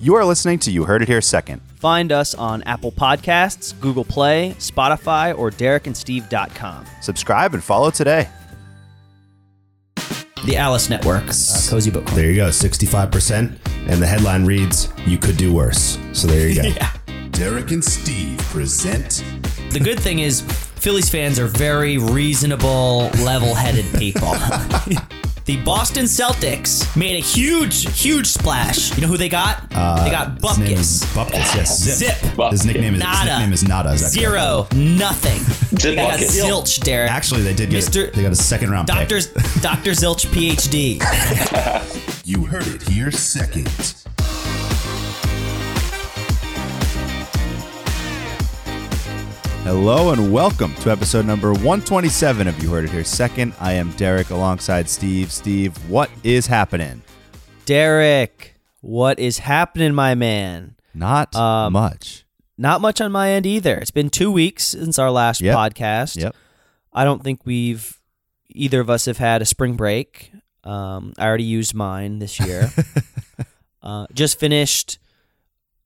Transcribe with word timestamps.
You 0.00 0.14
are 0.14 0.24
listening 0.24 0.60
to 0.60 0.70
You 0.70 0.84
Heard 0.84 1.02
It 1.02 1.08
Here 1.08 1.20
Second. 1.20 1.60
Find 1.74 2.12
us 2.12 2.32
on 2.32 2.62
Apple 2.62 2.92
Podcasts, 2.92 3.78
Google 3.80 4.04
Play, 4.04 4.54
Spotify, 4.58 5.36
or 5.36 5.50
DerekandSteve.com. 5.50 6.86
Subscribe 7.02 7.52
and 7.52 7.64
follow 7.64 7.90
today. 7.90 8.28
The 10.44 10.56
Alice 10.56 10.88
Network, 10.88 11.24
uh, 11.24 11.68
Cozy 11.68 11.90
Book 11.90 12.04
Club. 12.04 12.16
There 12.16 12.30
you 12.30 12.36
go, 12.36 12.48
65%. 12.50 13.58
And 13.88 14.00
the 14.00 14.06
headline 14.06 14.44
reads, 14.44 14.88
You 15.04 15.18
could 15.18 15.36
do 15.36 15.52
worse. 15.52 15.98
So 16.12 16.28
there 16.28 16.48
you 16.48 16.62
go. 16.62 16.68
Yeah. 16.76 16.92
Derek 17.32 17.72
and 17.72 17.84
Steve 17.84 18.38
present 18.38 19.24
The 19.70 19.80
good 19.80 19.98
thing 20.00 20.20
is, 20.20 20.40
Phillies 20.42 21.08
fans 21.10 21.40
are 21.40 21.46
very 21.46 21.98
reasonable, 21.98 23.10
level 23.24 23.54
headed 23.54 23.84
people. 23.98 24.32
the 25.48 25.56
Boston 25.62 26.04
Celtics 26.04 26.94
made 26.94 27.16
a 27.16 27.24
huge, 27.24 27.86
huge 27.98 28.26
splash. 28.26 28.94
You 28.94 29.00
know 29.00 29.08
who 29.08 29.16
they 29.16 29.30
got? 29.30 29.64
Uh, 29.74 30.04
they 30.04 30.10
got 30.10 30.34
His 30.34 30.58
name 30.58 30.76
Bupkis. 30.76 31.04
Bupkis, 31.14 31.54
yes. 31.56 31.82
Zip. 31.82 32.14
Zip. 32.18 32.50
His 32.50 32.66
nickname 32.66 32.94
is, 32.94 33.00
his 33.00 33.10
Nada. 33.10 33.30
nickname 33.30 33.52
is 33.54 33.66
Nada. 33.66 33.92
Is 33.92 34.02
that 34.02 34.10
Zero. 34.10 34.68
Nothing. 34.74 35.40
they 35.82 35.94
got 35.96 36.20
zilch, 36.20 36.82
Derek. 36.84 37.10
Actually, 37.10 37.40
they 37.44 37.54
did 37.54 37.70
get 37.70 37.82
Mr. 37.82 38.12
they 38.12 38.20
got 38.20 38.32
a 38.32 38.36
second 38.36 38.70
round 38.70 38.88
pick. 38.88 39.08
Dr. 39.08 39.92
Zilch, 39.92 40.26
PhD. 40.26 41.00
You 42.26 42.44
Heard 42.44 42.66
It 42.66 42.82
Here 42.82 43.10
Second. 43.10 43.94
Hello 49.68 50.12
and 50.14 50.32
welcome 50.32 50.74
to 50.76 50.90
episode 50.90 51.26
number 51.26 51.52
127 51.52 52.48
of 52.48 52.62
You 52.62 52.70
Heard 52.70 52.84
It 52.86 52.90
Here 52.90 53.04
Second. 53.04 53.52
I 53.60 53.74
am 53.74 53.90
Derek 53.98 54.30
alongside 54.30 54.88
Steve. 54.88 55.30
Steve, 55.30 55.76
what 55.90 56.10
is 56.24 56.46
happening? 56.46 57.02
Derek, 57.66 58.54
what 58.80 59.18
is 59.18 59.40
happening, 59.40 59.92
my 59.94 60.14
man? 60.14 60.76
Not 60.94 61.36
Um, 61.36 61.74
much. 61.74 62.24
Not 62.56 62.80
much 62.80 63.02
on 63.02 63.12
my 63.12 63.28
end 63.28 63.44
either. 63.44 63.76
It's 63.76 63.90
been 63.90 64.08
two 64.08 64.30
weeks 64.32 64.64
since 64.68 64.98
our 64.98 65.10
last 65.10 65.42
Yep. 65.42 65.54
podcast. 65.54 66.16
Yep. 66.16 66.34
I 66.94 67.04
don't 67.04 67.22
think 67.22 67.44
we've 67.44 67.98
either 68.48 68.80
of 68.80 68.88
us 68.88 69.04
have 69.04 69.18
had 69.18 69.42
a 69.42 69.46
spring 69.46 69.74
break. 69.76 70.32
Um, 70.64 71.12
I 71.18 71.26
already 71.26 71.44
used 71.44 71.74
mine 71.74 72.20
this 72.20 72.40
year. 72.40 72.72
uh, 73.82 74.06
just 74.14 74.40
finished 74.40 74.98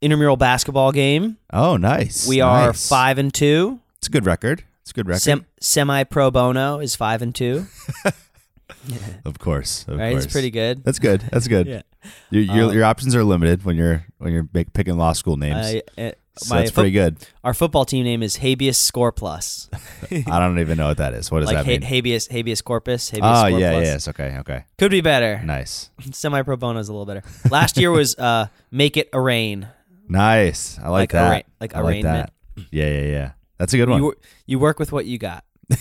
intramural 0.00 0.36
basketball 0.36 0.90
game. 0.90 1.36
Oh, 1.52 1.76
nice. 1.76 2.26
We 2.28 2.40
are 2.40 2.72
five 2.72 3.18
and 3.18 3.32
two. 3.32 3.78
It's 4.02 4.08
a 4.08 4.10
good 4.10 4.26
record. 4.26 4.64
It's 4.80 4.90
a 4.90 4.94
good 4.94 5.06
record. 5.06 5.20
Sem- 5.22 5.46
Semi 5.60 6.02
pro 6.02 6.32
bono 6.32 6.80
is 6.80 6.96
five 6.96 7.22
and 7.22 7.32
two. 7.32 7.66
of 9.24 9.38
course. 9.38 9.86
Of 9.86 9.96
right, 9.96 10.10
course. 10.10 10.24
it's 10.24 10.32
pretty 10.32 10.50
good. 10.50 10.82
That's 10.82 10.98
good. 10.98 11.20
That's 11.30 11.46
good. 11.46 11.68
Yeah. 11.68 11.82
Your, 12.30 12.42
your, 12.42 12.64
Um, 12.70 12.74
your 12.74 12.84
options 12.84 13.14
are 13.14 13.22
limited 13.22 13.64
when 13.64 13.76
you're 13.76 14.04
when 14.18 14.32
you're 14.32 14.42
pick- 14.42 14.72
picking 14.72 14.96
law 14.98 15.12
school 15.12 15.36
names. 15.36 15.56
I, 15.56 15.82
uh, 16.02 16.10
so 16.36 16.56
that's 16.56 16.72
fo- 16.72 16.80
pretty 16.80 16.90
good. 16.90 17.16
Our 17.44 17.54
football 17.54 17.84
team 17.84 18.02
name 18.04 18.24
is 18.24 18.34
Habeas 18.38 18.76
Score 18.76 19.12
Plus. 19.12 19.70
I 20.10 20.40
don't 20.40 20.58
even 20.58 20.78
know 20.78 20.88
what 20.88 20.96
that 20.96 21.14
is. 21.14 21.30
What 21.30 21.38
does 21.38 21.46
like 21.46 21.58
that 21.58 21.64
ha- 21.66 21.70
mean? 21.70 21.82
habeas 21.82 22.26
habeas 22.26 22.60
corpus. 22.60 23.08
Habeas 23.10 23.38
Oh, 23.44 23.46
Score 23.50 23.60
yeah, 23.60 23.70
Plus. 23.70 23.84
yes. 23.84 24.08
Okay, 24.08 24.36
okay. 24.40 24.64
Could 24.78 24.90
be 24.90 25.00
better. 25.00 25.40
Nice. 25.44 25.90
Semi 26.10 26.42
pro 26.42 26.56
bono 26.56 26.80
is 26.80 26.88
a 26.88 26.92
little 26.92 27.06
better. 27.06 27.22
Last 27.52 27.76
year 27.76 27.92
was 27.92 28.16
uh, 28.18 28.46
make 28.72 28.96
it 28.96 29.10
arraign. 29.12 29.68
Nice. 30.08 30.76
I 30.80 30.88
like, 30.88 30.90
Like 30.90 31.10
that. 31.12 31.32
arra- 31.34 31.42
like 31.60 31.76
I 31.76 31.80
like 31.82 32.02
that. 32.02 32.32
Yeah, 32.72 32.88
yeah, 32.88 33.02
yeah. 33.02 33.30
That's 33.62 33.74
a 33.74 33.76
good 33.76 33.88
one. 33.88 34.02
You 34.02 34.14
you 34.44 34.58
work 34.58 34.80
with 34.80 34.90
what 34.90 35.06
you 35.06 35.18
got. 35.18 35.44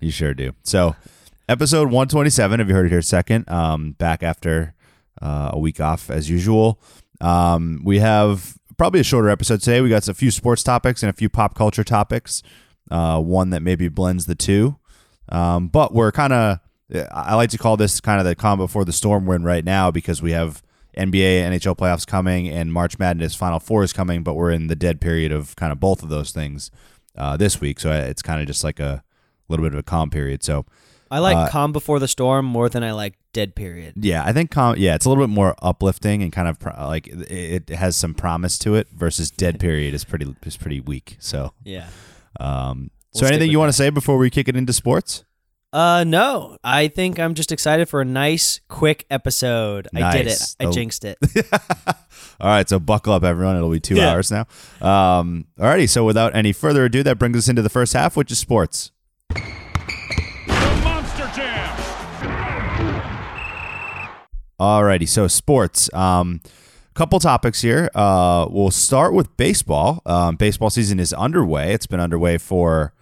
You 0.00 0.10
sure 0.10 0.34
do. 0.34 0.52
So, 0.62 0.94
episode 1.48 1.84
127, 1.84 2.58
have 2.60 2.68
you 2.68 2.74
heard 2.74 2.84
it 2.84 2.90
here 2.90 3.00
second? 3.00 3.48
Um, 3.48 3.92
back 3.92 4.22
after 4.22 4.74
uh, 5.22 5.52
a 5.54 5.58
week 5.58 5.80
off 5.80 6.10
as 6.10 6.28
usual. 6.28 6.78
Um, 7.22 7.80
we 7.82 8.00
have 8.00 8.58
probably 8.76 9.00
a 9.00 9.04
shorter 9.04 9.30
episode 9.30 9.62
today. 9.62 9.80
We 9.80 9.88
got 9.88 10.06
a 10.06 10.12
few 10.12 10.30
sports 10.30 10.62
topics 10.62 11.02
and 11.02 11.08
a 11.08 11.14
few 11.14 11.30
pop 11.30 11.54
culture 11.54 11.84
topics. 11.84 12.42
Uh, 12.90 13.18
one 13.22 13.48
that 13.48 13.62
maybe 13.62 13.88
blends 13.88 14.26
the 14.26 14.34
two. 14.34 14.76
Um, 15.30 15.68
but 15.68 15.94
we're 15.94 16.12
kind 16.12 16.34
of, 16.34 16.58
I 17.10 17.36
like 17.36 17.48
to 17.50 17.58
call 17.58 17.78
this 17.78 18.02
kind 18.02 18.20
of 18.20 18.26
the 18.26 18.34
calm 18.34 18.58
before 18.58 18.84
the 18.84 18.92
storm 18.92 19.24
we're 19.24 19.36
in 19.36 19.44
right 19.44 19.64
now 19.64 19.90
because 19.90 20.20
we 20.20 20.32
have 20.32 20.62
NBA, 20.96 21.42
NHL 21.50 21.76
playoffs 21.76 22.06
coming 22.06 22.48
and 22.48 22.72
March 22.72 22.98
Madness 22.98 23.34
Final 23.34 23.60
Four 23.60 23.82
is 23.82 23.92
coming, 23.92 24.22
but 24.22 24.34
we're 24.34 24.50
in 24.50 24.66
the 24.68 24.76
dead 24.76 25.00
period 25.00 25.32
of 25.32 25.54
kind 25.56 25.72
of 25.72 25.80
both 25.80 26.02
of 26.02 26.08
those 26.08 26.30
things 26.32 26.70
uh, 27.16 27.36
this 27.36 27.60
week. 27.60 27.80
So 27.80 27.90
it's 27.92 28.22
kind 28.22 28.40
of 28.40 28.46
just 28.46 28.64
like 28.64 28.80
a 28.80 29.02
little 29.48 29.64
bit 29.64 29.72
of 29.72 29.78
a 29.78 29.82
calm 29.82 30.10
period. 30.10 30.42
So 30.42 30.64
I 31.10 31.18
like 31.18 31.36
Uh, 31.36 31.48
calm 31.48 31.72
before 31.72 31.98
the 31.98 32.08
storm 32.08 32.44
more 32.46 32.68
than 32.68 32.82
I 32.82 32.92
like 32.92 33.14
dead 33.32 33.54
period. 33.54 33.94
yeah, 33.96 34.24
I 34.24 34.32
think 34.32 34.50
calm. 34.50 34.76
Yeah, 34.78 34.94
it's 34.94 35.04
a 35.04 35.08
little 35.08 35.22
bit 35.24 35.32
more 35.32 35.54
uplifting 35.62 36.22
and 36.22 36.32
kind 36.32 36.48
of 36.48 36.58
pro- 36.58 36.86
like 36.86 37.06
it, 37.08 37.68
it 37.70 37.76
has 37.76 37.96
some 37.96 38.14
promise 38.14 38.58
to 38.60 38.74
it. 38.74 38.88
Versus 38.92 39.30
dead 39.30 39.60
period 39.60 39.94
is 39.94 40.04
pretty 40.04 40.34
is 40.44 40.56
pretty 40.56 40.80
weak. 40.80 41.16
So, 41.20 41.52
Yeah. 41.64 41.86
um, 42.40 42.90
We'll 43.14 43.20
so 43.20 43.26
anything 43.26 43.50
you 43.50 43.58
want 43.60 43.68
to 43.68 43.72
say 43.76 43.90
before 43.90 44.16
we 44.18 44.28
kick 44.30 44.48
it 44.48 44.56
into 44.56 44.72
sports? 44.72 45.24
Uh 45.74 46.04
no, 46.06 46.56
I 46.62 46.86
think 46.86 47.18
I'm 47.18 47.34
just 47.34 47.50
excited 47.50 47.88
for 47.88 48.00
a 48.00 48.04
nice 48.04 48.60
quick 48.68 49.06
episode. 49.10 49.88
I 49.92 50.16
did 50.16 50.28
it. 50.28 50.40
I 50.60 50.66
The- 50.66 50.70
jinxed 50.72 51.04
it. 51.04 51.18
All 52.40 52.48
right, 52.50 52.68
so 52.68 52.78
buckle 52.78 53.12
up, 53.12 53.24
everyone. 53.24 53.56
It'll 53.56 53.70
be 53.70 53.80
two 53.80 53.96
Yeah. 53.96 54.10
hours 54.12 54.30
now. 54.30 54.46
Um, 54.80 55.46
alrighty, 55.58 55.88
so 55.88 56.04
without 56.04 56.32
any 56.36 56.52
further 56.52 56.84
ado, 56.84 57.02
that 57.02 57.18
brings 57.18 57.36
us 57.36 57.48
into 57.48 57.60
the 57.62 57.68
first 57.68 57.92
half, 57.92 58.16
which 58.16 58.30
is 58.30 58.38
sports. 58.38 58.92
The 59.30 59.40
monster 60.84 61.28
Jam. 61.34 61.76
Alrighty, 64.60 65.08
so 65.08 65.26
sports. 65.26 65.92
Um, 65.92 66.40
couple 66.94 67.18
topics 67.18 67.62
here. 67.62 67.90
Uh, 67.96 68.46
we'll 68.48 68.70
start 68.70 69.12
with 69.12 69.36
baseball. 69.36 70.02
Um, 70.06 70.36
baseball 70.36 70.70
season 70.70 71.00
is 71.00 71.12
underway. 71.12 71.72
It's 71.74 71.86
been 71.86 71.98
underway 72.00 72.38
for 72.38 72.93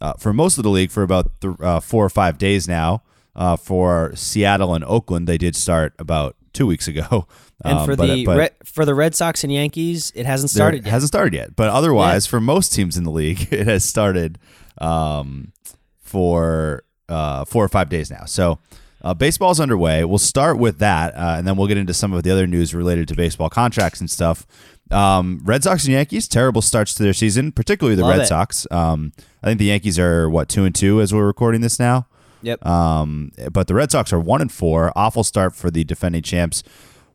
uh, 0.00 0.14
for 0.14 0.32
most 0.32 0.58
of 0.58 0.64
the 0.64 0.70
league 0.70 0.90
for 0.90 1.02
about 1.02 1.30
th- 1.40 1.54
uh, 1.60 1.80
four 1.80 2.04
or 2.04 2.10
five 2.10 2.38
days 2.38 2.66
now. 2.68 3.02
Uh, 3.36 3.56
for 3.56 4.12
Seattle 4.16 4.74
and 4.74 4.84
Oakland, 4.84 5.28
they 5.28 5.38
did 5.38 5.54
start 5.54 5.94
about 6.00 6.34
two 6.52 6.66
weeks 6.66 6.88
ago. 6.88 7.26
And 7.62 7.78
Um, 7.78 7.84
for 7.86 7.94
but- 7.94 8.06
the 8.06 8.24
but 8.24 8.38
Red, 8.38 8.52
for 8.64 8.84
the 8.86 8.94
Red 8.94 9.14
Sox 9.14 9.44
and 9.44 9.52
Yankees, 9.52 10.12
it 10.14 10.24
hasn't 10.24 10.50
started 10.50 10.78
yet. 10.78 10.86
It 10.86 10.90
hasn't 10.92 11.08
started 11.08 11.34
yet. 11.34 11.54
But 11.56 11.68
otherwise, 11.68 12.26
for 12.26 12.40
most 12.40 12.72
teams 12.72 12.96
in 12.96 13.04
the 13.04 13.10
league, 13.10 13.48
it 13.52 13.66
has 13.66 13.84
started 13.84 14.38
um, 14.78 15.52
for 15.98 16.84
uh, 17.08 17.44
four 17.44 17.62
or 17.64 17.68
five 17.68 17.88
days 17.90 18.10
now. 18.10 18.24
So 18.24 18.58
uh, 19.02 19.12
baseball's 19.14 19.60
underway. 19.60 20.04
We'll 20.04 20.18
start 20.18 20.58
with 20.58 20.78
that, 20.78 21.14
uh, 21.14 21.34
and 21.38 21.46
then 21.46 21.56
we'll 21.56 21.66
get 21.68 21.76
into 21.76 21.92
some 21.94 22.12
of 22.14 22.22
the 22.22 22.30
other 22.30 22.46
news 22.46 22.74
related 22.74 23.08
to 23.08 23.14
baseball 23.14 23.50
contracts 23.50 24.00
and 24.00 24.10
stuff. 24.10 24.46
Um, 24.90 25.40
Red 25.44 25.62
Sox 25.62 25.84
and 25.84 25.92
Yankees 25.92 26.28
terrible 26.28 26.62
starts 26.62 26.94
to 26.94 27.02
their 27.02 27.12
season, 27.12 27.52
particularly 27.52 27.94
the 27.94 28.02
Love 28.02 28.18
Red 28.18 28.22
it. 28.22 28.26
Sox. 28.26 28.66
Um, 28.70 29.12
I 29.42 29.46
think 29.46 29.58
the 29.58 29.66
Yankees 29.66 29.98
are 29.98 30.28
what 30.28 30.48
two 30.48 30.64
and 30.64 30.74
two 30.74 31.00
as 31.00 31.14
we're 31.14 31.26
recording 31.26 31.60
this 31.60 31.78
now. 31.78 32.06
Yep. 32.42 32.64
Um, 32.66 33.32
but 33.52 33.66
the 33.66 33.74
Red 33.74 33.90
Sox 33.90 34.12
are 34.12 34.20
one 34.20 34.40
and 34.40 34.50
four. 34.50 34.92
Awful 34.96 35.24
start 35.24 35.54
for 35.54 35.70
the 35.70 35.84
defending 35.84 36.22
champs. 36.22 36.62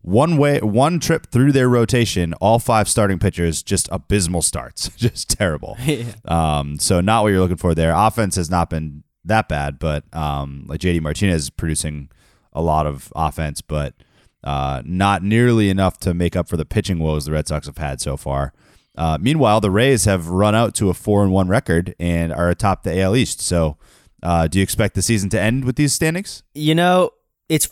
One 0.02 0.38
way, 0.38 0.60
one 0.60 1.00
trip 1.00 1.28
through 1.32 1.52
their 1.52 1.68
rotation, 1.68 2.36
all 2.36 2.60
five 2.60 2.88
starting 2.88 3.18
pitchers 3.18 3.64
just 3.64 3.90
abysmal 3.92 4.44
starts, 4.44 4.90
just 4.96 5.30
terrible. 5.30 5.78
um, 6.26 6.78
so 6.78 7.02
not 7.02 7.24
what 7.24 7.30
you're 7.30 7.40
looking 7.40 7.58
for 7.58 7.74
there. 7.74 7.92
Offense 7.92 8.36
has 8.36 8.50
not 8.50 8.70
been 8.70 9.04
that 9.24 9.50
bad, 9.50 9.80
but 9.80 10.04
um, 10.14 10.66
like 10.68 10.80
JD 10.80 11.02
Martinez 11.02 11.44
is 11.44 11.50
producing 11.50 12.10
a 12.54 12.62
lot 12.62 12.86
of 12.86 13.12
offense, 13.16 13.62
but 13.62 13.96
uh, 14.46 14.82
not 14.86 15.24
nearly 15.24 15.70
enough 15.70 15.98
to 16.00 16.14
make 16.14 16.36
up 16.36 16.48
for 16.48 16.56
the 16.56 16.66
pitching 16.66 17.00
woes 17.00 17.26
the 17.26 17.32
Red 17.34 17.48
Sox 17.48 17.66
have 17.68 17.78
had 17.80 18.00
so 18.00 18.16
far. 18.16 18.54
Uh, 18.98 19.18
meanwhile, 19.20 19.60
the 19.60 19.72
Rays 19.72 20.06
have 20.06 20.28
run 20.30 20.56
out 20.56 20.74
to 20.76 20.90
a 20.90 20.94
four 20.94 21.24
and 21.24 21.32
one 21.34 21.48
record 21.50 21.94
and 22.00 22.32
are 22.32 22.50
atop 22.50 22.84
the 22.84 22.98
AL 23.02 23.16
East. 23.16 23.42
So, 23.42 23.78
uh, 24.24 24.48
do 24.48 24.60
you 24.60 24.64
expect 24.64 24.96
the 24.96 25.02
season 25.02 25.30
to 25.32 25.42
end 25.42 25.66
with 25.66 25.76
these 25.76 25.92
standings? 25.94 26.44
you 26.54 26.74
know, 26.76 27.10
it's 27.50 27.70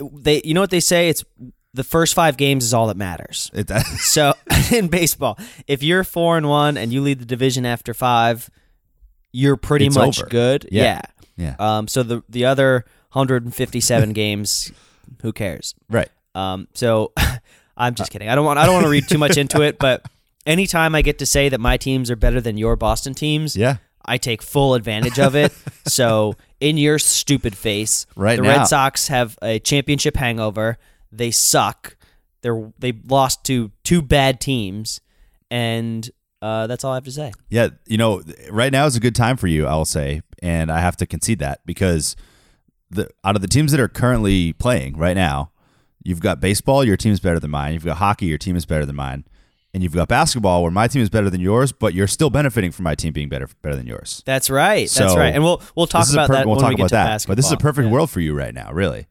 they. 0.00 0.40
You 0.44 0.54
know 0.54 0.60
what 0.60 0.70
they 0.70 0.80
say? 0.80 1.08
It's 1.08 1.24
the 1.74 1.84
first 1.84 2.14
five 2.14 2.36
games 2.36 2.64
is 2.64 2.74
all 2.74 2.88
that 2.88 2.96
matters. 2.96 3.50
It, 3.54 3.70
So 3.98 4.34
in 4.72 4.88
baseball, 4.88 5.38
if 5.68 5.82
you're 5.82 6.02
four 6.04 6.36
and 6.36 6.48
one 6.48 6.76
and 6.76 6.92
you 6.92 7.02
lead 7.02 7.20
the 7.20 7.24
division 7.26 7.64
after 7.64 7.94
five, 7.94 8.50
you're 9.32 9.56
pretty 9.56 9.86
It's 9.86 9.96
much 9.96 10.20
over. 10.20 10.28
good. 10.28 10.68
Yeah. 10.72 11.02
Yeah. 11.36 11.54
yeah, 11.60 11.76
Um. 11.78 11.86
So 11.86 12.02
the 12.02 12.22
the 12.28 12.46
other 12.46 12.84
157 13.12 14.12
games, 14.12 14.72
who 15.22 15.32
cares? 15.32 15.74
right. 15.88 16.08
Um. 16.34 16.68
So 16.74 17.12
I'm 17.76 17.94
just 17.94 18.10
kidding. 18.10 18.28
I 18.28 18.34
don't 18.34 18.44
want 18.44 18.58
I 18.58 18.66
don't 18.66 18.74
want 18.74 18.84
to 18.84 18.90
read 18.90 19.08
too 19.08 19.18
much 19.18 19.36
into 19.36 19.62
it, 19.62 19.78
but 19.78 20.04
anytime 20.46 20.94
I 20.94 21.02
get 21.02 21.18
to 21.18 21.26
say 21.26 21.48
that 21.48 21.60
my 21.60 21.76
teams 21.76 22.10
are 22.10 22.16
better 22.16 22.40
than 22.40 22.56
your 22.56 22.76
Boston 22.76 23.14
teams, 23.14 23.56
Yeah, 23.56 23.76
I 24.04 24.18
take 24.18 24.42
full 24.42 24.74
advantage 24.74 25.18
of 25.18 25.36
it. 25.36 25.52
so, 25.86 26.34
in 26.60 26.76
your 26.76 26.98
stupid 26.98 27.56
face, 27.56 28.06
Right 28.16 28.36
the 28.36 28.42
now. 28.42 28.58
Red 28.58 28.64
Sox 28.64 29.08
have 29.08 29.38
a 29.42 29.58
championship 29.58 30.16
hangover. 30.16 30.78
They 31.12 31.30
suck. 31.30 31.96
They're 32.42 32.72
they 32.78 32.92
lost 33.06 33.44
to 33.44 33.72
two 33.84 34.02
bad 34.02 34.40
teams, 34.40 35.00
and 35.50 36.08
uh, 36.40 36.66
that's 36.66 36.84
all 36.84 36.92
I 36.92 36.96
have 36.96 37.04
to 37.04 37.12
say. 37.12 37.32
Yeah, 37.48 37.68
you 37.86 37.96
know, 37.96 38.22
right 38.50 38.72
now 38.72 38.86
is 38.86 38.96
a 38.96 39.00
good 39.00 39.14
time 39.14 39.36
for 39.36 39.46
you, 39.48 39.66
I'll 39.66 39.84
say, 39.84 40.22
and 40.42 40.70
I 40.70 40.80
have 40.80 40.96
to 40.98 41.06
concede 41.06 41.40
that 41.40 41.60
because 41.66 42.16
the 42.90 43.08
out 43.24 43.36
of 43.36 43.42
the 43.42 43.48
teams 43.48 43.70
that 43.72 43.80
are 43.80 43.88
currently 43.88 44.52
playing 44.54 44.96
right 44.96 45.16
now, 45.16 45.50
you've 46.02 46.20
got 46.20 46.40
baseball, 46.40 46.84
your 46.84 46.96
team's 46.96 47.20
better 47.20 47.38
than 47.40 47.50
mine. 47.50 47.74
You've 47.74 47.84
got 47.84 47.98
hockey, 47.98 48.26
your 48.26 48.38
team 48.38 48.56
is 48.56 48.64
better 48.66 48.86
than 48.86 48.96
mine. 48.96 49.24
And 49.74 49.82
you've 49.82 49.92
got 49.94 50.08
basketball 50.08 50.62
where 50.62 50.70
my 50.70 50.88
team 50.88 51.02
is 51.02 51.10
better 51.10 51.28
than 51.28 51.42
yours, 51.42 51.72
but 51.72 51.92
you're 51.92 52.06
still 52.06 52.30
benefiting 52.30 52.72
from 52.72 52.84
my 52.84 52.94
team 52.94 53.12
being 53.12 53.28
better 53.28 53.48
better 53.60 53.76
than 53.76 53.86
yours. 53.86 54.22
That's 54.24 54.48
right. 54.48 54.88
That's 54.88 55.14
right. 55.14 55.34
And 55.34 55.44
we'll 55.44 55.60
we'll 55.76 55.86
talk 55.86 56.02
is 56.04 56.14
about 56.14 56.28
per- 56.28 56.34
that 56.34 56.46
We'll 56.46 56.56
when 56.56 56.62
talk 56.62 56.70
we 56.70 56.76
get 56.76 56.82
about 56.84 56.88
to 56.88 56.94
that. 56.94 57.04
basketball. 57.06 57.32
But 57.32 57.36
this 57.36 57.46
is 57.46 57.52
a 57.52 57.56
perfect 57.58 57.86
Yeah. 57.86 57.92
world 57.92 58.10
for 58.10 58.20
you 58.20 58.34
right 58.34 58.54
now, 58.54 58.72
really. 58.72 59.06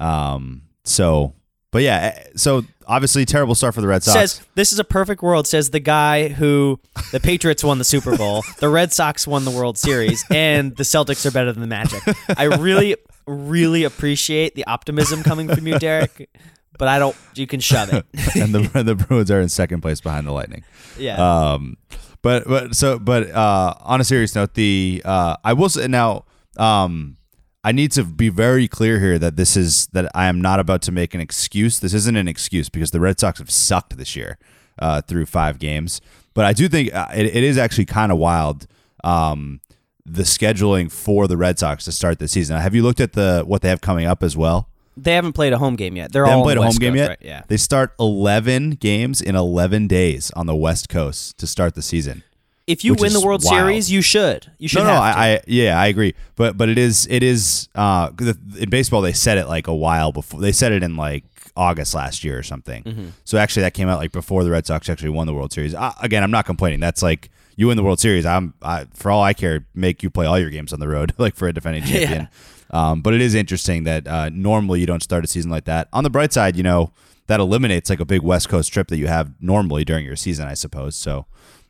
Um, 0.00 0.62
so, 0.84 1.34
but 1.72 1.82
yeah, 1.82 2.12
eh, 2.14 2.24
so 2.36 2.64
obviously 2.86 3.24
terrible 3.24 3.54
start 3.54 3.74
for 3.74 3.80
the 3.80 3.88
Red 3.88 4.02
Sox. 4.02 4.18
Says 4.18 4.46
this 4.54 4.72
is 4.72 4.78
a 4.78 4.84
perfect 4.84 5.22
world. 5.22 5.46
Says 5.46 5.70
the 5.70 5.80
guy 5.80 6.28
who 6.28 6.78
the 7.10 7.18
Patriots 7.18 7.64
won 7.64 7.78
the 7.78 7.84
Super 7.84 8.16
Bowl, 8.16 8.44
the 8.58 8.68
Red 8.68 8.92
Sox 8.92 9.26
won 9.26 9.44
the 9.44 9.50
World 9.50 9.78
Series, 9.78 10.24
and 10.30 10.76
the 10.76 10.82
Celtics 10.84 11.26
are 11.26 11.30
better 11.30 11.50
than 11.50 11.62
the 11.62 11.66
Magic. 11.66 12.02
I 12.36 12.44
really, 12.44 12.96
really 13.26 13.84
appreciate 13.84 14.54
the 14.54 14.66
optimism 14.66 15.22
coming 15.22 15.48
from 15.48 15.66
you, 15.66 15.78
Derek. 15.78 16.30
But 16.78 16.88
I 16.88 16.98
don't. 16.98 17.16
You 17.34 17.46
can 17.46 17.60
shove 17.60 17.92
it. 17.92 18.04
and 18.34 18.54
the 18.54 18.70
and 18.74 18.86
the 18.86 18.94
Bruins 18.94 19.30
are 19.30 19.40
in 19.40 19.48
second 19.48 19.80
place 19.80 20.00
behind 20.00 20.26
the 20.26 20.32
Lightning. 20.32 20.64
Yeah. 20.98 21.52
Um, 21.52 21.78
but 22.20 22.46
but 22.46 22.74
so 22.74 22.98
but 22.98 23.30
uh, 23.30 23.74
on 23.80 24.00
a 24.00 24.04
serious 24.04 24.34
note, 24.34 24.54
the 24.54 25.02
uh, 25.04 25.36
I 25.42 25.54
will 25.54 25.68
say 25.68 25.88
now. 25.88 26.24
Um, 26.58 27.16
I 27.64 27.72
need 27.72 27.92
to 27.92 28.04
be 28.04 28.28
very 28.28 28.66
clear 28.66 28.98
here 28.98 29.18
that 29.18 29.36
this 29.36 29.56
is 29.56 29.86
that 29.88 30.10
I 30.14 30.26
am 30.26 30.40
not 30.40 30.58
about 30.58 30.82
to 30.82 30.92
make 30.92 31.14
an 31.14 31.20
excuse. 31.20 31.78
This 31.78 31.94
isn't 31.94 32.16
an 32.16 32.26
excuse 32.26 32.68
because 32.68 32.90
the 32.90 32.98
Red 33.00 33.20
Sox 33.20 33.38
have 33.38 33.50
sucked 33.50 33.96
this 33.96 34.16
year 34.16 34.38
uh, 34.78 35.00
through 35.02 35.26
five 35.26 35.58
games. 35.58 36.00
But 36.34 36.44
I 36.44 36.52
do 36.54 36.68
think 36.68 36.92
uh, 36.92 37.06
it, 37.14 37.26
it 37.26 37.44
is 37.44 37.58
actually 37.58 37.84
kind 37.86 38.10
of 38.10 38.18
wild. 38.18 38.66
Um, 39.04 39.60
the 40.04 40.24
scheduling 40.24 40.90
for 40.90 41.28
the 41.28 41.36
Red 41.36 41.58
Sox 41.60 41.84
to 41.84 41.92
start 41.92 42.18
the 42.18 42.26
season. 42.26 42.58
Have 42.58 42.74
you 42.74 42.82
looked 42.82 43.00
at 43.00 43.12
the 43.12 43.44
what 43.46 43.62
they 43.62 43.68
have 43.68 43.80
coming 43.80 44.06
up 44.06 44.22
as 44.22 44.36
well? 44.36 44.68
they 44.96 45.14
haven't 45.14 45.32
played 45.32 45.52
a 45.54 45.58
home 45.58 45.74
game 45.76 45.96
yet. 45.96 46.12
They're 46.12 46.26
They 46.26 46.32
all 46.32 46.42
played 46.42 46.58
a 46.58 46.60
home 46.60 46.66
West 46.68 46.80
game 46.80 46.96
yet. 46.96 47.08
right? 47.08 47.18
Yeah. 47.22 47.42
They 47.48 47.56
start 47.56 47.94
11 47.98 48.72
games 48.72 49.22
in 49.22 49.34
11 49.36 49.86
days 49.86 50.30
on 50.32 50.46
the 50.46 50.54
West 50.54 50.90
Coast 50.90 51.38
to 51.38 51.46
start 51.46 51.74
the 51.74 51.80
season. 51.80 52.22
If 52.72 52.84
you 52.84 52.94
win 52.94 53.12
the 53.12 53.20
World 53.20 53.42
wild. 53.44 53.54
Series, 53.54 53.90
you 53.90 54.02
should. 54.02 54.50
You 54.58 54.68
should. 54.68 54.80
No, 54.80 54.86
no. 54.86 54.94
I, 54.94 55.10
I, 55.10 55.40
yeah, 55.46 55.80
I 55.80 55.86
agree. 55.86 56.14
But, 56.36 56.56
but 56.56 56.68
it 56.68 56.78
is, 56.78 57.06
it 57.10 57.22
is. 57.22 57.68
Uh, 57.74 58.10
in 58.58 58.70
baseball, 58.70 59.00
they 59.00 59.12
said 59.12 59.38
it 59.38 59.46
like 59.46 59.66
a 59.66 59.74
while 59.74 60.12
before. 60.12 60.40
They 60.40 60.52
said 60.52 60.72
it 60.72 60.82
in 60.82 60.96
like 60.96 61.24
August 61.56 61.94
last 61.94 62.24
year 62.24 62.38
or 62.38 62.42
something. 62.42 62.82
Mm-hmm. 62.82 63.06
So 63.24 63.38
actually, 63.38 63.62
that 63.62 63.74
came 63.74 63.88
out 63.88 63.98
like 63.98 64.12
before 64.12 64.44
the 64.44 64.50
Red 64.50 64.66
Sox 64.66 64.88
actually 64.88 65.10
won 65.10 65.26
the 65.26 65.34
World 65.34 65.52
Series. 65.52 65.74
Uh, 65.74 65.92
again, 66.00 66.22
I'm 66.22 66.30
not 66.30 66.46
complaining. 66.46 66.80
That's 66.80 67.02
like 67.02 67.30
you 67.56 67.68
win 67.68 67.76
the 67.76 67.82
World 67.82 68.00
Series. 68.00 68.24
I'm, 68.26 68.54
I, 68.62 68.86
for 68.94 69.10
all 69.10 69.22
I 69.22 69.34
care, 69.34 69.66
make 69.74 70.02
you 70.02 70.10
play 70.10 70.26
all 70.26 70.38
your 70.38 70.50
games 70.50 70.72
on 70.72 70.80
the 70.80 70.88
road, 70.88 71.12
like 71.18 71.36
for 71.36 71.48
a 71.48 71.52
defending 71.52 71.82
champion. 71.84 72.28
Um, 72.70 73.02
but 73.02 73.12
it 73.12 73.20
is 73.20 73.34
interesting 73.34 73.84
that 73.84 74.08
uh, 74.08 74.30
normally 74.30 74.80
you 74.80 74.86
don't 74.86 75.02
start 75.02 75.24
a 75.24 75.28
season 75.28 75.50
like 75.50 75.64
that. 75.64 75.88
On 75.92 76.04
the 76.04 76.10
bright 76.10 76.32
side, 76.32 76.56
you 76.56 76.62
know 76.62 76.92
that 77.26 77.40
eliminates 77.40 77.90
like 77.90 78.00
a 78.00 78.04
big 78.04 78.22
West 78.22 78.48
Coast 78.48 78.72
trip 78.72 78.88
that 78.88 78.98
you 78.98 79.06
have 79.06 79.32
normally 79.40 79.84
during 79.84 80.04
your 80.04 80.16
season, 80.16 80.48
I 80.48 80.54
suppose. 80.54 80.96
So, 80.96 81.26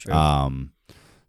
um, 0.09 0.73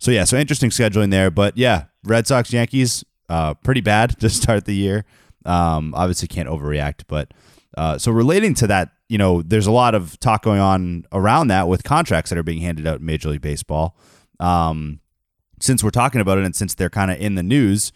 so 0.03 0.11
yeah, 0.11 0.25
so 0.25 0.35
interesting 0.35 0.69
scheduling 0.69 1.11
there. 1.11 1.31
But 1.31 1.57
yeah, 1.57 1.85
Red 2.03 2.27
Sox, 2.27 2.51
Yankees, 2.51 3.05
uh, 3.29 3.53
pretty 3.53 3.79
bad 3.79 4.19
to 4.19 4.29
start 4.29 4.65
the 4.65 4.75
year. 4.75 5.05
Um, 5.45 5.93
obviously 5.95 6.27
can't 6.27 6.49
overreact, 6.49 7.03
but 7.07 7.33
uh, 7.77 7.97
so 7.97 8.11
relating 8.11 8.53
to 8.55 8.67
that, 8.67 8.89
you 9.07 9.17
know, 9.17 9.41
there's 9.41 9.65
a 9.65 9.71
lot 9.71 9.95
of 9.95 10.19
talk 10.19 10.43
going 10.43 10.59
on 10.59 11.05
around 11.13 11.47
that 11.47 11.69
with 11.69 11.85
contracts 11.85 12.29
that 12.29 12.37
are 12.37 12.43
being 12.43 12.61
handed 12.61 12.85
out 12.85 12.99
in 12.99 13.05
Major 13.05 13.29
League 13.29 13.41
Baseball. 13.41 13.97
Um, 14.41 14.99
since 15.61 15.83
we're 15.83 15.89
talking 15.89 16.19
about 16.19 16.37
it 16.37 16.43
and 16.43 16.55
since 16.55 16.75
they're 16.75 16.89
kind 16.89 17.09
of 17.09 17.17
in 17.19 17.35
the 17.35 17.43
news, 17.43 17.93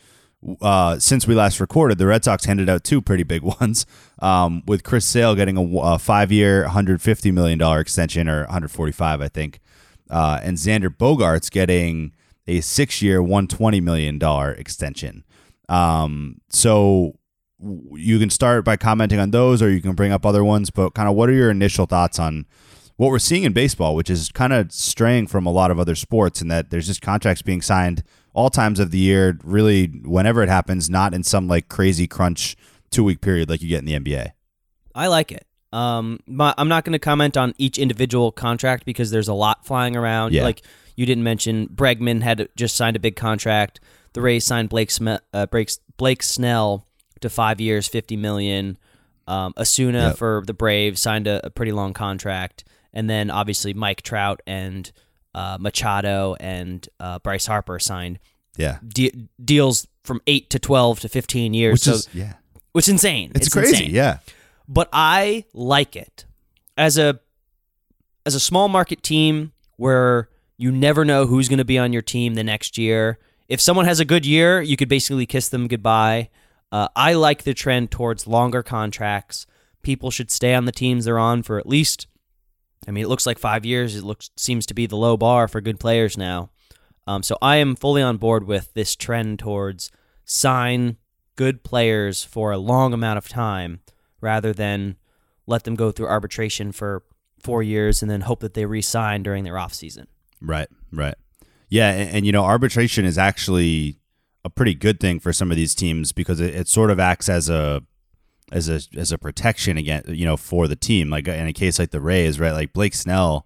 uh, 0.62 1.00
since 1.00 1.28
we 1.28 1.36
last 1.36 1.60
recorded, 1.60 1.98
the 1.98 2.08
Red 2.08 2.24
Sox 2.24 2.46
handed 2.46 2.70
out 2.70 2.86
two 2.86 3.02
pretty 3.02 3.24
big 3.24 3.42
ones. 3.60 3.86
Um, 4.20 4.64
with 4.66 4.84
Chris 4.84 5.06
Sale 5.06 5.36
getting 5.36 5.58
a, 5.58 5.78
a 5.80 6.00
five-year, 6.00 6.64
150 6.64 7.32
million 7.32 7.60
dollar 7.60 7.82
extension, 7.82 8.30
or 8.30 8.42
145, 8.44 9.22
I 9.22 9.28
think, 9.28 9.60
uh, 10.10 10.40
and 10.44 10.58
Xander 10.58 10.90
Bogaerts 10.90 11.52
getting 11.52 12.14
a 12.48 12.62
six-year, 12.62 13.22
120 13.22 13.82
million 13.82 14.18
dollar 14.18 14.52
extension. 14.52 15.24
Um, 15.70 16.40
so 16.50 17.18
you 17.60 18.20
can 18.20 18.30
start 18.30 18.64
by 18.64 18.78
commenting 18.78 19.20
on 19.20 19.32
those, 19.32 19.62
or 19.62 19.70
you 19.70 19.82
can 19.82 19.94
bring 19.94 20.12
up 20.12 20.26
other 20.26 20.44
ones. 20.44 20.70
But 20.70 20.94
kind 20.94 21.10
of, 21.10 21.16
what 21.16 21.30
are 21.30 21.34
your 21.34 21.52
initial 21.52 21.86
thoughts 21.86 22.20
on 22.20 22.46
what 22.96 23.10
we're 23.10 23.20
seeing 23.20 23.44
in 23.44 23.54
baseball, 23.54 23.96
which 23.96 24.10
is 24.10 24.30
kind 24.32 24.54
of 24.54 24.72
straying 24.72 25.28
from 25.28 25.46
a 25.46 25.52
lot 25.52 25.72
of 25.72 25.80
other 25.80 25.96
sports, 25.96 26.42
in 26.42 26.48
that 26.48 26.70
there's 26.70 26.88
just 26.88 27.02
contracts 27.02 27.42
being 27.42 27.62
signed 27.62 28.04
all 28.34 28.50
times 28.50 28.80
of 28.80 28.92
the 28.92 29.00
year, 29.00 29.38
really 29.44 29.88
whenever 29.88 30.44
it 30.44 30.50
happens, 30.50 30.90
not 30.90 31.14
in 31.14 31.24
some 31.24 31.48
like 31.48 31.70
crazy 31.70 32.08
crunch 32.08 32.56
two 32.92 33.04
week 33.04 33.22
period 33.22 33.50
like 33.50 33.62
you 33.62 33.68
get 33.68 33.80
in 33.80 33.86
the 33.86 34.00
NBA. 34.00 34.32
I 34.96 35.08
like 35.08 35.32
it. 35.32 35.46
Um, 35.78 36.20
my, 36.26 36.54
I'm 36.58 36.68
not 36.68 36.86
going 36.86 36.94
to 36.94 37.00
comment 37.00 37.38
on 37.38 37.54
each 37.58 37.78
individual 37.78 38.32
contract 38.32 38.86
because 38.86 39.12
there's 39.12 39.28
a 39.28 39.34
lot 39.34 39.66
flying 39.66 39.96
around. 39.96 40.34
Yeah. 40.34 40.44
Like 40.44 40.64
you 40.96 41.06
didn't 41.06 41.24
mention, 41.24 41.68
Bregman 41.68 42.22
had 42.24 42.48
just 42.56 42.76
signed 42.76 42.96
a 42.96 43.00
big 43.00 43.16
contract. 43.16 43.80
The 44.14 44.22
Rays 44.22 44.46
signed 44.46 44.70
Blake 44.70 44.92
uh, 45.34 45.46
Blake, 45.46 45.72
Blake 45.98 46.24
Snell 46.24 46.88
to 47.22 47.30
five 47.30 47.62
years, 47.62 47.88
fifty 47.88 48.18
million. 48.18 48.78
Um, 49.28 49.54
Acuña 49.54 49.94
Yep. 50.10 50.18
for 50.18 50.44
the 50.48 50.54
Braves 50.54 51.02
signed 51.02 51.28
a, 51.28 51.46
a 51.46 51.50
pretty 51.50 51.74
long 51.74 51.94
contract, 51.94 52.64
and 52.94 53.10
then 53.10 53.30
obviously 53.30 53.74
Mike 53.74 54.02
Trout 54.02 54.42
and 54.48 54.92
uh, 55.36 55.58
Machado 55.60 56.36
and 56.40 56.88
uh, 57.00 57.20
Bryce 57.20 57.46
Harper 57.46 57.78
signed 57.78 58.20
Yeah. 58.56 58.80
de- 58.88 59.28
deals 59.44 59.86
from 60.04 60.22
eight 60.26 60.50
to 60.52 60.60
twelve 60.60 61.02
to 61.02 61.10
fifteen 61.10 61.54
years. 61.54 61.74
Which 61.74 61.82
so, 61.82 61.92
is, 61.94 62.10
yeah. 62.14 62.34
which 62.72 62.86
is 62.86 62.90
insane. 62.90 63.34
It's, 63.36 63.50
crazy. 63.50 63.76
insane 63.76 63.94
Yeah. 63.94 64.20
But 64.68 64.90
I 64.92 65.46
like 65.54 65.96
it 65.96 66.26
as 66.78 66.98
a 66.98 67.20
as 68.26 68.36
a 68.36 68.40
small 68.40 68.68
market 68.68 69.02
team 69.02 69.54
where 69.78 70.30
you 70.58 70.72
never 70.72 71.06
know 71.06 71.26
who's 71.26 71.48
going 71.48 71.60
to 71.60 71.66
be 71.66 71.78
on 71.78 71.94
your 71.94 72.02
team 72.02 72.34
the 72.34 72.44
next 72.44 72.78
year. 72.78 73.20
If 73.48 73.62
someone 73.62 73.86
has 73.86 74.00
a 74.00 74.06
good 74.06 74.26
year, 74.26 74.62
you 74.62 74.76
could 74.76 74.90
basically 74.90 75.26
kiss 75.26 75.50
them 75.50 75.68
goodbye. 75.68 76.30
Uh, 76.72 76.90
I 76.96 77.14
like 77.14 77.44
the 77.44 77.54
trend 77.54 77.92
towards 77.92 78.28
longer 78.28 78.64
contracts. 78.64 79.46
People 79.84 80.12
should 80.12 80.30
stay 80.30 80.54
on 80.54 80.66
the 80.66 80.72
teams 80.72 81.06
they're 81.06 81.20
on 81.20 81.44
for 81.44 81.58
at 81.58 81.68
least. 81.68 82.08
I 82.88 82.92
mean, 82.92 83.06
it 83.06 83.08
looks 83.08 83.26
like 83.26 83.40
five 83.40 83.66
years. 83.66 83.96
It 83.96 84.04
looks 84.04 84.32
seems 84.36 84.66
to 84.66 84.74
be 84.74 84.86
the 84.86 84.98
low 84.98 85.16
bar 85.16 85.48
for 85.48 85.62
good 85.62 85.80
players 85.80 86.18
now. 86.18 86.50
Um, 87.06 87.24
so 87.24 87.38
I 87.42 87.58
am 87.58 87.76
fully 87.76 88.02
on 88.02 88.18
board 88.18 88.46
with 88.46 88.74
this 88.74 88.96
trend 88.96 89.40
towards 89.40 89.92
sign 90.26 90.98
good 91.38 91.64
players 91.64 92.24
for 92.26 92.52
a 92.52 92.58
long 92.58 92.94
amount 92.94 93.18
of 93.18 93.30
time 93.30 93.80
rather 94.22 94.54
than 94.54 94.96
let 95.46 95.64
them 95.64 95.76
go 95.76 95.92
through 95.92 96.08
arbitration 96.08 96.72
for 96.72 97.04
four 97.42 97.64
years 97.64 98.02
and 98.02 98.10
then 98.12 98.22
hope 98.22 98.40
that 98.42 98.54
they 98.54 98.66
re-sign 98.66 99.24
during 99.24 99.44
their 99.44 99.58
off 99.58 99.74
season. 99.74 100.08
Right, 100.42 100.68
right. 100.92 101.16
Yeah, 101.70 101.92
and, 101.92 102.10
and 102.18 102.26
you 102.26 102.32
know, 102.32 102.44
arbitration 102.44 103.06
is 103.06 103.18
actually 103.18 104.00
a 104.44 104.50
pretty 104.50 104.74
good 104.74 105.00
thing 105.00 105.20
for 105.20 105.34
some 105.34 105.52
of 105.52 105.58
these 105.58 105.76
teams 105.76 106.12
because 106.12 106.40
it, 106.40 106.56
it 106.56 106.68
sort 106.68 106.90
of 106.90 107.00
acts 107.00 107.28
as 107.30 107.50
a 107.50 107.84
as 108.52 108.70
a 108.70 108.80
as 108.98 109.12
a 109.12 109.18
protection 109.18 109.78
against 109.78 110.08
you 110.10 110.26
know 110.26 110.38
for 110.38 110.68
the 110.68 110.76
team. 110.76 111.10
Like 111.10 111.28
in 111.28 111.48
a 111.48 111.54
case 111.54 111.80
like 111.80 111.92
the 111.92 112.00
Rays, 112.00 112.40
right? 112.40 112.54
Like 112.54 112.72
Blake 112.74 112.94
Snell 112.94 113.46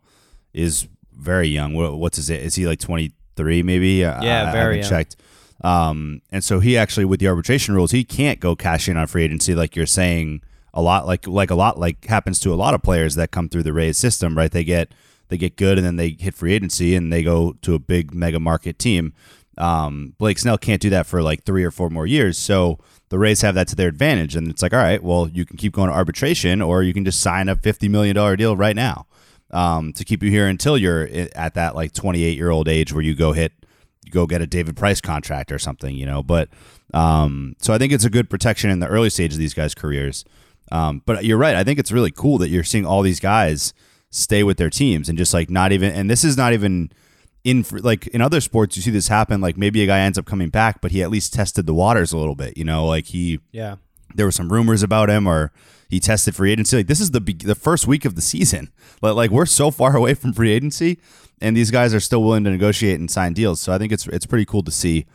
is 0.53 0.87
very 1.11 1.47
young. 1.47 1.73
What, 1.73 1.97
what's 1.97 2.17
his? 2.17 2.29
Is 2.29 2.55
he 2.55 2.67
like 2.67 2.79
twenty 2.79 3.13
three? 3.35 3.63
Maybe. 3.63 3.89
Yeah, 3.89 4.19
I, 4.19 4.49
I 4.49 4.51
very 4.51 4.81
young. 4.81 4.89
checked. 4.89 5.15
Um, 5.63 6.21
and 6.31 6.43
so 6.43 6.59
he 6.59 6.77
actually 6.77 7.05
with 7.05 7.19
the 7.19 7.27
arbitration 7.27 7.73
rules, 7.73 7.91
he 7.91 8.03
can't 8.03 8.39
go 8.39 8.55
cash 8.55 8.87
in 8.87 8.97
on 8.97 9.07
free 9.07 9.23
agency 9.23 9.55
like 9.55 9.75
you're 9.75 9.85
saying. 9.85 10.41
A 10.73 10.81
lot 10.81 11.05
like 11.05 11.27
like 11.27 11.51
a 11.51 11.55
lot 11.55 11.77
like 11.77 12.05
happens 12.05 12.39
to 12.41 12.53
a 12.53 12.55
lot 12.55 12.73
of 12.73 12.81
players 12.81 13.15
that 13.15 13.31
come 13.31 13.49
through 13.49 13.63
the 13.63 13.73
Rays 13.73 13.97
system, 13.97 14.37
right? 14.37 14.51
They 14.51 14.63
get 14.63 14.93
they 15.27 15.37
get 15.37 15.55
good 15.55 15.77
and 15.77 15.85
then 15.85 15.95
they 15.95 16.15
hit 16.19 16.33
free 16.33 16.53
agency 16.53 16.95
and 16.95 17.11
they 17.11 17.23
go 17.23 17.53
to 17.61 17.73
a 17.73 17.79
big 17.79 18.13
mega 18.13 18.39
market 18.39 18.77
team. 18.77 19.13
Um, 19.57 20.15
Blake 20.17 20.39
Snell 20.39 20.57
can't 20.57 20.81
do 20.81 20.89
that 20.89 21.05
for 21.05 21.21
like 21.21 21.43
three 21.43 21.63
or 21.63 21.71
four 21.71 21.89
more 21.89 22.07
years. 22.07 22.37
So 22.37 22.79
the 23.09 23.19
Rays 23.19 23.41
have 23.41 23.55
that 23.55 23.67
to 23.69 23.75
their 23.75 23.89
advantage. 23.89 24.35
And 24.35 24.49
it's 24.49 24.61
like, 24.61 24.73
all 24.73 24.79
right, 24.79 25.03
well, 25.03 25.29
you 25.29 25.45
can 25.45 25.57
keep 25.57 25.73
going 25.73 25.89
to 25.89 25.95
arbitration 25.95 26.61
or 26.61 26.83
you 26.83 26.93
can 26.93 27.05
just 27.05 27.19
sign 27.19 27.49
a 27.49 27.55
$50 27.55 27.89
million 27.89 28.37
deal 28.37 28.55
right 28.55 28.75
now 28.75 29.05
um, 29.51 29.93
to 29.93 30.03
keep 30.03 30.23
you 30.23 30.29
here 30.29 30.47
until 30.47 30.77
you're 30.77 31.07
at 31.35 31.53
that 31.53 31.75
like 31.75 31.93
28 31.93 32.37
year 32.37 32.49
old 32.49 32.67
age 32.67 32.93
where 32.93 33.03
you 33.03 33.13
go 33.13 33.33
hit, 33.33 33.53
you 34.05 34.11
go 34.11 34.25
get 34.25 34.41
a 34.41 34.47
David 34.47 34.75
Price 34.75 35.01
contract 35.01 35.51
or 35.51 35.59
something, 35.59 35.95
you 35.95 36.05
know. 36.05 36.23
But 36.23 36.49
um, 36.93 37.55
so 37.59 37.73
I 37.73 37.77
think 37.77 37.93
it's 37.93 38.05
a 38.05 38.09
good 38.09 38.29
protection 38.29 38.69
in 38.69 38.79
the 38.79 38.87
early 38.87 39.09
stage 39.09 39.33
of 39.33 39.39
these 39.39 39.53
guys' 39.53 39.75
careers. 39.75 40.25
Um, 40.71 41.01
but 41.05 41.25
you're 41.25 41.37
right. 41.37 41.55
I 41.55 41.63
think 41.63 41.79
it's 41.79 41.91
really 41.91 42.11
cool 42.11 42.37
that 42.39 42.49
you're 42.49 42.63
seeing 42.63 42.85
all 42.85 43.01
these 43.01 43.19
guys 43.19 43.73
stay 44.09 44.43
with 44.43 44.57
their 44.57 44.69
teams 44.69 45.09
and 45.09 45.17
just 45.17 45.33
like 45.33 45.49
not 45.49 45.71
even, 45.71 45.91
and 45.91 46.09
this 46.09 46.23
is 46.23 46.37
not 46.37 46.53
even 46.53 46.91
in 47.43 47.65
like 47.71 48.07
in 48.07 48.21
other 48.21 48.39
sports 48.39 48.75
you 48.77 48.83
see 48.83 48.91
this 48.91 49.07
happen 49.07 49.41
like 49.41 49.57
maybe 49.57 49.81
a 49.81 49.87
guy 49.87 49.99
ends 50.01 50.15
up 50.17 50.25
coming 50.25 50.49
back 50.49 50.79
but 50.79 50.91
he 50.91 51.01
at 51.01 51.09
least 51.09 51.33
tested 51.33 51.65
the 51.65 51.73
waters 51.73 52.13
a 52.13 52.17
little 52.17 52.35
bit 52.35 52.55
you 52.55 52.63
know? 52.63 52.85
Like 52.85 53.07
he 53.07 53.39
Yeah. 53.51 53.77
there 54.13 54.27
were 54.27 54.31
some 54.31 54.51
rumors 54.53 54.83
about 54.83 55.09
him 55.09 55.25
or 55.27 55.51
he 55.89 55.99
tested 55.99 56.35
free 56.35 56.51
agency. 56.51 56.77
Like 56.77 56.87
this 56.87 56.99
is 57.01 57.11
the 57.11 57.19
be- 57.19 57.33
the 57.33 57.55
first 57.55 57.87
week 57.87 58.05
of 58.05 58.15
the 58.15 58.21
season. 58.21 58.69
But 59.01 59.15
like 59.15 59.31
we're 59.31 59.47
so 59.47 59.71
far 59.71 59.95
away 59.97 60.13
from 60.13 60.31
free 60.33 60.51
agency 60.51 60.99
and 61.41 61.57
these 61.57 61.71
guys 61.71 61.93
are 61.95 61.99
still 61.99 62.21
willing 62.23 62.43
to 62.43 62.51
negotiate 62.51 62.99
and 62.99 63.09
sign 63.09 63.33
deals. 63.33 63.59
So 63.59 63.73
i 63.73 63.77
think 63.79 63.91
it's 63.91 64.05
it's 64.07 64.25
pretty 64.27 64.45
cool 64.45 64.61
to 64.63 64.71
see. 64.71 65.05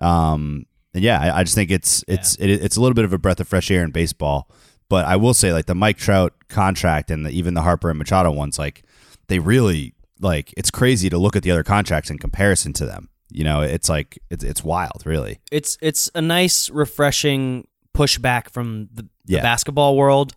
Um 0.00 0.66
and 0.94 1.02
yeah 1.02 1.18
i, 1.20 1.38
I 1.40 1.42
just 1.42 1.54
think 1.56 1.70
it's 1.70 2.04
it's 2.06 2.36
it, 2.36 2.48
it's 2.50 2.76
a 2.76 2.80
little 2.80 2.94
bit 2.94 3.04
of 3.04 3.12
a 3.12 3.18
breath 3.18 3.40
of 3.40 3.48
fresh 3.48 3.70
air 3.70 3.82
in 3.82 3.90
baseball 3.90 4.48
But 4.92 5.06
I 5.06 5.16
will 5.16 5.32
say, 5.32 5.54
like 5.54 5.64
the 5.64 5.74
Mike 5.74 5.96
Trout 5.96 6.34
contract 6.48 7.10
and 7.10 7.24
the, 7.24 7.30
even 7.30 7.54
the 7.54 7.62
Harper 7.62 7.88
and 7.88 7.98
Machado 7.98 8.30
ones, 8.30 8.58
like 8.58 8.82
they 9.28 9.38
really 9.38 9.94
like 10.20 10.52
it's 10.54 10.70
crazy 10.70 11.08
to 11.08 11.16
look 11.16 11.34
at 11.34 11.42
the 11.42 11.50
other 11.50 11.62
contracts 11.64 12.10
in 12.10 12.18
comparison 12.18 12.74
to 12.74 12.84
them. 12.84 13.08
You 13.30 13.44
know, 13.44 13.62
it's 13.62 13.88
like 13.88 14.18
it's 14.28 14.44
it's 14.44 14.62
wild, 14.62 15.00
really. 15.06 15.40
It's 15.50 15.78
it's 15.80 16.10
a 16.14 16.20
nice, 16.20 16.68
refreshing 16.68 17.66
pushback 17.94 18.50
from 18.50 18.90
the, 18.92 19.04
the 19.04 19.08
Yeah. 19.36 19.42
basketball 19.42 19.96
world, 19.96 20.34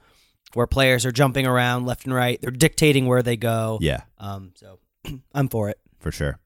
where 0.54 0.68
players 0.68 1.06
are 1.06 1.12
jumping 1.12 1.46
around 1.46 1.86
left 1.86 2.06
and 2.06 2.14
right. 2.14 2.40
They're 2.42 2.50
dictating 2.52 3.08
where 3.08 3.22
they 3.22 3.36
go. 3.36 3.78
Yeah, 3.82 4.04
Um. 4.20 4.54
So 4.56 4.80
I'm 5.34 5.50
for 5.50 5.68
it. 5.68 5.80
for 6.00 6.14
sure. 6.14 6.40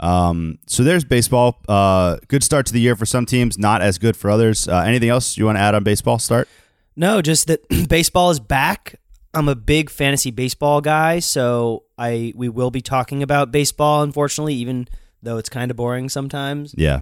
Um, 0.00 0.58
so 0.66 0.82
there's 0.82 1.04
baseball. 1.04 1.60
Uh, 1.68 2.16
good 2.26 2.42
start 2.42 2.66
to 2.66 2.72
the 2.72 2.80
year 2.80 2.96
for 2.96 3.06
some 3.06 3.24
teams, 3.24 3.56
not 3.56 3.82
as 3.82 3.98
good 3.98 4.16
for 4.16 4.30
others. 4.32 4.66
Uh, 4.66 4.78
anything 4.78 5.10
else 5.10 5.36
you 5.38 5.44
want 5.46 5.58
to 5.58 5.60
add 5.62 5.76
on 5.76 5.84
baseball? 5.84 6.18
Start. 6.18 6.48
No, 6.96 7.22
just 7.22 7.46
that 7.46 7.60
baseball 7.88 8.30
is 8.30 8.40
back. 8.40 8.96
I'm 9.34 9.48
a 9.48 9.54
big 9.54 9.88
fantasy 9.88 10.30
baseball 10.30 10.80
guy, 10.82 11.18
so 11.20 11.84
I 11.96 12.32
we 12.36 12.48
will 12.48 12.70
be 12.70 12.82
talking 12.82 13.22
about 13.22 13.50
baseball. 13.50 14.02
Unfortunately, 14.02 14.54
even 14.54 14.88
though 15.22 15.38
it's 15.38 15.48
kind 15.48 15.70
of 15.70 15.76
boring 15.76 16.08
sometimes. 16.10 16.74
Yeah, 16.76 17.00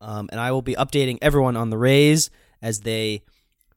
Um, 0.00 0.28
and 0.32 0.40
I 0.40 0.52
will 0.52 0.62
be 0.62 0.74
updating 0.74 1.18
everyone 1.20 1.56
on 1.56 1.68
the 1.70 1.76
Rays 1.76 2.30
as 2.62 2.80
they 2.80 3.24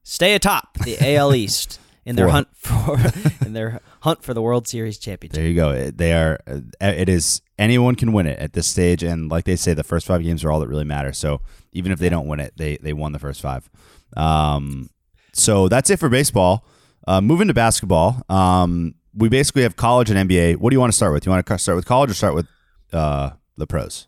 stay 0.04 0.34
atop 0.36 0.78
the 0.86 0.96
AL 1.16 1.36
East 1.36 1.80
in 2.06 2.16
their 2.16 2.30
hunt 2.30 2.48
for 2.56 2.98
in 3.46 3.52
their 3.52 3.82
hunt 4.02 4.24
for 4.24 4.34
the 4.34 4.42
World 4.42 4.66
Series 4.68 4.98
championship. 4.98 5.36
there 5.36 5.48
you 5.48 5.56
go. 5.56 5.92
They 5.92 6.14
are. 6.14 6.40
uh, 6.48 6.62
It 6.80 7.10
is 7.10 7.42
anyone 7.60 7.96
can 7.96 8.14
win 8.14 8.28
it 8.28 8.40
at 8.40 8.54
this 8.54 8.68
stage, 8.68 9.04
and 9.04 9.30
like 9.30 9.44
they 9.44 9.58
say, 9.58 9.74
the 9.74 9.84
first 9.84 10.08
five 10.08 10.24
games 10.24 10.46
are 10.46 10.52
all 10.52 10.62
that 10.62 10.70
really 10.70 10.86
matter. 10.86 11.12
So 11.12 11.42
even 11.74 11.92
if 11.92 12.00
they 12.00 12.08
don't 12.08 12.28
win 12.28 12.40
it, 12.40 12.54
they 12.56 12.78
they 12.78 12.94
won 12.94 13.12
the 13.12 13.20
first 13.20 13.42
five. 13.42 13.70
Um, 14.16 14.90
so 15.38 15.68
that's 15.68 15.90
it 15.90 15.98
for 16.00 16.10
baseball. 16.10 16.66
Uh, 17.08 17.22
moving 17.22 17.48
to 17.48 17.54
basketball. 17.54 18.22
Um, 18.30 18.96
we 19.14 19.30
basically 19.30 19.64
have 19.64 19.76
college 19.76 20.10
and 20.10 20.30
NBA. 20.30 20.58
What 20.58 20.70
do 20.70 20.76
you 20.76 20.80
want 20.80 20.92
to 20.92 20.96
start 20.96 21.14
with? 21.14 21.26
You 21.26 21.32
want 21.32 21.46
to 21.46 21.58
start 21.58 21.76
with 21.76 21.86
college 21.86 22.12
or 22.12 22.14
start 22.14 22.36
with 22.36 22.48
uh, 22.92 23.32
the 23.56 23.66
pros? 23.66 24.08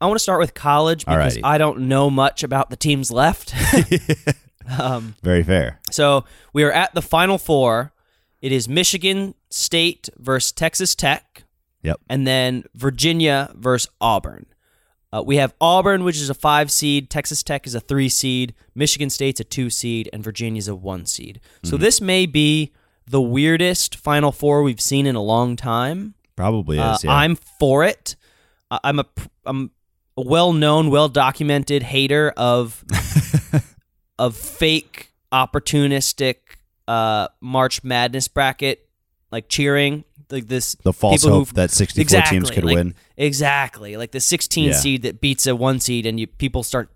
I 0.00 0.06
want 0.06 0.16
to 0.16 0.22
start 0.22 0.40
with 0.40 0.54
college 0.54 1.04
because 1.04 1.36
Alrighty. 1.36 1.40
I 1.44 1.58
don't 1.58 1.80
know 1.82 2.10
much 2.10 2.42
about 2.42 2.70
the 2.70 2.76
teams 2.76 3.10
left. 3.10 3.54
um, 4.80 5.14
Very 5.22 5.42
fair. 5.42 5.78
so 5.90 6.24
we 6.52 6.64
are 6.64 6.72
at 6.72 6.94
the 6.94 7.02
Final 7.02 7.38
Four. 7.38 7.92
It 8.40 8.50
is 8.50 8.68
Michigan 8.68 9.34
State 9.50 10.08
versus 10.16 10.52
Texas 10.52 10.94
Tech. 10.94 11.44
Yep. 11.84 12.00
and 12.08 12.24
then 12.26 12.62
Virginia 12.76 13.50
versus 13.56 13.90
Auburn. 14.00 14.46
Uh, 15.12 15.22
we 15.24 15.36
have 15.36 15.54
Auburn, 15.60 16.04
which 16.04 16.16
is 16.16 16.30
a 16.30 16.34
five 16.34 16.70
seed. 16.70 17.10
Texas 17.10 17.42
Tech 17.42 17.66
is 17.66 17.74
a 17.74 17.80
three 17.80 18.08
seed. 18.08 18.54
Michigan 18.74 19.10
State's 19.10 19.40
a 19.40 19.44
two 19.44 19.68
seed, 19.70 20.08
and 20.12 20.24
Virginia's 20.24 20.68
a 20.68 20.74
one 20.74 21.04
seed. 21.06 21.40
So 21.64 21.74
Mm-hmm. 21.76 21.82
this 21.82 22.00
may 22.00 22.26
be 22.26 22.72
the 23.06 23.20
weirdest 23.20 23.96
Final 23.96 24.32
Four 24.32 24.62
we've 24.62 24.80
seen 24.80 25.06
in 25.06 25.14
a 25.14 25.22
long 25.22 25.56
time. 25.56 26.14
Probably 26.36 26.78
is. 26.78 26.82
Uh, 26.82 26.98
yeah. 27.04 27.14
I'm 27.14 27.36
for 27.58 27.84
it. 27.84 28.16
Uh, 28.70 28.78
I'm 28.82 28.98
a 29.00 29.06
I'm 29.44 29.70
a 30.16 30.22
well-known, 30.22 30.88
well-documented 30.90 31.82
hater 31.82 32.32
of 32.36 32.82
of 34.18 34.36
fake, 34.36 35.12
opportunistic 35.32 36.36
uh, 36.88 37.28
March 37.40 37.82
Madness 37.84 38.28
bracket, 38.28 38.88
like 39.30 39.48
cheering, 39.48 40.04
like 40.32 40.48
this. 40.48 40.74
the 40.82 40.92
false 40.92 41.22
hope 41.24 41.48
who- 41.48 41.54
that 41.54 41.70
64 41.70 42.02
exactly, 42.02 42.36
teams 42.38 42.50
could 42.50 42.64
like- 42.64 42.74
win. 42.74 42.94
Exactly, 43.16 43.96
like 43.96 44.10
the 44.12 44.20
16 44.20 44.66
Yeah. 44.70 44.72
seed 44.72 45.02
that 45.02 45.20
beats 45.20 45.46
a 45.46 45.54
one 45.54 45.78
seed, 45.80 46.06
and 46.06 46.18
you 46.18 46.26
people 46.26 46.62
start 46.62 46.90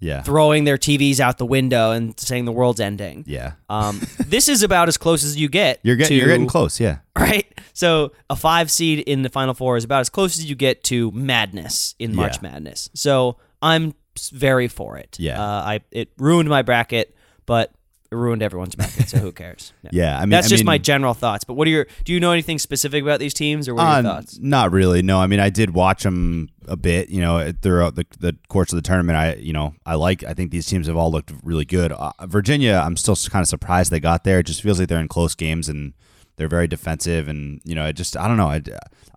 Yeah. 0.00 0.22
throwing 0.22 0.64
their 0.64 0.76
TVs 0.76 1.20
out 1.20 1.38
the 1.38 1.46
window 1.46 1.92
and 1.92 2.18
saying 2.18 2.44
the 2.44 2.52
world's 2.52 2.80
ending. 2.80 3.24
Yeah. 3.26 3.52
Um, 3.70 4.00
this 4.26 4.48
is 4.48 4.62
about 4.62 4.88
as 4.88 4.98
close 4.98 5.22
as 5.24 5.36
you 5.36 5.48
get. 5.48 5.78
You're 5.82 5.96
getting 5.96 6.08
to, 6.08 6.14
you're 6.16 6.26
getting 6.28 6.46
close. 6.48 6.80
Yeah. 6.80 6.98
right? 7.16 7.46
So 7.72 8.12
a 8.28 8.36
five 8.36 8.70
seed 8.70 8.98
in 9.00 9.22
the 9.22 9.28
final 9.30 9.54
four 9.54 9.76
is 9.76 9.84
about 9.84 10.00
as 10.00 10.08
close 10.10 10.36
as 10.38 10.44
you 10.44 10.56
get 10.56 10.82
to 10.84 11.10
madness 11.12 11.94
in 11.98 12.14
March 12.14 12.36
Yeah. 12.42 12.50
Madness. 12.50 12.90
So 12.94 13.36
I'm 13.62 13.94
very 14.32 14.66
for 14.68 14.96
it. 14.98 15.16
Yeah. 15.20 15.40
uh, 15.40 15.62
I 15.62 15.80
it 15.92 16.10
ruined 16.18 16.48
my 16.48 16.62
bracket, 16.62 17.14
but 17.46 17.72
it 18.12 18.16
ruined 18.16 18.42
everyone's 18.42 18.74
bracket. 18.74 19.08
So 19.08 19.18
who 19.18 19.32
cares? 19.42 19.72
Yeah. 19.82 19.90
Yeah. 19.92 20.16
I 20.18 20.20
mean, 20.20 20.30
That's 20.30 20.46
I 20.46 20.50
just 20.50 20.60
mean, 20.62 20.66
my 20.66 20.78
general 20.78 21.14
thoughts. 21.14 21.44
But 21.44 21.54
what 21.54 21.66
are 21.66 21.70
your? 21.70 21.86
Do 22.04 22.12
you 22.12 22.20
know 22.20 22.30
anything 22.32 22.58
specific 22.58 23.02
about 23.02 23.18
these 23.20 23.34
teams, 23.34 23.68
or 23.68 23.74
what 23.74 23.82
are 23.84 23.90
Uh, 23.90 23.94
your 24.02 24.12
thoughts? 24.12 24.38
Not 24.40 24.70
really. 24.72 25.02
No, 25.02 25.18
I 25.20 25.26
mean, 25.26 25.40
I 25.40 25.48
did 25.50 25.70
watch 25.74 26.02
them 26.02 26.48
a 26.68 26.76
bit. 26.76 27.08
You 27.08 27.20
know, 27.20 27.52
throughout 27.62 27.94
the, 27.94 28.06
the 28.20 28.36
course 28.48 28.72
of 28.72 28.76
the 28.76 28.82
tournament. 28.82 29.16
I, 29.16 29.34
you 29.36 29.52
know, 29.52 29.74
I 29.86 29.94
like. 29.94 30.22
I 30.24 30.34
think 30.34 30.50
these 30.50 30.66
teams 30.66 30.86
have 30.86 30.96
all 30.96 31.10
looked 31.10 31.32
really 31.42 31.64
good. 31.64 31.90
Uh, 31.92 32.12
Virginia, 32.26 32.80
I'm 32.84 32.96
still 32.96 33.16
kind 33.30 33.42
of 33.42 33.48
surprised 33.48 33.90
they 33.90 34.00
got 34.00 34.24
there. 34.24 34.38
It 34.40 34.46
just 34.46 34.62
feels 34.62 34.78
like 34.78 34.88
they're 34.88 35.00
in 35.00 35.08
close 35.08 35.34
games 35.34 35.68
and 35.68 35.94
they're 36.36 36.48
very 36.48 36.66
defensive. 36.68 37.28
And 37.28 37.60
you 37.64 37.74
know, 37.74 37.86
it 37.86 37.94
just 37.94 38.16
I 38.16 38.28
don't 38.28 38.36
know. 38.36 38.48
I, 38.48 38.60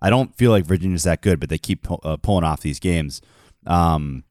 I 0.00 0.10
don't 0.10 0.34
feel 0.36 0.50
like 0.50 0.64
Virginia's 0.64 1.04
that 1.04 1.20
good, 1.20 1.38
but 1.40 1.48
they 1.50 1.58
keep 1.58 1.82
pu- 1.82 2.00
uh, 2.02 2.16
pulling 2.16 2.44
off 2.44 2.60
these 2.62 2.80
games. 2.80 3.20
Um, 3.66 4.24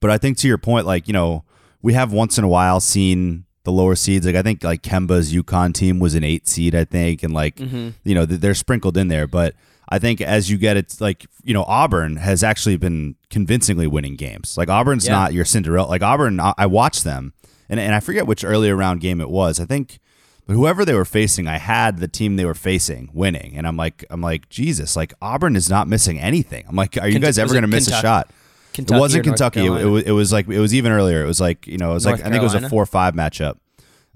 but 0.00 0.10
I 0.10 0.18
think 0.18 0.36
to 0.38 0.48
your 0.48 0.58
point, 0.58 0.86
like 0.86 1.06
you 1.08 1.12
know, 1.12 1.44
we 1.82 1.94
have 1.94 2.12
once 2.12 2.38
in 2.38 2.44
a 2.44 2.48
while 2.48 2.80
seen 2.80 3.44
the 3.68 3.72
lower 3.72 3.94
seeds. 3.94 4.24
Like 4.24 4.34
I 4.34 4.40
think 4.42 4.64
like 4.64 4.82
Kemba's 4.82 5.32
UConn 5.34 5.74
team 5.74 5.98
was 5.98 6.14
an 6.14 6.24
eight 6.24 6.48
seed, 6.48 6.74
I 6.74 6.84
think, 6.84 7.22
and 7.22 7.34
like 7.34 7.56
Mm-hmm. 7.56 7.90
you 8.04 8.14
know 8.14 8.24
they're 8.24 8.54
sprinkled 8.54 8.96
in 8.96 9.08
there. 9.08 9.26
But 9.26 9.54
I 9.90 9.98
think 9.98 10.20
as 10.22 10.50
you 10.50 10.56
get 10.56 10.76
it, 10.78 10.96
like 11.00 11.26
you 11.44 11.52
know, 11.52 11.64
Auburn 11.64 12.16
has 12.16 12.42
actually 12.42 12.76
been 12.78 13.16
convincingly 13.28 13.86
winning 13.86 14.16
games. 14.16 14.56
Like 14.56 14.70
Auburn's 14.70 15.06
Yeah. 15.06 15.12
not 15.12 15.34
your 15.34 15.44
Cinderella. 15.44 15.86
Like 15.88 16.02
Auburn, 16.02 16.40
I, 16.40 16.54
I 16.56 16.66
watched 16.66 17.04
them, 17.04 17.34
and 17.68 17.78
and 17.78 17.94
I 17.94 18.00
forget 18.00 18.26
which 18.26 18.42
earlier 18.44 18.74
round 18.74 19.00
game 19.02 19.20
it 19.20 19.28
was. 19.30 19.60
I 19.60 19.66
think. 19.66 19.98
But 20.46 20.54
whoever 20.54 20.82
they 20.86 20.94
were 20.94 21.04
facing, 21.04 21.46
I 21.46 21.58
had 21.58 21.98
the 21.98 22.08
team 22.08 22.36
they 22.36 22.46
were 22.46 22.54
facing 22.54 23.10
winning, 23.12 23.52
and 23.54 23.66
I'm 23.66 23.76
like, 23.76 24.02
I'm 24.08 24.22
like, 24.22 24.48
Jesus, 24.48 24.96
like 24.96 25.12
Auburn 25.20 25.56
is 25.56 25.68
not 25.68 25.88
missing 25.88 26.18
anything. 26.18 26.64
I'm 26.66 26.74
like, 26.74 26.96
are 26.96 27.06
you 27.06 27.18
guys 27.18 27.36
ever 27.38 27.52
going 27.52 27.68
to 27.68 27.68
miss 27.68 27.86
a 27.86 28.00
shot? 28.00 28.30
Kentucky 28.78 28.96
it 28.96 29.00
wasn't 29.00 29.24
Kentucky. 29.24 29.66
It, 29.66 29.70
it 29.72 29.84
was 29.86 30.02
it 30.04 30.10
was 30.12 30.32
like 30.32 30.48
it 30.48 30.60
was 30.60 30.72
even 30.74 30.92
earlier. 30.92 31.22
It 31.22 31.26
was 31.26 31.40
like 31.40 31.66
you 31.66 31.78
know 31.78 31.90
it 31.90 31.94
was 31.94 32.06
North 32.06 32.20
like 32.20 32.26
I 32.26 32.30
think 32.30 32.40
it 32.40 32.44
was 32.44 32.54
a 32.54 32.58
Carolina? 32.58 32.70
four 32.70 32.86
five 32.86 33.14
matchup. 33.14 33.58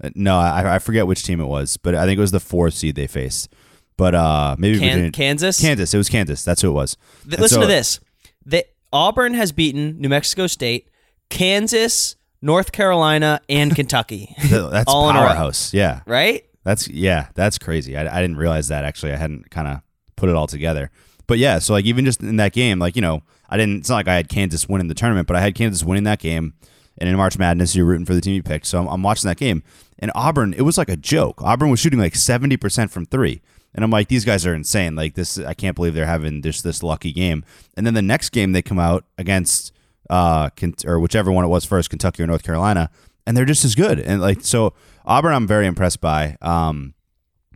Uh, 0.03 0.09
No, 0.15 0.37
I, 0.37 0.75
I 0.75 0.79
forget 0.79 1.05
which 1.05 1.23
team 1.23 1.39
it 1.41 1.45
was, 1.45 1.75
but 1.77 1.95
I 1.95 2.05
think 2.05 2.17
it 2.17 2.21
was 2.21 2.31
the 2.31 2.39
fourth 2.39 2.73
seed 2.73 2.95
they 2.95 3.07
faced. 3.07 3.53
But 3.97 4.15
uh, 4.15 4.55
maybe 4.57 4.79
Can- 4.79 5.11
Kansas? 5.11 5.59
Kansas. 5.59 5.93
It 5.93 5.97
was 5.97 6.09
Kansas. 6.09 6.43
That's 6.43 6.61
who 6.61 6.69
it 6.69 6.73
was. 6.73 6.97
Th- 7.27 7.39
listen 7.39 7.57
so- 7.57 7.61
to 7.61 7.67
this. 7.67 7.99
The, 8.45 8.65
Auburn 8.91 9.33
has 9.33 9.51
beaten 9.51 9.99
New 9.99 10.09
Mexico 10.09 10.47
State, 10.47 10.89
Kansas, 11.29 12.15
North 12.41 12.71
Carolina, 12.71 13.41
and 13.49 13.75
Kentucky. 13.75 14.35
That's 14.49 14.89
All 14.91 15.09
in 15.09 15.15
a 15.15 15.21
row. 15.21 15.51
Yeah, 15.71 16.01
right? 16.05 16.43
that's 16.63 16.87
yeah, 16.87 17.27
that's 17.35 17.57
crazy. 17.57 17.97
I, 17.97 18.01
I 18.17 18.21
didn't 18.21 18.37
realize 18.37 18.67
that 18.69 18.85
actually. 18.85 19.13
I 19.13 19.17
hadn't 19.17 19.49
kind 19.51 19.67
of 19.67 19.81
put 20.15 20.29
it 20.29 20.35
all 20.35 20.47
together. 20.47 20.91
But 21.27 21.37
yeah, 21.37 21.59
so 21.59 21.73
like 21.73 21.85
even 21.85 22.05
just 22.05 22.21
in 22.21 22.35
that 22.37 22.53
game, 22.53 22.79
like 22.79 22.95
you 22.95 23.01
know, 23.01 23.23
I 23.49 23.57
didn't. 23.57 23.79
It's 23.79 23.89
not 23.89 23.95
like 23.95 24.07
I 24.07 24.15
had 24.15 24.29
Kansas 24.29 24.67
winning 24.67 24.87
the 24.87 24.93
tournament, 24.93 25.27
but 25.27 25.35
I 25.35 25.41
had 25.41 25.55
Kansas 25.55 25.83
winning 25.83 26.03
that 26.03 26.19
game. 26.19 26.53
And 26.99 27.09
in 27.09 27.15
March 27.17 27.39
Madness, 27.39 27.75
you're 27.75 27.87
rooting 27.87 28.05
for 28.05 28.13
the 28.13 28.21
team 28.21 28.35
you 28.35 28.43
picked. 28.43 28.67
So 28.67 28.79
I'm, 28.79 28.87
I'm 28.87 29.01
watching 29.03 29.27
that 29.27 29.37
game, 29.37 29.63
and 29.97 30.11
Auburn, 30.13 30.53
it 30.53 30.61
was 30.61 30.77
like 30.77 30.89
a 30.89 30.95
joke. 30.95 31.41
Auburn 31.41 31.69
was 31.69 31.79
shooting 31.79 31.99
like 31.99 32.15
70 32.15 32.57
percent 32.57 32.91
from 32.91 33.05
three, 33.05 33.41
and 33.73 33.83
I'm 33.83 33.89
like, 33.89 34.09
these 34.09 34.25
guys 34.25 34.45
are 34.45 34.53
insane. 34.53 34.95
Like 34.95 35.15
this, 35.15 35.39
I 35.39 35.53
can't 35.53 35.75
believe 35.75 35.93
they're 35.95 36.05
having 36.05 36.41
this 36.41 36.61
this 36.61 36.83
lucky 36.83 37.11
game. 37.11 37.43
And 37.75 37.85
then 37.85 37.93
the 37.93 38.01
next 38.01 38.29
game, 38.29 38.51
they 38.51 38.61
come 38.61 38.79
out 38.79 39.05
against 39.17 39.71
uh 40.09 40.49
or 40.85 40.99
whichever 40.99 41.31
one 41.31 41.45
it 41.45 41.47
was 41.47 41.65
first, 41.65 41.89
Kentucky 41.89 42.21
or 42.21 42.27
North 42.27 42.43
Carolina, 42.43 42.89
and 43.25 43.35
they're 43.35 43.45
just 43.45 43.65
as 43.65 43.75
good. 43.75 43.99
And 43.99 44.21
like 44.21 44.41
so, 44.41 44.73
Auburn, 45.05 45.33
I'm 45.33 45.47
very 45.47 45.65
impressed 45.65 46.01
by. 46.01 46.37
Um, 46.41 46.93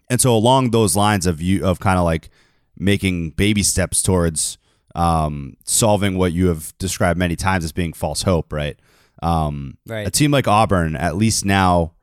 and 0.10 0.22
so 0.22 0.36
along 0.36 0.72
those 0.72 0.96
lines 0.96 1.26
of 1.26 1.42
you 1.42 1.66
of 1.66 1.80
kind 1.80 2.00
of 2.00 2.06
like 2.06 2.30
making 2.80 3.32
baby 3.32 3.64
steps 3.64 4.02
towards 4.02 4.58
um, 4.96 5.56
solving 5.64 6.18
what 6.18 6.34
you 6.34 6.48
have 6.48 6.76
described 6.78 7.20
many 7.20 7.36
times 7.36 7.64
as 7.64 7.72
being 7.72 7.94
false 7.94 8.24
hope, 8.24 8.52
right? 8.52 8.78
Um, 9.22 9.78
Right. 9.88 10.08
A 10.08 10.12
team 10.12 10.32
like 10.32 10.48
Auburn, 10.48 10.96
at 10.96 11.16
least 11.16 11.46
now, 11.46 11.94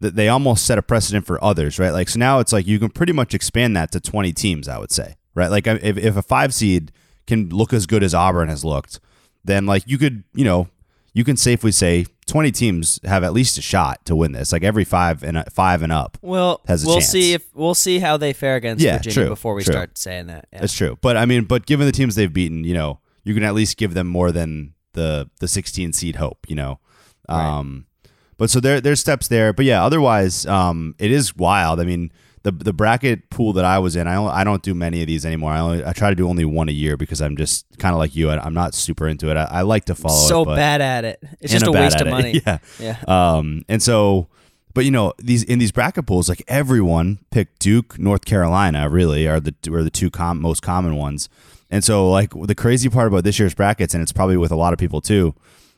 that 0.00 0.14
they 0.14 0.28
almost 0.28 0.64
set 0.66 0.78
a 0.78 0.82
precedent 0.82 1.26
for 1.26 1.42
others, 1.42 1.78
right? 1.78 1.92
Like 1.92 2.08
so 2.08 2.18
now 2.18 2.38
it's 2.38 2.52
like 2.52 2.66
you 2.66 2.78
can 2.78 2.90
pretty 2.90 3.12
much 3.12 3.34
expand 3.34 3.76
that 3.76 3.90
to 3.92 4.00
20 4.00 4.32
teams, 4.32 4.68
I 4.68 4.78
would 4.78 4.92
say, 4.92 5.16
right? 5.34 5.50
Like 5.50 5.66
if 5.66 5.96
if 5.96 6.16
a 6.16 6.22
five 6.22 6.52
seed 6.52 6.92
can 7.26 7.48
look 7.48 7.72
as 7.72 7.86
good 7.86 8.02
as 8.02 8.14
Auburn 8.14 8.48
has 8.48 8.64
looked, 8.64 9.00
then 9.44 9.64
like 9.66 9.84
you 9.86 9.96
could, 9.98 10.22
you 10.34 10.44
know, 10.44 10.68
you 11.14 11.24
can 11.24 11.36
safely 11.36 11.72
say 11.72 12.06
20 12.26 12.50
teams 12.50 13.00
have 13.04 13.22
at 13.22 13.32
least 13.32 13.56
a 13.56 13.62
shot 13.62 14.04
to 14.04 14.16
win 14.16 14.32
this. 14.32 14.52
Like 14.52 14.64
every 14.64 14.84
five 14.84 15.22
and 15.22 15.44
five 15.52 15.82
and 15.82 15.92
up. 15.92 16.18
Well, 16.22 16.60
Has 16.66 16.82
a 16.82 16.86
we'll 16.86 16.96
chance. 16.96 17.08
see 17.10 17.32
if 17.34 17.54
we'll 17.54 17.74
see 17.74 18.00
how 18.00 18.16
they 18.16 18.32
fare 18.32 18.56
against 18.56 18.82
Yeah, 18.82 18.96
Virginia 18.96 19.14
true, 19.14 19.28
before 19.28 19.54
we 19.54 19.62
true. 19.62 19.72
start 19.72 19.96
saying 19.96 20.26
that. 20.26 20.48
Yeah. 20.52 20.60
That's 20.60 20.72
true. 20.74 20.98
But 21.00 21.16
I 21.16 21.24
mean, 21.24 21.44
but 21.44 21.66
given 21.66 21.86
the 21.86 21.92
teams 21.92 22.14
they've 22.16 22.32
beaten, 22.32 22.64
you 22.64 22.74
know, 22.74 23.00
you 23.22 23.32
can 23.34 23.42
at 23.44 23.54
least 23.54 23.76
give 23.76 23.94
them 23.94 24.06
more 24.08 24.32
than 24.32 24.74
the 24.94 25.30
the 25.40 25.46
16 25.48 25.92
seed 25.92 26.16
hope, 26.16 26.46
you 26.48 26.56
know. 26.56 26.80
Um 27.28 27.86
but 28.38 28.50
so 28.50 28.60
there 28.60 28.80
there's 28.80 29.00
steps 29.00 29.28
there. 29.28 29.52
But 29.52 29.64
yeah, 29.64 29.84
otherwise 29.84 30.46
um 30.46 30.94
it 30.98 31.10
is 31.12 31.36
wild. 31.36 31.78
I 31.80 31.84
mean, 31.84 32.10
the 32.46 32.52
the 32.52 32.72
bracket 32.72 33.28
pool 33.28 33.52
that 33.54 33.64
I 33.64 33.80
was 33.80 33.96
in, 33.96 34.06
I 34.06 34.14
only, 34.14 34.30
I 34.30 34.44
don't 34.44 34.62
do 34.62 34.72
many 34.72 35.00
of 35.02 35.08
these 35.08 35.26
anymore. 35.26 35.50
I 35.50 35.58
only 35.58 35.84
I 35.84 35.92
try 35.92 36.10
to 36.10 36.14
do 36.14 36.28
only 36.28 36.44
one 36.44 36.68
a 36.68 36.72
year 36.72 36.96
because 36.96 37.20
I'm 37.20 37.36
just 37.36 37.66
kind 37.78 37.92
of 37.92 37.98
like 37.98 38.14
you. 38.14 38.30
I, 38.30 38.38
I'm 38.38 38.54
not 38.54 38.72
super 38.72 39.08
into 39.08 39.28
it. 39.30 39.36
I, 39.36 39.48
I 39.50 39.62
like 39.62 39.86
to 39.86 39.96
follow 39.96 40.28
so 40.28 40.42
it, 40.42 40.44
but 40.46 40.54
bad 40.56 40.80
at 40.80 41.04
it. 41.04 41.18
It's 41.40 41.52
just 41.52 41.66
a 41.66 41.72
waste 41.72 42.00
of 42.00 42.06
it. 42.06 42.10
money. 42.10 42.40
yeah. 42.46 42.58
Yeah. 42.78 42.98
Um, 43.08 43.64
and 43.68 43.82
so, 43.82 44.28
But 44.74 44.84
you 44.84 44.92
know, 44.92 45.12
these 45.18 45.42
in 45.42 45.58
these 45.58 45.72
bracket 45.72 46.06
pools, 46.06 46.28
like 46.28 46.44
everyone 46.46 47.18
picked 47.32 47.58
Duke, 47.58 47.98
North 47.98 48.24
Carolina, 48.24 48.88
really 48.88 49.26
are 49.26 49.40
the 49.40 49.54
are 49.72 49.82
the 49.82 49.90
two 49.90 50.08
com- 50.08 50.40
most 50.40 50.62
common 50.62 50.94
ones. 50.94 51.28
And 51.68 51.82
so, 51.82 52.08
like 52.08 52.30
the 52.32 52.54
crazy 52.54 52.88
part 52.88 53.08
about 53.08 53.24
this 53.24 53.40
year's 53.40 53.54
brackets, 53.54 53.92
and 53.92 54.02
it's 54.04 54.12
probably 54.12 54.36
with 54.36 54.52
a 54.52 54.56
lot 54.56 54.72
of 54.72 54.78
people 54.78 55.00
too. 55.00 55.34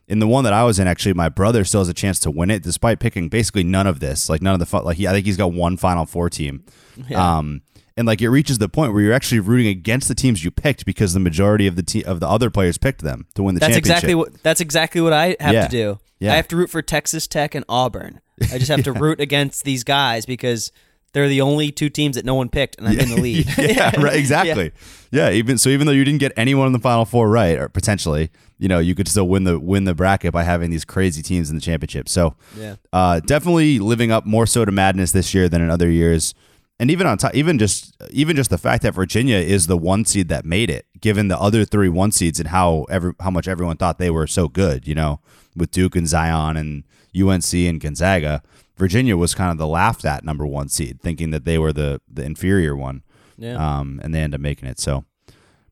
In 0.09 0.19
the 0.21 0.27
one 0.27 0.45
that 0.45 0.53
I 0.55 0.65
was 0.65 0.79
in, 0.79 0.89
actually, 0.89 1.13
my 1.15 1.29
brother 1.29 1.65
still 1.65 1.81
has 1.83 1.89
a 1.89 1.95
chance 1.95 2.19
to 2.21 2.31
win 2.31 2.51
it, 2.51 2.63
despite 2.63 2.99
picking 2.99 3.29
basically 3.29 3.63
none 3.63 3.87
of 3.87 4.01
this. 4.01 4.29
Like 4.31 4.41
none 4.43 4.55
of 4.55 4.59
the 4.61 4.67
fu- 4.67 4.81
like 4.81 4.97
he, 4.97 5.07
I 5.07 5.13
think 5.13 5.27
he's 5.27 5.37
got 5.37 5.53
one 5.53 5.77
Final 5.77 6.07
Four 6.07 6.31
team. 6.31 6.65
Um, 7.15 7.63
and 7.97 8.07
like 8.07 8.21
it 8.23 8.29
reaches 8.29 8.59
the 8.59 8.69
point 8.69 8.93
where 8.93 9.03
you're 9.03 9.13
actually 9.13 9.41
rooting 9.41 9.67
against 9.69 10.09
the 10.09 10.15
teams 10.15 10.45
you 10.45 10.51
picked 10.51 10.85
because 10.87 11.15
the 11.15 11.21
majority 11.21 11.67
of 11.67 11.75
the 11.77 11.83
te- 11.83 12.05
of 12.05 12.21
the 12.21 12.29
other 12.29 12.49
players 12.51 12.79
picked 12.79 13.03
them 13.03 13.27
to 13.35 13.43
win 13.43 13.55
the 13.55 13.61
That's 13.61 13.75
championship. 13.75 13.97
exactly 13.97 14.15
what 14.15 14.43
that's 14.43 14.61
exactly 14.61 15.01
what 15.01 15.13
I 15.13 15.37
have 15.41 15.53
Yeah. 15.55 15.65
to 15.67 15.69
do. 15.71 15.99
Yeah. 16.21 16.33
I 16.33 16.37
have 16.37 16.49
to 16.49 16.57
root 16.57 16.71
for 16.71 16.81
Texas 16.83 17.27
Tech 17.29 17.55
and 17.55 17.65
Auburn. 17.69 18.21
I 18.53 18.59
just 18.59 18.71
have 18.71 18.83
to 18.85 18.93
root 19.05 19.21
against 19.21 19.65
these 19.65 19.83
guys 19.85 20.27
because 20.27 20.73
they're 21.13 21.29
the 21.29 21.41
only 21.41 21.71
two 21.73 21.89
teams 21.89 22.15
that 22.17 22.25
no 22.25 22.35
one 22.35 22.49
picked, 22.49 22.79
and 22.79 22.87
I'm 22.89 22.99
in 22.99 23.09
the 23.11 23.17
lead. 23.21 23.47
yeah, 23.59 24.01
right, 24.01 24.15
exactly. 24.17 24.73
Yeah. 25.11 25.31
even 25.31 25.59
so, 25.59 25.69
even 25.71 25.87
though 25.87 25.93
you 25.93 26.05
didn't 26.05 26.21
get 26.21 26.33
anyone 26.37 26.67
in 26.67 26.73
the 26.73 26.79
final 26.81 27.05
four 27.05 27.29
right, 27.29 27.59
or 27.59 27.69
potentially, 27.69 28.31
you 28.59 28.69
know, 28.69 28.79
you 28.79 28.95
could 28.95 29.09
still 29.09 29.29
win 29.29 29.45
the 29.45 29.59
win 29.59 29.85
the 29.85 29.95
bracket 29.95 30.33
by 30.33 30.43
having 30.45 30.71
these 30.71 30.85
crazy 30.85 31.23
teams 31.23 31.49
in 31.51 31.57
the 31.57 31.63
championship. 31.63 32.09
So, 32.09 32.35
Yeah. 32.59 32.77
uh, 32.93 33.21
definitely 33.21 33.79
living 33.79 34.11
up 34.11 34.27
more 34.27 34.47
so 34.47 34.65
to 34.65 34.73
madness 34.73 35.13
this 35.13 35.33
year 35.35 35.49
than 35.49 35.63
in 35.63 35.71
other 35.71 35.91
years. 35.91 36.35
And 36.81 36.91
even 36.93 37.07
on 37.09 37.19
top, 37.19 37.35
even 37.35 37.59
just 37.59 37.97
even 38.11 38.37
just 38.37 38.51
the 38.51 38.59
fact 38.59 38.83
that 38.85 38.95
Virginia 38.95 39.37
is 39.39 39.67
the 39.67 39.77
one 39.77 40.05
seed 40.05 40.29
that 40.29 40.45
made 40.45 40.71
it, 40.71 40.87
given 41.01 41.27
the 41.29 41.39
other 41.39 41.65
three 41.65 41.89
one 41.89 42.13
seeds 42.13 42.39
and 42.39 42.49
how 42.51 42.85
every 42.89 43.13
how 43.21 43.31
much 43.31 43.49
everyone 43.49 43.77
thought 43.77 43.99
they 43.99 44.11
were 44.11 44.27
so 44.29 44.47
good, 44.49 44.87
you 44.87 44.95
know, 44.95 45.19
with 45.57 45.71
Duke 45.73 45.97
and 45.97 46.07
Zion 46.07 46.57
and 46.57 46.85
UNC 47.17 47.53
and 47.69 47.81
Gonzaga, 47.81 48.43
Virginia 48.77 49.17
was 49.17 49.35
kind 49.35 49.51
of 49.51 49.59
the 49.59 49.67
laughed 49.67 50.05
at 50.05 50.25
number 50.25 50.47
one 50.47 50.69
seed, 50.69 51.01
thinking 51.01 51.31
that 51.31 51.45
they 51.45 51.59
were 51.59 51.73
the 51.73 52.01
the 52.09 52.23
inferior 52.25 52.77
one 52.77 53.03
Yeah. 53.37 53.55
um, 53.57 54.01
and 54.05 54.15
they 54.15 54.21
end 54.21 54.35
up 54.35 54.41
making 54.41 54.69
it. 54.69 54.79
So 54.79 55.05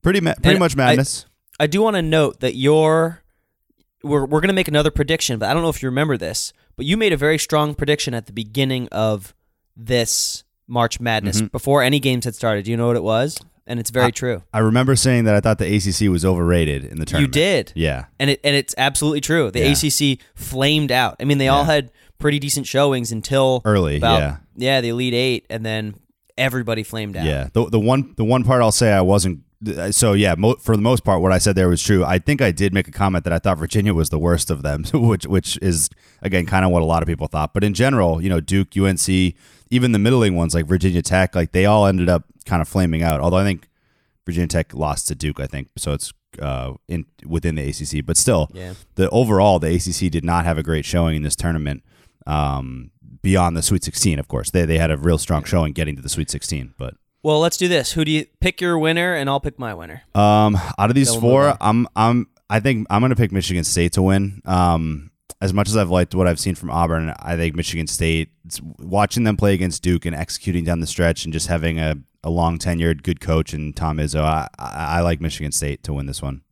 pretty 0.02 0.20
ma- 0.20 0.34
pretty 0.34 0.50
And 0.50 0.58
much 0.58 0.74
madness. 0.74 1.25
I 1.58 1.66
do 1.66 1.82
want 1.82 1.96
to 1.96 2.02
note 2.02 2.40
that 2.40 2.54
your 2.54 3.22
we're 4.02 4.26
we're 4.26 4.40
gonna 4.40 4.52
make 4.52 4.68
another 4.68 4.90
prediction, 4.90 5.38
but 5.38 5.48
I 5.48 5.54
don't 5.54 5.62
know 5.62 5.68
if 5.68 5.82
you 5.82 5.88
remember 5.88 6.16
this, 6.16 6.52
but 6.76 6.86
you 6.86 6.96
made 6.96 7.12
a 7.12 7.16
very 7.16 7.38
strong 7.38 7.74
prediction 7.74 8.14
at 8.14 8.26
the 8.26 8.32
beginning 8.32 8.88
of 8.92 9.34
this 9.76 10.44
March 10.68 11.00
Madness 11.00 11.38
Mm-hmm. 11.38 11.46
before 11.48 11.82
any 11.82 11.98
games 12.00 12.24
had 12.24 12.34
started. 12.34 12.64
Do 12.64 12.70
you 12.70 12.76
know 12.76 12.86
what 12.88 12.96
it 12.96 13.02
was? 13.02 13.38
And 13.68 13.80
it's 13.80 13.90
very 13.90 14.12
true. 14.12 14.44
I 14.52 14.60
remember 14.60 14.94
saying 14.94 15.24
that 15.24 15.34
I 15.34 15.40
thought 15.40 15.58
the 15.58 15.66
ACC 15.66 16.08
was 16.08 16.24
overrated 16.24 16.84
in 16.84 16.98
the 17.00 17.04
tournament. 17.04 17.34
You 17.34 17.40
did. 17.42 17.72
yeah, 17.74 18.04
and 18.20 18.30
it 18.30 18.40
and 18.44 18.54
it's 18.54 18.74
absolutely 18.78 19.20
true. 19.22 19.50
The 19.50 19.60
Yeah. 19.60 19.72
ACC 19.72 20.20
flamed 20.36 20.92
out. 20.92 21.16
I 21.18 21.24
mean, 21.24 21.38
they 21.38 21.48
all 21.48 21.64
had 21.64 21.90
pretty 22.20 22.38
decent 22.38 22.66
showings 22.68 23.10
until 23.10 23.62
Early, 23.64 23.96
about, 23.96 24.18
yeah. 24.20 24.36
yeah, 24.56 24.80
the 24.80 24.90
Elite 24.90 25.14
Eight, 25.14 25.46
and 25.50 25.66
then 25.66 25.96
everybody 26.38 26.84
flamed 26.84 27.16
out. 27.16 27.24
yeah. 27.26 27.48
The 27.52 27.68
the 27.68 27.80
one 27.80 28.14
the 28.16 28.24
one 28.24 28.44
part 28.44 28.62
I'll 28.62 28.70
say 28.70 28.92
I 28.92 29.00
wasn't. 29.00 29.40
So 29.90 30.12
yeah, 30.12 30.34
mo- 30.36 30.56
for 30.56 30.76
the 30.76 30.82
most 30.82 31.02
part, 31.04 31.22
what 31.22 31.32
I 31.32 31.38
said 31.38 31.56
there 31.56 31.68
was 31.68 31.82
true. 31.82 32.04
I 32.04 32.18
think 32.18 32.42
I 32.42 32.50
did 32.52 32.74
make 32.74 32.88
a 32.88 32.92
comment 32.92 33.24
that 33.24 33.32
I 33.32 33.38
thought 33.38 33.56
Virginia 33.58 33.94
was 33.94 34.10
the 34.10 34.18
worst 34.18 34.50
of 34.50 34.62
them, 34.62 34.84
which 34.92 35.26
which 35.26 35.58
is 35.62 35.88
again 36.22 36.44
kind 36.46 36.64
of 36.64 36.70
what 36.70 36.82
a 36.82 36.84
lot 36.84 37.02
of 37.02 37.06
people 37.08 37.26
thought. 37.26 37.54
But 37.54 37.64
in 37.64 37.72
general, 37.74 38.20
you 38.22 38.28
know, 38.28 38.40
Duke, 38.40 38.76
UNC, 38.76 39.08
even 39.70 39.92
the 39.92 39.98
middling 39.98 40.36
ones 40.36 40.54
like 40.54 40.66
Virginia 40.66 41.00
Tech, 41.02 41.34
like 41.34 41.52
they 41.52 41.64
all 41.64 41.86
ended 41.86 42.08
up 42.08 42.24
kind 42.44 42.60
of 42.60 42.68
flaming 42.68 43.02
out. 43.02 43.20
Although 43.20 43.38
I 43.38 43.44
think 43.44 43.68
Virginia 44.26 44.48
Tech 44.48 44.74
lost 44.74 45.08
to 45.08 45.14
Duke, 45.14 45.40
I 45.40 45.46
think, 45.46 45.68
so 45.78 45.92
it's 45.94 46.12
uh, 46.40 46.74
in 46.86 47.06
within 47.24 47.54
the 47.54 47.66
ACC. 47.68 48.04
But 48.04 48.18
still, 48.18 48.50
Yeah. 48.52 48.74
the 48.96 49.08
overall 49.08 49.58
the 49.58 49.74
ACC 49.74 50.10
did 50.10 50.24
not 50.24 50.44
have 50.44 50.58
a 50.58 50.62
great 50.62 50.84
showing 50.84 51.16
in 51.16 51.22
this 51.22 51.34
tournament. 51.36 51.82
Um, 52.26 52.90
beyond 53.22 53.56
the 53.56 53.62
Sweet 53.62 53.82
16, 53.84 54.18
of 54.18 54.28
course, 54.28 54.50
they 54.50 54.66
they 54.66 54.78
had 54.78 54.90
a 54.90 54.96
real 54.98 55.16
strong 55.18 55.44
showing 55.44 55.72
getting 55.72 55.96
to 55.96 56.02
the 56.02 56.08
Sweet 56.10 56.28
16. 56.30 56.74
But 56.76 56.94
Well, 57.26 57.40
let's 57.40 57.56
do 57.56 57.66
this. 57.66 57.90
Who 57.90 58.04
do 58.04 58.12
you 58.12 58.26
pick 58.38 58.60
your 58.60 58.78
winner, 58.78 59.12
and 59.12 59.28
I'll 59.28 59.40
pick 59.40 59.58
my 59.58 59.74
winner. 59.74 60.04
um, 60.14 60.56
out 60.78 60.90
of 60.90 60.94
these 60.94 61.10
Then 61.12 61.20
we'll 61.20 61.32
four, 61.32 61.56
I'm 61.60 61.88
I'm 61.96 62.28
I 62.48 62.60
think 62.60 62.86
I'm 62.88 63.00
gonna 63.00 63.16
pick 63.16 63.32
Michigan 63.32 63.64
State 63.64 63.94
to 63.94 64.02
win. 64.02 64.42
Um, 64.44 65.10
as 65.40 65.52
much 65.52 65.68
as 65.68 65.76
I've 65.76 65.90
liked 65.90 66.14
what 66.14 66.28
I've 66.28 66.38
seen 66.38 66.54
from 66.54 66.70
Auburn, 66.70 67.12
I 67.18 67.34
think 67.34 67.56
Michigan 67.56 67.88
State, 67.88 68.28
watching 68.78 69.24
them 69.24 69.36
play 69.36 69.54
against 69.54 69.82
Duke 69.82 70.06
and 70.06 70.14
executing 70.14 70.62
down 70.62 70.78
the 70.78 70.86
stretch 70.86 71.24
and 71.24 71.32
just 71.32 71.48
having 71.48 71.80
a, 71.80 71.96
a 72.22 72.30
long 72.30 72.60
tenured 72.60 73.02
good 73.02 73.18
coach 73.20 73.52
and 73.52 73.74
Tom 73.74 73.98
Izzo, 73.98 74.20
I, 74.20 74.46
I, 74.56 74.98
I 74.98 75.00
like 75.00 75.20
Michigan 75.20 75.50
State 75.50 75.82
to 75.82 75.92
win 75.92 76.06
this 76.06 76.22
one. 76.22 76.42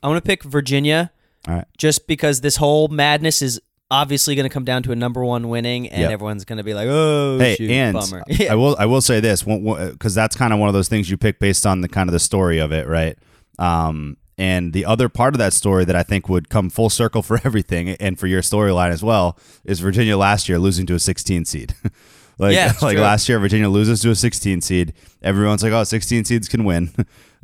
I'm 0.00 0.10
gonna 0.10 0.20
pick 0.20 0.44
Virginia, 0.44 1.10
All 1.48 1.56
right. 1.56 1.66
just 1.76 2.06
because 2.06 2.40
this 2.40 2.54
whole 2.54 2.86
madness 2.86 3.42
is 3.42 3.60
obviously 3.90 4.34
gonna 4.34 4.48
come 4.48 4.64
down 4.64 4.82
to 4.84 4.92
a 4.92 4.96
number 4.96 5.24
one 5.24 5.48
winning, 5.48 5.88
and 5.88 6.02
Yep. 6.02 6.10
everyone's 6.10 6.44
gonna 6.44 6.64
be 6.64 6.74
like, 6.74 6.88
"Oh, 6.90 7.38
Hey, 7.38 7.56
shoot, 7.56 7.70
and 7.70 7.94
bummer." 7.94 8.22
I 8.50 8.54
will 8.56 8.76
I 8.78 8.86
will 8.86 9.00
say 9.00 9.20
this 9.20 9.42
because 9.42 10.14
that's 10.14 10.36
kind 10.36 10.52
of 10.52 10.58
one 10.58 10.68
of 10.68 10.72
those 10.74 10.88
things 10.88 11.10
you 11.10 11.16
pick 11.16 11.38
based 11.38 11.66
on 11.66 11.80
the 11.80 11.88
kind 11.88 12.08
of 12.08 12.12
the 12.12 12.20
story 12.20 12.58
of 12.58 12.72
it, 12.72 12.86
right? 12.88 13.16
Um, 13.58 14.16
and 14.36 14.72
the 14.72 14.84
other 14.84 15.08
part 15.08 15.34
of 15.34 15.38
that 15.38 15.52
story 15.52 15.84
that 15.84 15.94
I 15.94 16.02
think 16.02 16.28
would 16.28 16.48
come 16.48 16.68
full 16.70 16.90
circle 16.90 17.22
for 17.22 17.38
everything 17.44 17.90
and 17.90 18.18
for 18.18 18.26
your 18.26 18.42
storyline 18.42 18.90
as 18.90 19.02
well 19.02 19.38
is 19.64 19.78
Virginia 19.80 20.16
last 20.16 20.48
year 20.48 20.58
losing 20.58 20.86
to 20.86 20.94
a 20.94 20.98
16 20.98 21.44
seed. 21.44 21.74
like 22.38 22.54
Yeah, 22.54 22.72
like 22.82 22.94
true. 22.96 23.00
last 23.02 23.28
year 23.28 23.38
Virginia 23.38 23.68
loses 23.68 24.00
to 24.00 24.10
a 24.10 24.14
16 24.16 24.60
seed. 24.60 24.92
Everyone's 25.22 25.62
like, 25.62 25.72
"Oh, 25.72 25.84
16 25.84 26.24
seeds 26.24 26.48
can 26.48 26.64
win." 26.64 26.90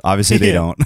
Obviously 0.03 0.37
they 0.37 0.51
don't. 0.51 0.77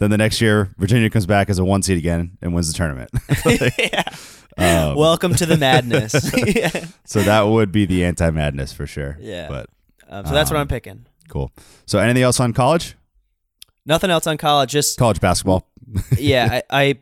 Then 0.00 0.10
the 0.10 0.18
next 0.18 0.40
year 0.40 0.70
Virginia 0.78 1.08
comes 1.08 1.26
back 1.26 1.48
as 1.48 1.58
a 1.60 1.64
1 1.64 1.82
seed 1.82 1.96
again 1.98 2.36
and 2.42 2.52
wins 2.52 2.66
the 2.72 2.74
tournament. 2.76 3.10
Um, 4.58 4.94
Welcome 4.96 5.34
to 5.36 5.46
the 5.46 5.56
madness. 5.56 6.12
yeah. 6.36 6.84
so 7.06 7.22
that 7.22 7.42
would 7.42 7.72
be 7.72 7.86
the 7.86 8.04
anti-madness 8.04 8.72
for 8.74 8.86
sure. 8.86 9.16
Yeah. 9.20 9.48
But 9.48 9.70
Um, 10.08 10.26
so 10.26 10.32
that's 10.34 10.50
what 10.50 10.56
Um, 10.56 10.62
I'm 10.62 10.68
picking. 10.68 11.06
Cool. 11.28 11.50
So 11.86 11.98
anything 11.98 12.24
else 12.24 12.40
on 12.40 12.52
college? 12.52 12.96
Nothing 13.86 14.10
else 14.10 14.26
on 14.26 14.36
college. 14.36 14.70
Just 14.72 14.98
College 14.98 15.20
basketball. 15.20 15.66
yeah, 16.18 16.60
I, 16.68 16.88
I 16.88 16.94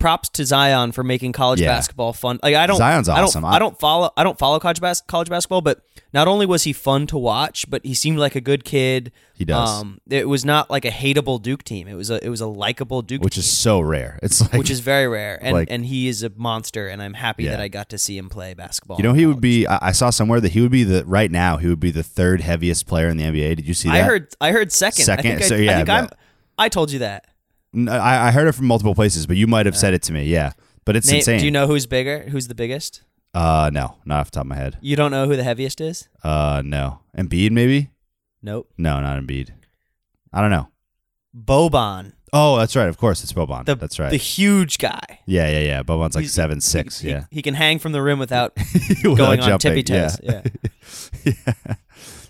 props 0.00 0.28
to 0.30 0.44
Zion 0.44 0.90
for 0.90 1.04
making 1.04 1.30
college 1.32 1.60
Yeah. 1.60 1.68
basketball 1.68 2.12
fun. 2.12 2.40
Like 2.42 2.56
I 2.56 2.66
don't 2.66 2.78
Zion's 2.78 3.08
I 3.08 3.20
don't, 3.20 3.44
I 3.44 3.58
don't 3.60 3.78
follow 3.78 4.10
I 4.16 4.24
don't 4.24 4.38
follow 4.38 4.58
college 4.58 4.80
bas- 4.80 5.02
college 5.02 5.28
basketball, 5.28 5.60
but 5.60 5.80
not 6.12 6.26
only 6.26 6.46
was 6.46 6.64
he 6.64 6.72
fun 6.72 7.06
to 7.08 7.18
watch, 7.18 7.70
but 7.70 7.84
he 7.86 7.94
seemed 7.94 8.18
like 8.18 8.34
a 8.34 8.40
good 8.40 8.64
kid. 8.64 9.12
He 9.34 9.44
does. 9.44 9.68
Um, 9.80 10.00
it 10.10 10.28
was 10.28 10.44
not 10.44 10.68
like 10.70 10.84
a 10.84 10.90
hateable 10.90 11.40
Duke 11.40 11.62
team. 11.62 11.86
It 11.86 11.94
was 11.94 12.10
a 12.10 12.24
it 12.24 12.28
was 12.28 12.40
a 12.40 12.46
likable 12.48 13.02
Duke 13.02 13.22
Which 13.22 13.34
team, 13.36 13.40
is 13.40 13.50
so 13.52 13.80
rare. 13.80 14.18
It's 14.22 14.40
like 14.40 14.54
which 14.54 14.70
is 14.70 14.80
very 14.80 15.06
rare. 15.06 15.38
And 15.40 15.54
like- 15.54 15.68
and 15.70 15.86
he 15.86 16.08
is 16.08 16.22
a 16.24 16.30
monster 16.34 16.88
and 16.88 17.00
I'm 17.00 17.14
happy 17.14 17.44
Yeah. 17.44 17.52
that 17.52 17.60
I 17.60 17.68
got 17.68 17.90
to 17.90 17.98
see 17.98 18.18
him 18.18 18.28
play 18.28 18.54
basketball. 18.54 18.96
you 18.96 19.02
know 19.04 19.12
he 19.12 19.26
would 19.26 19.40
be. 19.40 19.66
I, 19.66 19.88
I 19.88 19.92
saw 19.92 20.10
somewhere 20.10 20.40
that 20.40 20.52
he 20.52 20.60
would 20.60 20.72
be 20.72 20.82
the 20.82 21.04
right 21.04 21.30
now. 21.30 21.58
He 21.58 21.68
would 21.68 21.78
be 21.80 21.90
the 21.92 22.02
third 22.02 22.40
heaviest 22.40 22.86
player 22.86 23.08
in 23.08 23.16
the 23.18 23.24
NBA. 23.24 23.56
Did 23.56 23.68
you 23.68 23.74
see 23.74 23.88
that? 23.88 23.96
I 23.96 24.02
heard 24.02 24.34
I 24.40 24.50
heard 24.52 24.72
second. 24.72 25.02
I 25.02 25.04
Second, 25.16 25.22
think 25.38 25.42
so 25.44 25.54
I 25.54 25.58
yeah, 25.58 25.76
think 25.76 25.88
I'm 25.90 26.08
I 26.58 26.68
told 26.68 26.90
you 26.90 26.98
that. 27.00 27.26
I, 27.74 28.28
I 28.28 28.30
heard 28.32 28.48
it 28.48 28.52
from 28.52 28.66
multiple 28.66 28.94
places, 28.94 29.26
but 29.26 29.36
you 29.36 29.46
might 29.46 29.66
have 29.66 29.76
said 29.76 29.94
it 29.94 30.02
to 30.04 30.12
me. 30.12 30.24
Yeah, 30.24 30.52
but 30.84 30.96
it's 30.96 31.08
Name- 31.08 31.16
insane. 31.18 31.38
Do 31.40 31.44
you 31.44 31.50
know 31.50 31.66
who's 31.66 31.86
bigger? 31.86 32.20
Who's 32.28 32.48
the 32.48 32.54
biggest? 32.54 33.02
Uh, 33.32 33.70
no, 33.72 33.96
not 34.04 34.20
off 34.20 34.30
the 34.32 34.36
top 34.36 34.44
of 34.44 34.48
my 34.48 34.56
head. 34.56 34.76
You 34.80 34.96
don't 34.96 35.12
know 35.12 35.26
who 35.28 35.36
the 35.36 35.44
heaviest 35.44 35.80
is? 35.80 36.08
Uh, 36.24 36.62
no. 36.64 36.98
Embiid 37.16 37.52
maybe? 37.52 37.90
Nope. 38.42 38.68
No, 38.76 39.00
not 39.00 39.22
Embiid. 39.22 39.50
I 40.32 40.40
don't 40.40 40.50
know. 40.50 40.68
Boban. 41.36 42.14
Oh, 42.32 42.56
that's 42.56 42.74
right. 42.74 42.88
Of 42.88 42.96
course, 42.98 43.22
it's 43.22 43.32
Boban. 43.32 43.66
The, 43.66 43.74
that's 43.76 43.98
right. 44.00 44.10
The 44.10 44.16
huge 44.16 44.78
guy. 44.78 45.20
yeah, 45.26 45.48
yeah, 45.48 45.58
yeah. 45.60 45.82
Boban's 45.84 46.14
like 46.16 46.22
He's- 46.22 46.32
seven 46.32 46.60
six. 46.60 47.00
He, 47.00 47.10
Yeah, 47.10 47.24
he 47.30 47.40
can 47.42 47.54
hang 47.54 47.78
from 47.78 47.92
the 47.92 48.02
rim 48.02 48.18
without 48.18 48.56
Without 49.04 49.16
going 49.16 49.40
on 49.40 49.60
jumping, 49.60 49.74
tippy 49.76 49.82
toes. 49.84 50.18
Yeah. 50.22 50.42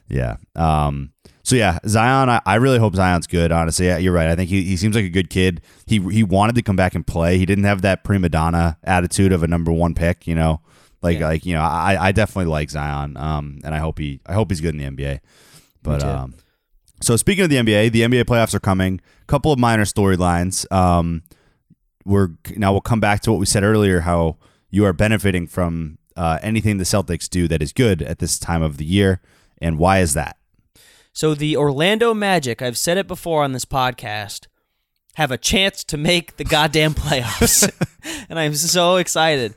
Yeah. 0.08 0.36
Um. 0.56 1.12
So 1.50 1.56
yeah, 1.56 1.80
Zion. 1.84 2.28
I, 2.28 2.40
I 2.46 2.54
really 2.54 2.78
hope 2.78 2.94
Zion's 2.94 3.26
good. 3.26 3.50
Honestly, 3.50 3.86
yeah, 3.86 3.98
you're 3.98 4.12
right. 4.12 4.28
I 4.28 4.36
think 4.36 4.48
he, 4.48 4.62
he 4.62 4.76
seems 4.76 4.94
like 4.94 5.04
a 5.04 5.08
good 5.08 5.30
kid. 5.30 5.62
He 5.84 5.98
he 5.98 6.22
wanted 6.22 6.54
to 6.54 6.62
come 6.62 6.76
back 6.76 6.94
and 6.94 7.04
play. 7.04 7.38
He 7.38 7.44
didn't 7.44 7.64
have 7.64 7.82
that 7.82 8.04
prima 8.04 8.28
donna 8.28 8.78
attitude 8.84 9.32
of 9.32 9.42
a 9.42 9.48
number 9.48 9.72
one 9.72 9.92
pick. 9.96 10.28
You 10.28 10.36
know, 10.36 10.60
like 11.02 11.18
Yeah. 11.18 11.26
like 11.26 11.44
you 11.44 11.54
know, 11.54 11.62
I 11.62 11.96
I 12.00 12.12
definitely 12.12 12.52
like 12.52 12.70
Zion. 12.70 13.16
Um, 13.16 13.58
and 13.64 13.74
I 13.74 13.78
hope 13.78 13.98
he 13.98 14.20
I 14.26 14.34
hope 14.34 14.52
he's 14.52 14.60
good 14.60 14.76
in 14.76 14.96
the 14.96 15.02
NBA. 15.02 15.18
But 15.82 16.04
um, 16.04 16.34
so 17.00 17.16
speaking 17.16 17.42
of 17.42 17.50
the 17.50 17.56
NBA, 17.56 17.90
the 17.90 18.02
NBA 18.02 18.26
playoffs 18.26 18.54
are 18.54 18.60
coming. 18.60 19.00
A 19.22 19.26
couple 19.26 19.50
of 19.50 19.58
minor 19.58 19.84
storylines. 19.84 20.70
Um, 20.72 21.24
we're 22.04 22.28
now 22.54 22.70
we'll 22.70 22.80
come 22.80 23.00
back 23.00 23.22
to 23.22 23.32
what 23.32 23.40
we 23.40 23.46
said 23.46 23.64
earlier. 23.64 24.02
How 24.02 24.36
you 24.70 24.84
are 24.84 24.92
benefiting 24.92 25.48
from 25.48 25.98
uh, 26.16 26.38
anything 26.42 26.76
the 26.76 26.84
Celtics 26.84 27.28
do 27.28 27.48
that 27.48 27.60
is 27.60 27.72
good 27.72 28.02
at 28.02 28.20
this 28.20 28.38
time 28.38 28.62
of 28.62 28.76
the 28.76 28.84
year, 28.84 29.20
and 29.60 29.80
why 29.80 29.98
is 29.98 30.14
that? 30.14 30.36
So 31.12 31.34
the 31.34 31.56
Orlando 31.56 32.14
Magic, 32.14 32.62
I've 32.62 32.78
said 32.78 32.96
it 32.96 33.06
before 33.06 33.42
on 33.42 33.52
this 33.52 33.64
podcast, 33.64 34.46
have 35.14 35.30
a 35.30 35.38
chance 35.38 35.82
to 35.84 35.96
make 35.96 36.36
the 36.36 36.44
goddamn 36.44 36.94
playoffs. 36.94 37.68
and 38.28 38.38
I'm 38.38 38.54
so 38.54 38.96
excited. 38.96 39.54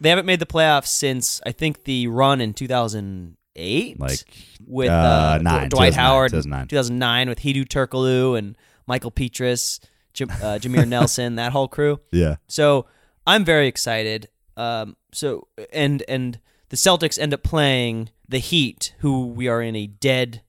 They 0.00 0.08
haven't 0.10 0.26
made 0.26 0.40
the 0.40 0.46
playoffs 0.46 0.88
since 0.88 1.40
I 1.46 1.52
think 1.52 1.84
the 1.84 2.08
run 2.08 2.40
in 2.40 2.52
2008 2.52 4.00
Like, 4.00 4.18
with 4.66 4.90
uh, 4.90 4.92
uh, 4.92 5.38
nine, 5.42 5.68
Dwight 5.68 5.92
2009, 5.92 5.92
Howard 5.94 6.30
2009. 6.32 6.68
2009 6.68 7.28
with 7.28 7.38
Hedo 7.40 7.64
Turkoglu 7.64 8.36
and 8.38 8.58
Mickael 8.88 9.14
Pietrus, 9.14 9.80
uh, 10.20 10.58
Jameer 10.60 10.86
Nelson, 10.88 11.36
that 11.36 11.52
whole 11.52 11.68
crew. 11.68 12.00
Yeah, 12.12 12.36
So 12.48 12.86
I'm 13.26 13.44
very 13.44 13.68
excited. 13.68 14.28
Um, 14.56 14.96
so 15.12 15.48
and 15.72 16.02
and 16.08 16.40
the 16.68 16.76
Celtics 16.76 17.18
end 17.18 17.32
up 17.32 17.42
playing 17.42 18.10
the 18.28 18.38
Heat, 18.38 18.94
who 18.98 19.26
we 19.28 19.48
are 19.48 19.62
in 19.62 19.76
a 19.76 19.86
dead 19.86 20.42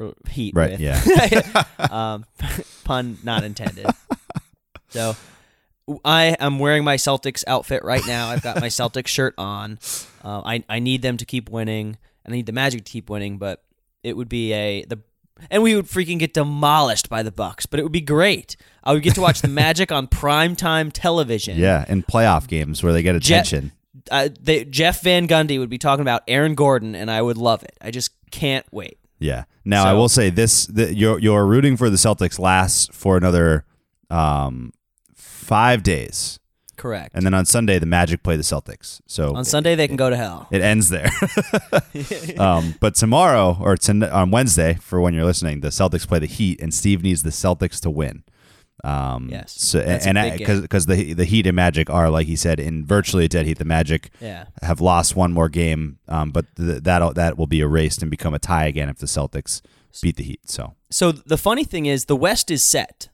for 0.00 0.14
Heat. 0.30 0.54
Right, 0.54 0.72
with. 0.72 0.80
yeah. 0.80 1.64
um, 1.90 2.24
pun 2.84 3.18
not 3.22 3.44
intended. 3.44 3.86
So 4.92 5.14
I 6.04 6.36
am 6.40 6.58
wearing 6.58 6.82
my 6.82 6.96
Celtics 6.96 7.44
outfit 7.46 7.84
right 7.84 8.04
now. 8.08 8.26
I've 8.28 8.42
got 8.42 8.60
my 8.60 8.66
Celtics 8.66 9.06
shirt 9.06 9.34
on. 9.38 9.78
Uh, 10.24 10.42
I 10.44 10.64
I 10.68 10.80
need 10.80 11.02
them 11.02 11.16
to 11.18 11.24
keep 11.24 11.48
winning. 11.48 11.96
and 12.24 12.34
I 12.34 12.36
need 12.36 12.46
the 12.46 12.52
Magic 12.52 12.84
to 12.86 12.90
keep 12.90 13.08
winning, 13.08 13.38
but 13.38 13.62
it 14.02 14.16
would 14.16 14.28
be 14.28 14.52
a 14.52 14.84
the 14.84 14.98
and 15.48 15.62
we 15.62 15.76
would 15.76 15.86
freaking 15.86 16.18
get 16.18 16.34
demolished 16.34 17.08
by 17.08 17.22
the 17.22 17.30
Bucks, 17.30 17.66
but 17.66 17.78
it 17.78 17.84
would 17.84 17.92
be 17.92 18.00
great. 18.00 18.56
I 18.82 18.94
would 18.94 19.04
get 19.04 19.14
to 19.14 19.20
watch 19.20 19.42
the 19.42 19.48
Magic 19.48 19.92
on 19.92 20.08
primetime 20.08 20.90
television. 20.92 21.56
Yeah, 21.56 21.84
in 21.88 22.02
playoff 22.02 22.48
games 22.48 22.82
where 22.82 22.92
they 22.92 23.02
get 23.04 23.14
attention. 23.14 23.70
uh, 24.10 24.28
they, 24.40 24.64
Jeff 24.64 25.02
Van 25.02 25.28
Gundy 25.28 25.60
would 25.60 25.70
be 25.70 25.78
talking 25.78 26.02
about 26.02 26.24
Aaron 26.26 26.56
Gordon, 26.56 26.96
and 26.96 27.12
I 27.12 27.22
would 27.22 27.38
love 27.38 27.62
it. 27.62 27.76
I 27.80 27.92
just 27.92 28.10
can't 28.32 28.66
wait. 28.72 28.98
Yeah. 29.20 29.44
Now 29.64 29.84
I 29.84 29.92
will 29.92 30.08
say 30.08 30.30
this: 30.30 30.66
the, 30.66 30.92
your 30.94 31.18
your 31.18 31.46
rooting 31.46 31.76
for 31.76 31.90
the 31.90 31.96
Celtics 31.96 32.38
lasts 32.38 32.88
for 32.92 33.16
another 33.16 33.64
um, 34.08 34.72
five 35.14 35.82
days, 35.82 36.40
Correct. 36.76 37.14
and 37.14 37.24
then 37.24 37.34
on 37.34 37.44
Sunday 37.44 37.78
the 37.78 37.86
Magic 37.86 38.22
play 38.22 38.36
the 38.36 38.42
Celtics. 38.42 39.00
So 39.06 39.36
on 39.36 39.44
Sunday 39.44 39.74
they 39.74 39.86
can 39.86 39.96
go 39.96 40.08
to 40.08 40.16
hell. 40.16 40.48
it 40.50 40.62
ends 40.62 40.88
there. 40.88 41.10
um, 42.38 42.74
but 42.80 42.94
tomorrow 42.94 43.56
or 43.60 43.76
on 44.10 44.30
Wednesday, 44.30 44.78
for 44.80 45.00
when 45.00 45.12
you're 45.12 45.26
listening, 45.26 45.60
the 45.60 45.68
Celtics 45.68 46.08
play 46.08 46.18
the 46.18 46.26
Heat, 46.26 46.60
and 46.60 46.72
Steve 46.72 47.02
needs 47.02 47.22
the 47.22 47.30
Celtics 47.30 47.78
to 47.82 47.90
win. 47.90 48.24
Um, 48.84 49.28
Yes, 49.30 49.52
So 49.52 49.80
that's 49.80 50.06
and 50.06 50.16
because 50.38 50.86
the 50.86 51.12
the 51.14 51.24
Heat 51.24 51.46
and 51.46 51.56
Magic 51.56 51.90
are 51.90 52.08
like 52.10 52.26
he 52.26 52.36
said 52.36 52.58
in 52.60 52.84
virtually 52.86 53.24
a 53.24 53.28
dead 53.28 53.46
heat. 53.46 53.58
The 53.58 53.64
Magic 53.64 54.10
Yeah. 54.20 54.44
have 54.62 54.80
lost 54.80 55.16
one 55.16 55.32
more 55.32 55.48
game, 55.48 55.98
um, 56.08 56.30
but 56.30 56.46
th- 56.56 56.82
that 56.82 57.14
that 57.14 57.38
will 57.38 57.46
be 57.46 57.60
erased 57.60 58.02
and 58.02 58.10
become 58.10 58.34
a 58.34 58.38
tie 58.38 58.66
again 58.66 58.88
if 58.88 58.98
the 58.98 59.06
Celtics 59.06 59.60
beat 60.02 60.16
the 60.16 60.22
Heat. 60.24 60.40
So 60.48 60.74
So 60.90 61.12
the 61.12 61.36
funny 61.38 61.64
thing 61.64 61.86
is, 61.86 62.06
the 62.06 62.16
West 62.16 62.50
is 62.50 62.62
set. 62.62 63.08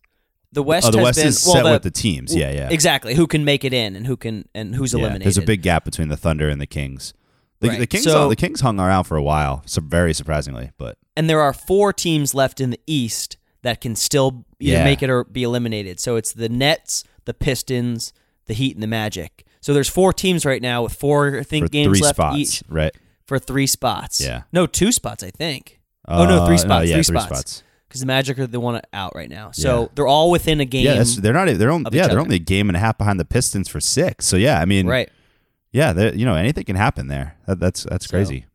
The 0.52 0.62
West, 0.62 0.86
oh, 0.86 0.90
the 0.92 0.98
has 0.98 1.04
West 1.04 1.18
been, 1.18 1.26
is 1.28 1.44
well, 1.46 1.54
set 1.56 1.62
the- 1.64 1.70
with 1.72 1.82
the 1.82 1.90
teams. 1.90 2.34
Yeah, 2.34 2.50
yeah, 2.50 2.68
Exactly. 2.70 3.14
Who 3.14 3.26
can 3.26 3.44
make 3.44 3.64
it 3.64 3.72
in 3.74 3.96
and 3.96 4.06
who 4.06 4.16
can 4.16 4.48
and 4.54 4.74
who's 4.74 4.92
Yeah, 4.92 5.00
eliminated. 5.00 5.26
There's 5.26 5.38
a 5.38 5.42
big 5.42 5.62
gap 5.62 5.84
between 5.84 6.08
the 6.08 6.16
Thunder 6.16 6.48
and 6.48 6.60
the 6.60 6.66
Kings. 6.66 7.12
The, 7.60 7.68
Right. 7.68 7.78
the 7.78 7.86
Kings, 7.86 8.04
So- 8.04 8.28
the 8.28 8.36
Kings 8.36 8.60
hung 8.60 8.78
around 8.78 9.04
for 9.04 9.16
a 9.16 9.22
while, 9.22 9.62
so 9.66 9.80
very 9.82 10.12
surprisingly, 10.14 10.70
but 10.78 10.98
and 11.16 11.28
there 11.28 11.40
are 11.40 11.52
four 11.54 11.92
teams 11.92 12.34
left 12.34 12.60
in 12.60 12.68
the 12.70 12.80
East 12.86 13.38
that 13.66 13.80
can 13.80 13.94
still 13.96 14.44
either 14.60 14.78
Yeah. 14.78 14.84
make 14.84 15.02
it 15.02 15.10
or 15.10 15.24
be 15.24 15.42
eliminated. 15.42 16.00
So 16.00 16.16
it's 16.16 16.32
the 16.32 16.48
Nets, 16.48 17.04
the 17.24 17.34
Pistons, 17.34 18.12
the 18.46 18.54
Heat, 18.54 18.74
and 18.74 18.82
the 18.82 18.86
Magic. 18.86 19.44
So 19.60 19.74
there's 19.74 19.88
four 19.88 20.12
teams 20.12 20.44
right 20.46 20.62
now 20.62 20.82
with 20.84 20.92
four 20.94 21.38
I 21.38 21.42
think 21.42 21.66
for 21.66 21.70
games 21.70 21.98
three 21.98 22.00
left 22.04 22.16
spots, 22.16 22.38
each 22.38 22.62
right? 22.68 22.94
for 23.26 23.38
three 23.38 23.66
spots. 23.66 24.20
Yeah. 24.20 24.42
No, 24.52 24.66
two 24.66 24.92
spots 24.92 25.22
I 25.24 25.30
think. 25.30 25.80
oh 26.08 26.24
no, 26.24 26.46
three 26.46 26.54
Uh, 26.54 26.58
spots. 26.58 26.88
yeah, 26.88 26.94
three, 26.96 27.02
three 27.02 27.18
spots. 27.20 27.26
spots. 27.26 27.62
Because 27.88 28.00
the 28.00 28.06
Magic 28.06 28.38
are 28.38 28.46
the 28.46 28.60
one 28.60 28.80
out 28.92 29.14
right 29.16 29.30
now. 29.30 29.50
So 29.52 29.82
Yeah. 29.82 29.88
they're 29.94 30.06
all 30.06 30.30
within 30.30 30.60
a 30.60 30.64
game. 30.64 30.84
Yeah, 30.86 31.02
they're 31.20 31.32
not. 31.32 31.48
They're 31.58 31.70
only. 31.70 31.90
Yeah, 31.92 32.02
they're 32.08 32.12
other. 32.18 32.20
only 32.20 32.36
a 32.36 32.40
game 32.40 32.68
and 32.68 32.76
a 32.76 32.80
half 32.80 32.96
behind 32.98 33.18
the 33.20 33.24
Pistons 33.24 33.68
for 33.68 33.80
six. 33.80 34.26
So 34.26 34.36
yeah, 34.36 34.60
I 34.60 34.64
mean, 34.64 34.86
right. 34.86 35.08
Yeah, 35.72 36.10
you 36.14 36.24
know, 36.24 36.34
anything 36.36 36.64
can 36.64 36.76
happen 36.76 37.08
there. 37.08 37.36
That, 37.46 37.58
that's 37.60 37.84
that's 37.84 38.06
So- 38.06 38.10
crazy. 38.10 38.46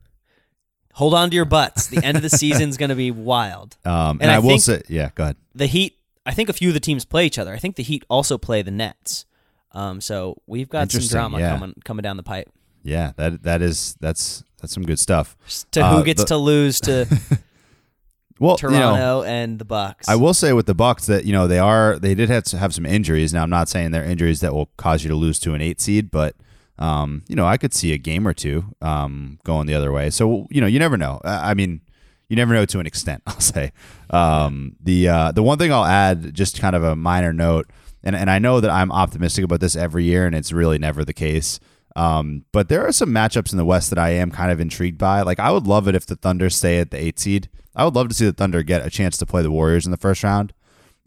Hold 1.02 1.16
on 1.16 1.32
to 1.32 1.36
your 1.36 1.46
butts. 1.46 1.88
The 1.88 2.06
end 2.06 2.16
of 2.16 2.22
the 2.22 2.30
season's 2.30 2.78
going 2.78 2.90
to 2.90 2.96
be 2.96 3.10
wild. 3.10 3.76
Um, 3.86 4.20
and, 4.22 4.24
and 4.24 4.32
I, 4.32 4.36
I 4.36 4.40
will 4.40 4.60
say, 4.60 4.84
yeah, 4.88 5.10
go 5.16 5.24
ahead. 5.24 5.36
The 5.56 5.66
Heat, 5.66 5.98
I 6.24 6.34
think 6.36 6.50
a 6.50 6.54
few 6.54 6.68
of 6.68 6.76
the 6.76 6.80
teams 6.80 7.04
play 7.04 7.26
each 7.26 7.40
other. 7.40 7.52
I 7.52 7.58
think 7.58 7.76
the 7.76 7.82
Heat 7.82 8.06
also 8.08 8.38
play 8.38 8.62
the 8.62 8.70
Nets. 8.70 9.26
Um, 9.72 10.00
so 10.00 10.38
we've 10.46 10.70
got 10.70 10.92
some 10.92 11.02
drama 11.02 11.40
yeah. 11.40 11.50
coming 11.58 11.74
coming 11.84 12.04
down 12.04 12.18
the 12.18 12.24
pipe. 12.24 12.50
Yeah, 12.84 13.14
that 13.16 13.42
that 13.42 13.64
is 13.64 13.96
that's 14.00 14.44
that's 14.62 14.74
some 14.74 14.84
good 14.84 15.00
stuff. 15.00 15.36
To 15.72 15.82
Uh, 15.84 15.98
who 15.98 16.04
gets 16.04 16.22
the- 16.22 16.28
to 16.28 16.38
lose 16.38 16.80
to 16.82 17.08
Well, 18.40 18.58
you 18.62 18.70
know, 18.70 18.80
Toronto 18.80 19.24
and 19.24 19.58
the 19.58 19.66
Bucks. 19.66 20.08
I 20.08 20.16
will 20.16 20.36
say 20.36 20.54
with 20.54 20.68
the 20.68 20.76
Bucks 20.76 21.08
that 21.08 21.26
you 21.26 21.34
know 21.34 21.48
they 21.48 21.60
are 21.60 21.98
they 21.98 22.14
did 22.14 22.30
have 22.30 22.44
to 22.46 22.60
have 22.60 22.76
some 22.76 22.86
injuries. 22.86 23.34
Now 23.34 23.42
I'm 23.42 23.50
not 23.50 23.68
saying 23.68 23.92
they're 23.92 24.04
injuries 24.04 24.42
that 24.42 24.54
will 24.54 24.70
cause 24.78 25.04
you 25.04 25.10
to 25.10 25.16
lose 25.16 25.40
to 25.40 25.56
an 25.56 25.62
eight 25.62 25.82
seed, 25.82 26.12
but 26.12 26.36
um, 26.80 27.24
you 27.28 27.36
know 27.36 27.46
I 27.46 27.58
could 27.58 27.74
see 27.74 27.94
a 27.94 27.98
game 27.98 28.28
or 28.28 28.34
two 28.34 28.76
um, 28.82 29.40
going 29.44 29.68
the 29.68 29.76
other 29.76 29.92
way. 29.92 30.10
So 30.10 30.48
you 30.50 30.62
know 30.62 30.68
you 30.68 30.80
never 30.80 30.98
know. 30.98 31.22
I 31.24 31.54
mean, 31.54 31.82
you 32.30 32.36
never 32.36 32.54
know 32.54 32.66
to 32.66 32.80
an 32.80 32.86
extent. 32.86 33.24
I'll 33.28 33.40
say 33.40 33.72
um, 34.10 34.76
the 34.82 35.08
uh, 35.08 35.32
the 35.32 35.44
one 35.44 35.58
thing 35.58 35.72
I'll 35.72 35.86
add, 35.86 36.34
just 36.34 36.60
kind 36.60 36.76
of 36.76 36.84
a 36.84 36.96
minor 36.96 37.34
note, 37.34 37.70
and 38.04 38.16
and 38.16 38.30
I 38.30 38.40
know 38.40 38.60
that 38.60 38.72
I'm 38.72 38.92
optimistic 38.92 39.44
about 39.46 39.60
this 39.60 39.76
every 39.76 40.06
year, 40.06 40.26
and 40.26 40.36
it's 40.36 40.52
really 40.52 40.78
never 40.78 41.04
the 41.04 41.14
case. 41.14 41.60
Um, 41.96 42.46
but 42.54 42.70
there 42.70 42.88
are 42.88 42.94
some 42.94 43.10
matchups 43.10 43.52
in 43.52 43.58
the 43.58 43.66
West 43.66 43.90
that 43.90 44.00
I 44.00 44.12
am 44.12 44.32
kind 44.32 44.52
of 44.52 44.60
intrigued 44.60 44.98
by. 44.98 45.22
Like 45.24 45.40
I 45.40 45.52
would 45.52 45.68
love 45.68 45.88
it 45.88 45.96
if 45.96 46.06
the 46.06 46.16
Thunder 46.16 46.50
stay 46.50 46.80
at 46.80 46.92
the 46.92 46.98
eight 46.98 47.20
seed. 47.20 47.50
I 47.76 47.86
would 47.86 47.96
love 47.96 48.08
to 48.10 48.14
see 48.14 48.26
the 48.26 48.34
Thunder 48.34 48.64
get 48.64 48.86
a 48.86 48.90
chance 48.90 49.18
to 49.18 49.26
play 49.26 49.42
the 49.42 49.52
Warriors 49.52 49.86
in 49.86 49.92
the 49.92 49.98
first 49.98 50.24
round. 50.24 50.54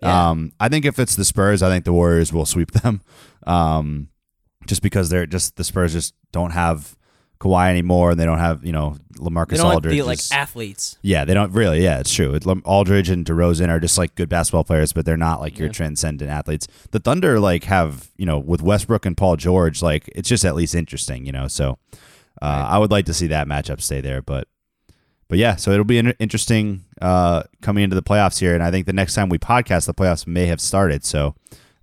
Yeah. 0.00 0.30
Um, 0.30 0.52
I 0.60 0.68
think 0.68 0.84
if 0.84 0.98
it's 0.98 1.16
the 1.16 1.24
Spurs, 1.24 1.62
I 1.62 1.68
think 1.68 1.84
the 1.84 1.92
Warriors 1.92 2.32
will 2.32 2.46
sweep 2.46 2.72
them. 2.72 3.00
Just 4.66 4.82
because 4.82 5.08
they're 5.10 5.26
just 5.26 5.56
the 5.56 5.64
Spurs 5.64 5.92
just 5.92 6.14
don't 6.32 6.50
have 6.52 6.96
Kawhi 7.40 7.68
anymore, 7.68 8.12
and 8.12 8.20
they 8.20 8.24
don't 8.24 8.38
have 8.38 8.64
you 8.64 8.72
know 8.72 8.96
Lamarcus 9.18 9.50
they 9.50 9.56
don't 9.58 9.72
have 9.72 9.82
the 9.82 10.02
like 10.02 10.18
is- 10.18 10.32
athletes. 10.32 10.98
yeah, 11.02 11.24
they 11.24 11.34
don't 11.34 11.52
really. 11.52 11.82
Yeah, 11.82 11.98
it's 12.00 12.12
true. 12.12 12.38
Aldridge 12.64 13.10
and 13.10 13.26
DeRozan 13.26 13.68
are 13.68 13.80
just 13.80 13.98
like 13.98 14.14
good 14.14 14.28
basketball 14.28 14.64
players, 14.64 14.92
but 14.92 15.04
they're 15.04 15.16
not 15.16 15.40
like 15.40 15.58
your 15.58 15.66
Yeah. 15.68 15.72
transcendent 15.72 16.30
athletes. 16.30 16.66
The 16.92 17.00
Thunder 17.00 17.38
like 17.40 17.64
have 17.64 18.08
you 18.16 18.24
know 18.26 18.38
with 18.38 18.62
Westbrook 18.62 19.04
and 19.04 19.16
Paul 19.16 19.36
George, 19.36 19.82
like 19.82 20.08
it's 20.14 20.28
just 20.28 20.44
at 20.44 20.54
least 20.54 20.74
interesting, 20.74 21.26
you 21.26 21.32
know. 21.32 21.48
So 21.48 21.78
uh, 22.40 22.66
I 22.68 22.78
would 22.78 22.90
like 22.90 23.04
to 23.06 23.14
see 23.14 23.26
that 23.28 23.46
matchup 23.46 23.80
stay 23.82 24.00
there, 24.00 24.22
but 24.22 24.48
but 25.28 25.38
yeah, 25.38 25.56
so 25.56 25.70
it'll 25.72 25.84
be 25.84 25.98
in- 25.98 26.14
interesting 26.18 26.84
uh, 27.02 27.42
coming 27.62 27.82
into 27.84 27.96
the 27.96 28.02
playoffs 28.02 28.38
here, 28.38 28.54
and 28.54 28.62
I 28.62 28.70
think 28.70 28.86
the 28.86 28.92
next 28.92 29.14
time 29.14 29.28
we 29.28 29.38
podcast, 29.38 29.86
the 29.86 29.94
playoffs 29.94 30.26
may 30.26 30.46
have 30.46 30.60
started. 30.60 31.04
So 31.04 31.34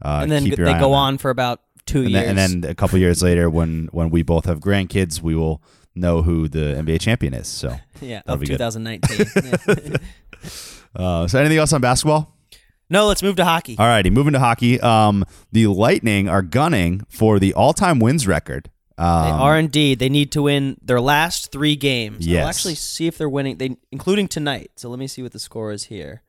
uh, 0.02 0.20
and 0.24 0.32
then 0.32 0.44
they 0.44 0.56
go 0.56 0.63
that. 0.65 0.84
on 0.84 1.17
for 1.20 1.30
about 1.30 1.62
two 1.91 2.01
And 2.04 2.10
years. 2.12 2.25
then, 2.25 2.38
and 2.38 2.63
then 2.63 2.71
a 2.71 2.75
couple 2.75 2.97
years 2.99 3.21
later, 3.21 3.49
when 3.49 3.89
when 3.91 4.10
we 4.10 4.23
both 4.23 4.45
have 4.45 4.60
grandkids, 4.60 5.21
we 5.21 5.36
will 5.36 5.62
know 5.95 6.21
who 6.21 6.47
the 6.47 6.75
NBA 6.84 6.99
champion 7.01 7.34
is. 7.34 7.47
So, 7.47 7.75
yeah, 8.01 8.21
of 8.27 8.39
be 8.39 8.47
2019. 8.47 9.25
Yeah. 9.43 9.97
uh, 10.95 11.27
so 11.27 11.39
anything 11.39 11.58
else 11.58 11.73
on 11.73 11.82
basketball? 11.82 12.36
no, 12.89 13.08
let's 13.08 13.23
move 13.23 13.36
to 13.38 13.45
hockey. 13.45 13.75
All 13.80 13.88
righty, 13.88 14.10
moving 14.10 14.34
to 14.34 14.39
hockey. 14.39 14.80
Um, 14.82 15.23
the 15.51 15.67
Lightning 15.67 16.27
are 16.27 16.41
gunning 16.41 17.06
for 17.10 17.39
the 17.39 17.54
all-time 17.54 17.99
wins 17.99 18.27
record. 18.27 18.69
Um, 18.97 19.23
They 19.25 19.32
are 19.32 19.58
indeed. 19.58 19.99
They 19.99 20.10
need 20.10 20.32
to 20.34 20.41
win 20.43 20.77
their 20.82 20.99
last 21.01 21.51
three 21.51 21.75
games. 21.77 22.27
Yes. 22.27 22.41
I'll 22.43 22.49
actually 22.49 22.75
see 22.75 23.08
if 23.08 23.17
they're 23.17 23.30
winning. 23.30 23.58
They 23.58 23.77
including 23.91 24.27
tonight. 24.27 24.71
So 24.75 24.89
let 24.89 24.99
me 24.99 25.08
see 25.08 25.23
what 25.23 25.32
the 25.32 25.39
score 25.39 25.71
is 25.71 25.86
here. 25.86 26.21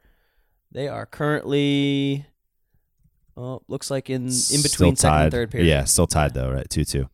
They 0.71 0.87
are 0.89 1.05
currently. 1.05 2.27
Oh, 3.37 3.63
looks 3.69 3.91
like 3.91 4.11
in 4.11 4.25
in 4.27 4.63
between 4.63 4.97
second 4.97 5.21
and 5.23 5.33
third 5.33 5.51
period. 5.51 5.69
Yeah, 5.69 5.85
still 5.85 6.07
tied 6.07 6.35
though, 6.35 6.51
right? 6.51 6.69
Two 6.69 6.85
two. 6.85 7.09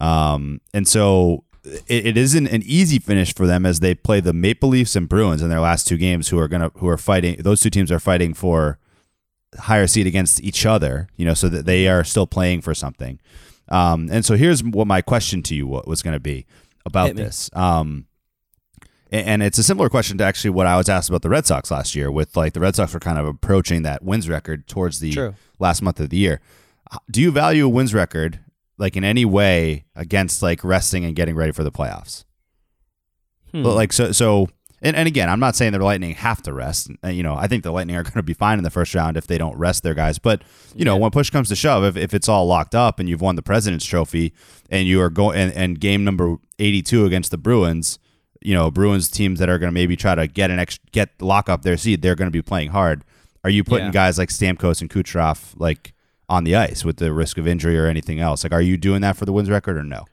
Um, 0.00 0.60
and 0.72 0.86
so 0.86 1.44
it, 1.64 2.06
it 2.06 2.16
isn't 2.16 2.46
an 2.46 2.62
easy 2.64 2.98
finish 2.98 3.34
for 3.34 3.46
them 3.46 3.66
as 3.66 3.80
they 3.80 3.94
play 3.94 4.20
the 4.20 4.32
Maple 4.32 4.68
Leafs 4.68 4.96
and 4.96 5.08
Bruins 5.08 5.42
in 5.42 5.48
their 5.48 5.60
last 5.60 5.86
two 5.88 5.96
games, 5.96 6.28
who 6.28 6.38
are 6.38 6.48
gonna 6.48 6.70
who 6.76 6.88
are 6.88 6.96
fighting. 6.98 7.36
Those 7.40 7.60
two 7.60 7.70
teams 7.70 7.90
are 7.90 8.00
fighting 8.00 8.34
for 8.34 8.78
higher 9.58 9.86
seed 9.86 10.06
against 10.06 10.42
each 10.42 10.64
other. 10.64 11.08
You 11.16 11.24
know, 11.26 11.34
so 11.34 11.48
that 11.48 11.66
they 11.66 11.88
are 11.88 12.04
still 12.04 12.26
playing 12.26 12.60
for 12.62 12.74
something. 12.74 13.18
Um, 13.68 14.08
and 14.10 14.24
so 14.24 14.36
here's 14.36 14.64
what 14.64 14.86
my 14.86 15.00
question 15.00 15.42
to 15.44 15.54
you 15.54 15.66
was 15.66 16.02
going 16.02 16.14
to 16.14 16.20
be 16.20 16.46
about 16.84 17.14
this. 17.14 17.50
Um, 17.52 18.06
and 19.10 19.42
it's 19.42 19.58
a 19.58 19.62
similar 19.62 19.88
question 19.88 20.18
to 20.18 20.24
actually 20.24 20.50
what 20.50 20.66
I 20.66 20.76
was 20.76 20.88
asked 20.88 21.08
about 21.08 21.22
the 21.22 21.28
Red 21.28 21.46
Sox 21.46 21.70
last 21.70 21.94
year. 21.94 22.10
With 22.10 22.36
like 22.36 22.52
the 22.52 22.60
Red 22.60 22.76
Sox 22.76 22.94
were 22.94 23.00
kind 23.00 23.18
of 23.18 23.26
approaching 23.26 23.82
that 23.82 24.02
wins 24.02 24.28
record 24.28 24.66
towards 24.66 25.00
the 25.00 25.12
True. 25.12 25.34
last 25.58 25.82
month 25.82 26.00
of 26.00 26.10
the 26.10 26.16
year. 26.16 26.40
Do 27.10 27.20
you 27.20 27.30
value 27.30 27.66
a 27.66 27.68
wins 27.68 27.94
record 27.94 28.40
like 28.78 28.96
in 28.96 29.04
any 29.04 29.24
way 29.24 29.84
against 29.94 30.42
like 30.42 30.64
resting 30.64 31.04
and 31.04 31.14
getting 31.14 31.34
ready 31.34 31.52
for 31.52 31.64
the 31.64 31.72
playoffs? 31.72 32.24
Hmm. 33.52 33.62
But, 33.62 33.74
Like 33.74 33.92
so 33.92 34.12
so 34.12 34.48
and, 34.82 34.96
and 34.96 35.06
again, 35.06 35.28
I'm 35.28 35.40
not 35.40 35.56
saying 35.56 35.72
the 35.72 35.78
Lightning 35.78 36.14
have 36.14 36.40
to 36.42 36.52
rest. 36.52 36.90
Uh, 37.04 37.08
You 37.08 37.22
know, 37.22 37.34
I 37.34 37.46
think 37.46 37.64
the 37.64 37.70
Lightning 37.72 37.96
are 37.96 38.02
going 38.02 38.14
to 38.14 38.22
be 38.22 38.32
fine 38.32 38.58
in 38.58 38.64
the 38.64 38.70
first 38.70 38.94
round 38.94 39.16
if 39.16 39.26
they 39.26 39.38
don't 39.38 39.56
rest 39.56 39.82
their 39.82 39.94
guys. 39.94 40.18
But 40.18 40.42
you 40.74 40.84
know, 40.84 40.96
when 40.96 41.10
push 41.10 41.30
comes 41.30 41.48
to 41.48 41.56
shove, 41.56 41.84
if, 41.84 41.96
if 41.96 42.14
it's 42.14 42.28
all 42.28 42.46
locked 42.46 42.74
up 42.74 42.98
and 42.98 43.08
you've 43.08 43.20
won 43.20 43.36
the 43.36 43.42
President's 43.42 43.84
Trophy 43.84 44.32
and 44.70 44.86
you 44.88 45.00
are 45.00 45.10
going 45.10 45.38
and, 45.38 45.52
and 45.52 45.80
game 45.80 46.04
number 46.04 46.36
82 46.58 47.04
against 47.04 47.30
the 47.30 47.38
Bruins, 47.38 47.98
you 48.42 48.54
know, 48.54 48.70
Bruins 48.70 49.10
teams 49.10 49.38
that 49.38 49.48
are 49.48 49.58
going 49.58 49.68
to 49.68 49.72
maybe 49.74 49.96
try 49.96 50.14
to 50.14 50.26
get 50.26 50.50
an 50.50 50.58
ex, 50.58 50.78
get 50.92 51.10
lock 51.20 51.48
up 51.48 51.62
their 51.62 51.76
seed, 51.76 52.02
they're 52.02 52.14
going 52.14 52.26
to 52.28 52.32
be 52.32 52.42
playing 52.42 52.70
hard. 52.70 53.04
Are 53.44 53.50
you 53.50 53.64
putting 53.64 53.86
Yeah. 53.86 53.92
guys 53.92 54.18
like 54.18 54.28
Stamkos 54.28 54.80
and 54.80 54.88
Kucherov 54.90 55.54
like 55.56 55.92
on 56.28 56.44
the 56.44 56.54
ice 56.56 56.84
with 56.84 56.96
the 56.98 57.12
risk 57.12 57.38
of 57.38 57.46
injury 57.48 57.78
or 57.78 57.86
anything 57.86 58.20
else? 58.20 58.42
Like, 58.44 58.52
are 58.52 58.62
you 58.62 58.76
doing 58.76 59.00
that 59.02 59.16
for 59.16 59.24
the 59.24 59.32
wins 59.32 59.50
record 59.50 59.76
or 59.76 59.82
no? 59.84 60.04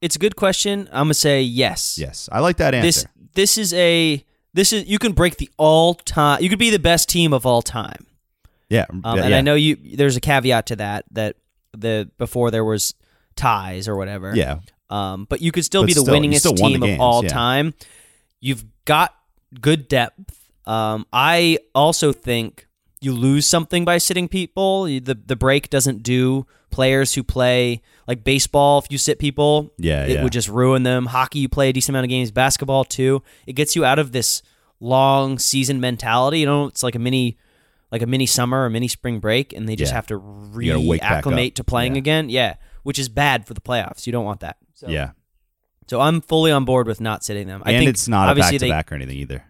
it's 0.00 0.16
a 0.16 0.18
good 0.18 0.36
question. 0.36 0.80
I'm 0.92 1.04
gonna 1.06 1.14
say 1.14 1.40
yes. 1.40 1.96
Yes, 1.98 2.28
I 2.30 2.40
like 2.40 2.58
that 2.58 2.74
answer. 2.74 2.86
This 2.86 3.06
this 3.34 3.56
is 3.58 3.72
a 3.72 4.22
this 4.52 4.70
is 4.72 4.84
you 4.86 4.98
can 4.98 5.12
break 5.12 5.38
the 5.38 5.48
all 5.56 5.94
time. 5.94 6.42
You 6.42 6.50
could 6.50 6.58
be 6.58 6.68
the 6.68 6.78
best 6.78 7.08
team 7.08 7.32
of 7.32 7.46
all 7.46 7.62
time. 7.62 8.04
yeah, 8.68 8.84
Um, 8.90 9.00
and 9.18 9.30
yeah. 9.30 9.38
I 9.38 9.40
know 9.40 9.54
you. 9.54 9.76
There's 9.96 10.14
a 10.16 10.20
caveat 10.20 10.66
to 10.66 10.76
that 10.76 11.06
that 11.12 11.36
the 11.72 12.10
before 12.18 12.50
there 12.50 12.64
was 12.66 12.92
ties 13.34 13.88
or 13.88 13.96
whatever. 13.96 14.34
Yeah, 14.36 14.58
Um, 14.90 15.26
but 15.28 15.40
you 15.40 15.50
could 15.52 15.64
still 15.64 15.82
But 15.82 15.86
be 15.88 15.94
the 15.94 16.00
still, 16.00 16.14
winningest 16.14 16.60
won 16.60 16.72
the 16.72 16.78
team 16.78 16.94
of 16.94 17.00
all 17.00 17.22
yeah. 17.24 17.30
time. 17.30 17.74
You've 18.40 18.64
got 18.84 19.14
good 19.60 19.88
depth. 19.88 20.48
Um, 20.66 21.06
I 21.12 21.58
also 21.74 22.12
think 22.12 22.66
you 23.00 23.12
lose 23.12 23.46
something 23.46 23.84
by 23.84 23.98
sitting 23.98 24.28
people. 24.28 24.84
The 24.84 25.00
the 25.26 25.36
break 25.36 25.70
doesn't 25.70 26.02
do 26.02 26.46
players 26.70 27.14
who 27.14 27.22
play 27.22 27.82
like 28.08 28.24
baseball. 28.24 28.78
If 28.78 28.86
you 28.90 28.98
sit 28.98 29.18
people, 29.18 29.72
Yeah, 29.78 30.04
it 30.04 30.10
yeah. 30.10 30.22
would 30.22 30.32
just 30.32 30.48
ruin 30.48 30.82
them. 30.82 31.06
Hockey, 31.06 31.38
you 31.40 31.48
play 31.48 31.68
a 31.68 31.72
decent 31.72 31.94
amount 31.94 32.04
of 32.04 32.10
games. 32.10 32.30
Basketball 32.30 32.84
too. 32.84 33.22
It 33.46 33.54
gets 33.54 33.74
you 33.76 33.84
out 33.84 33.98
of 33.98 34.12
this 34.12 34.42
long 34.80 35.38
season 35.38 35.80
mentality. 35.80 36.40
You 36.40 36.46
know, 36.46 36.66
it's 36.66 36.82
like 36.82 36.94
a 36.94 36.98
mini, 36.98 37.36
like 37.92 38.02
a 38.02 38.06
mini 38.06 38.26
summer 38.26 38.64
or 38.64 38.70
mini 38.70 38.88
spring 38.88 39.20
break, 39.20 39.52
and 39.52 39.68
they 39.68 39.76
just 39.76 39.92
Yeah. 39.92 39.96
have 39.96 40.06
to 40.08 40.18
reacclimate 40.18 41.54
to 41.54 41.64
playing 41.64 41.94
Yeah. 41.94 41.98
again. 41.98 42.28
Yeah, 42.30 42.54
which 42.82 42.98
is 42.98 43.08
bad 43.08 43.46
for 43.46 43.54
the 43.54 43.60
playoffs. 43.60 44.06
You 44.06 44.12
don't 44.12 44.24
want 44.24 44.40
that. 44.40 44.56
So, 44.74 44.88
Yeah, 44.88 45.12
so 45.86 46.00
I'm 46.00 46.20
fully 46.20 46.52
on 46.52 46.64
board 46.64 46.86
with 46.86 47.00
not 47.00 47.24
sitting 47.24 47.46
them. 47.46 47.62
I 47.64 47.72
and 47.72 47.80
think 47.80 47.90
it's 47.90 48.08
not 48.08 48.28
a 48.28 48.30
obviously 48.30 48.58
back 48.58 48.66
to 48.66 48.70
back 48.70 48.92
or 48.92 48.94
anything 48.96 49.16
either. 49.18 49.44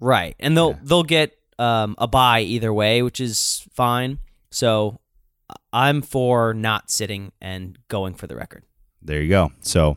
right, 0.00 0.34
and 0.38 0.56
they'll 0.56 0.78
they'll 0.82 1.02
get 1.02 1.36
um, 1.58 1.94
a 1.98 2.06
buy 2.06 2.40
either 2.40 2.72
way, 2.72 3.02
which 3.02 3.20
is 3.20 3.66
fine. 3.72 4.18
So 4.50 5.00
I'm 5.72 6.02
for 6.02 6.54
not 6.54 6.90
sitting 6.90 7.32
and 7.40 7.78
going 7.88 8.14
for 8.14 8.26
the 8.26 8.36
record. 8.36 8.64
There 9.02 9.20
you 9.22 9.28
go. 9.28 9.52
So 9.60 9.96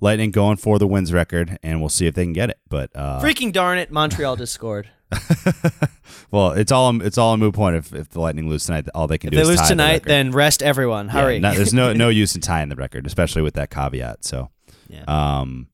Lightning 0.00 0.30
going 0.30 0.56
for 0.56 0.78
the 0.78 0.86
wins 0.86 1.12
record, 1.12 1.58
and 1.62 1.80
we'll 1.80 1.88
see 1.88 2.06
if 2.06 2.14
they 2.14 2.24
can 2.24 2.32
get 2.32 2.50
it. 2.50 2.58
But 2.68 2.90
uh, 2.94 3.20
Freaking 3.20 3.52
darn 3.52 3.78
it, 3.78 3.90
Montreal 3.90 4.36
just 4.36 4.52
scored. 4.52 4.90
well, 6.30 6.52
it's 6.52 6.72
all 6.72 7.00
it's 7.02 7.18
all 7.18 7.34
a 7.34 7.36
moot 7.36 7.54
point 7.54 7.76
if, 7.76 7.92
if 7.94 8.08
the 8.10 8.20
Lightning 8.20 8.48
lose 8.48 8.64
tonight. 8.66 8.88
All 8.94 9.06
they 9.06 9.18
can 9.18 9.28
If 9.28 9.32
do 9.32 9.36
they 9.36 9.42
is 9.42 9.48
lose 9.48 9.58
tie 9.58 9.64
the 9.64 9.68
tonight, 9.70 9.92
record. 9.94 10.08
then 10.08 10.30
rest 10.32 10.62
everyone. 10.62 11.06
Yeah, 11.06 11.12
Hurry. 11.12 11.40
no- 11.40 11.54
there's 11.54 11.74
no 11.74 11.92
no 12.04 12.08
use 12.08 12.34
in 12.34 12.40
tying 12.40 12.68
the 12.68 12.76
record, 12.76 13.06
especially 13.06 13.42
with 13.42 13.54
that 13.54 13.70
caveat. 13.70 14.24
So, 14.24 14.50
Yeah. 14.88 15.04
um, 15.06 15.68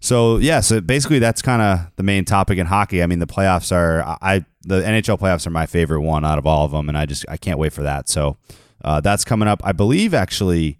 so 0.00 0.38
yeah, 0.38 0.60
so 0.60 0.80
basically 0.80 1.18
that's 1.18 1.42
kind 1.42 1.62
of 1.62 1.90
the 1.96 2.02
main 2.02 2.24
topic 2.24 2.58
in 2.58 2.66
hockey. 2.66 3.02
I 3.02 3.06
mean, 3.06 3.18
the 3.20 3.26
playoffs 3.26 3.72
are 3.74 4.02
I 4.20 4.44
the 4.62 4.80
NHL 4.82 5.18
playoffs 5.18 5.46
are 5.46 5.50
my 5.50 5.66
favorite 5.66 6.00
one 6.02 6.24
out 6.24 6.38
of 6.38 6.46
all 6.46 6.64
of 6.64 6.72
them, 6.72 6.88
and 6.88 6.98
I 6.98 7.06
just 7.06 7.24
I 7.28 7.36
can't 7.36 7.58
wait 7.58 7.72
for 7.72 7.82
that. 7.82 8.08
So, 8.08 8.36
uh, 8.84 9.00
that's 9.00 9.24
coming 9.24 9.48
up. 9.48 9.60
I 9.64 9.72
believe 9.72 10.12
actually 10.14 10.78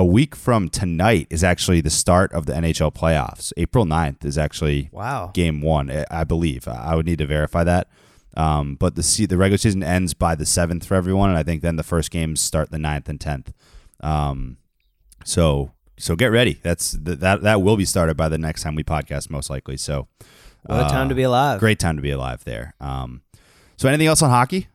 a 0.00 0.04
week 0.04 0.34
from 0.34 0.70
tonight 0.70 1.26
is 1.28 1.44
actually 1.44 1.82
the 1.82 1.90
start 1.90 2.32
of 2.32 2.46
the 2.46 2.54
NHL 2.54 2.90
playoffs. 2.90 3.52
April 3.58 3.84
9th 3.84 4.24
is 4.24 4.38
actually 4.38 4.88
Wow. 4.92 5.30
game 5.34 5.60
one, 5.60 5.90
I- 6.10 6.24
believe. 6.24 6.66
I 6.66 6.94
would 6.94 7.04
need 7.04 7.18
to 7.18 7.26
verify 7.26 7.64
that. 7.64 7.86
Um, 8.34 8.76
but 8.76 8.94
the 8.94 9.26
the 9.26 9.36
regular 9.36 9.58
season 9.58 9.82
ends 9.82 10.14
by 10.14 10.34
the 10.34 10.46
seventh 10.46 10.86
for 10.86 10.94
everyone, 10.94 11.28
and 11.28 11.38
I 11.38 11.42
think 11.42 11.60
then 11.60 11.76
the 11.76 11.82
first 11.82 12.10
games 12.10 12.40
start 12.40 12.70
the 12.70 12.78
9th 12.78 13.08
and 13.10 13.20
tenth. 13.20 13.52
Um, 14.02 14.56
so 15.24 15.72
so 15.98 16.16
get 16.16 16.28
ready. 16.32 16.58
That's 16.62 16.92
th- 16.92 17.18
that 17.18 17.42
that 17.42 17.60
will 17.60 17.76
be 17.76 17.84
started 17.84 18.16
by 18.16 18.30
the 18.30 18.38
next 18.38 18.62
time 18.62 18.74
we 18.76 18.84
podcast, 18.84 19.28
most 19.28 19.50
likely. 19.50 19.76
So 19.76 20.08
What 20.64 20.86
a 20.86 20.88
time 20.88 21.06
uh, 21.06 21.08
to 21.10 21.14
be 21.14 21.24
alive. 21.24 21.60
Great 21.60 21.78
time 21.78 21.96
to 21.96 22.02
be 22.02 22.10
alive 22.12 22.42
there. 22.44 22.74
Um, 22.80 23.20
so 23.76 23.86
anything 23.88 24.06
else 24.06 24.22
on 24.22 24.30
hockey? 24.30 24.68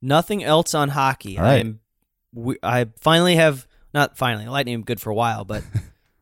Nothing 0.00 0.44
else 0.44 0.74
on 0.74 0.90
hockey. 0.90 1.36
All 1.38 1.44
right. 1.44 1.60
I'm, 1.66 1.80
we, 2.32 2.56
I 2.62 2.86
finally 3.00 3.34
have 3.36 3.66
not 3.92 4.16
finally. 4.16 4.46
Lightning 4.46 4.82
good 4.82 5.00
for 5.00 5.10
a 5.10 5.14
while, 5.14 5.44
but 5.44 5.62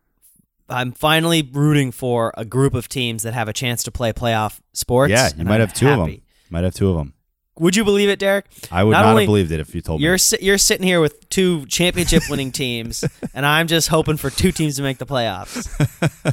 I'm 0.68 0.92
finally 0.92 1.42
rooting 1.42 1.92
for 1.92 2.33
a 2.37 2.44
group 2.44 2.74
of 2.74 2.88
teams 2.88 3.22
that 3.22 3.35
have 3.35 3.48
a 3.48 3.52
chance 3.52 3.83
to 3.85 3.90
play 3.90 4.12
playoff 4.12 4.61
sports. 4.72 5.11
yeah, 5.11 5.31
you 5.37 5.44
might 5.44 5.54
I'm 5.54 5.61
have 5.61 5.74
two 5.74 5.88
of 5.88 5.98
them. 5.98 6.20
Might 6.50 6.64
have 6.64 6.74
two 6.74 6.90
of 6.90 6.96
them. 6.96 7.14
Would 7.59 7.77
you 7.77 7.85
believe 7.85 8.09
it, 8.09 8.18
Derek? 8.18 8.47
I 8.71 8.85
would 8.85 8.92
Not 8.92 9.03
not, 9.03 9.16
have 9.18 9.27
believed 9.27 9.51
it 9.53 9.61
if 9.61 9.75
you 9.75 9.81
told 9.81 10.01
You're 10.01 10.12
me. 10.14 10.18
si- 10.18 10.38
you're 10.40 10.59
sitting 10.59 10.87
here 10.87 11.01
with 11.01 11.29
two 11.31 11.66
championship 11.66 12.23
winning 12.31 12.53
teams, 12.53 13.05
and 13.35 13.44
I'm 13.44 13.66
just 13.66 13.88
hoping 13.88 14.16
for 14.16 14.31
two 14.31 14.53
teams 14.53 14.77
to 14.77 14.83
make 14.83 14.99
the 14.99 15.07
playoffs. 15.07 15.66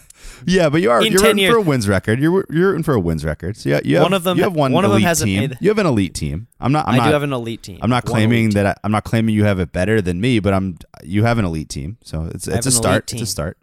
Yeah, 0.48 0.70
but 0.70 0.82
you 0.82 0.92
are 0.92 1.02
In 1.02 1.12
you're 1.14 1.22
10 1.22 1.28
rooting 1.30 1.38
years- 1.40 1.54
for 1.54 1.58
a 1.60 1.62
wins 1.62 1.88
record. 1.88 2.20
You're 2.20 2.46
you're 2.50 2.68
rooting 2.70 2.84
for 2.84 2.94
a 2.94 3.00
wins 3.00 3.24
record. 3.26 3.56
So 3.58 3.70
yeah, 3.70 3.80
you 3.84 3.96
have, 3.96 4.04
One 4.04 4.14
of 4.14 4.24
them 4.24 4.38
You 4.38 4.44
have 4.44 4.54
one. 4.56 4.74
one 4.74 4.84
of 4.84 4.90
them 4.92 4.98
elite 4.98 5.08
hasn't 5.08 5.28
team. 5.30 5.40
made- 5.50 5.58
You 5.62 5.70
have 5.70 5.78
an 5.80 5.86
elite 5.88 6.14
team. 6.14 6.48
I'm 6.60 6.72
not. 6.72 6.88
I'm 6.88 6.96
I 6.96 6.98
not, 6.98 7.06
do 7.08 7.12
have 7.14 7.24
an 7.24 7.34
elite 7.34 7.64
team. 7.64 7.80
I'm 7.82 7.90
not 7.90 8.04
One 8.06 8.12
claiming 8.12 8.50
that 8.52 8.66
I, 8.66 8.76
I'm 8.84 8.92
not 8.92 9.06
claiming 9.06 9.34
you 9.34 9.46
have 9.46 9.60
it 9.60 9.72
better 9.72 10.02
than 10.02 10.20
me, 10.22 10.40
but 10.40 10.54
I'm 10.54 10.78
you 11.04 11.24
have 11.24 11.38
an 11.40 11.46
elite 11.46 11.70
team. 11.70 11.98
So 12.04 12.30
it's 12.34 12.48
it's 12.48 12.66
a 12.68 12.72
start. 12.72 13.12
It's 13.14 13.22
a 13.22 13.26
start. 13.26 13.58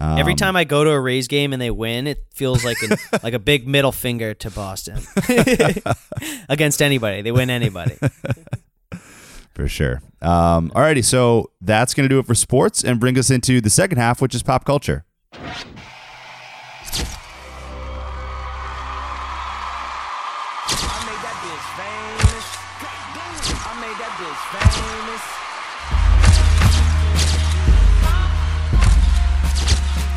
Every 0.00 0.32
Um, 0.34 0.36
time 0.36 0.54
I 0.56 0.64
go 0.64 0.84
to 0.84 0.90
a 0.90 1.00
Rays 1.00 1.28
game 1.28 1.52
and 1.52 1.60
they 1.60 1.70
win, 1.70 2.06
it 2.06 2.24
feels 2.34 2.64
like 2.64 2.76
an, 2.82 2.96
like 3.22 3.34
a 3.34 3.38
big 3.38 3.66
middle 3.66 3.90
finger 3.92 4.34
to 4.34 4.50
Boston 4.50 5.00
against 6.48 6.82
anybody. 6.82 7.22
They 7.22 7.32
win 7.32 7.50
anybody. 7.50 7.96
for 9.54 9.68
sure. 9.68 10.00
Um, 10.22 10.70
alrighty, 10.70 11.04
so 11.04 11.50
that's 11.60 11.94
gonna 11.94 12.08
do 12.08 12.18
it 12.18 12.26
for 12.26 12.34
sports 12.34 12.84
and 12.84 13.00
bring 13.00 13.18
us 13.18 13.30
into 13.30 13.60
the 13.60 13.70
second 13.70 13.98
half, 13.98 14.20
which 14.22 14.34
is 14.34 14.42
pop 14.42 14.64
culture. 14.64 15.04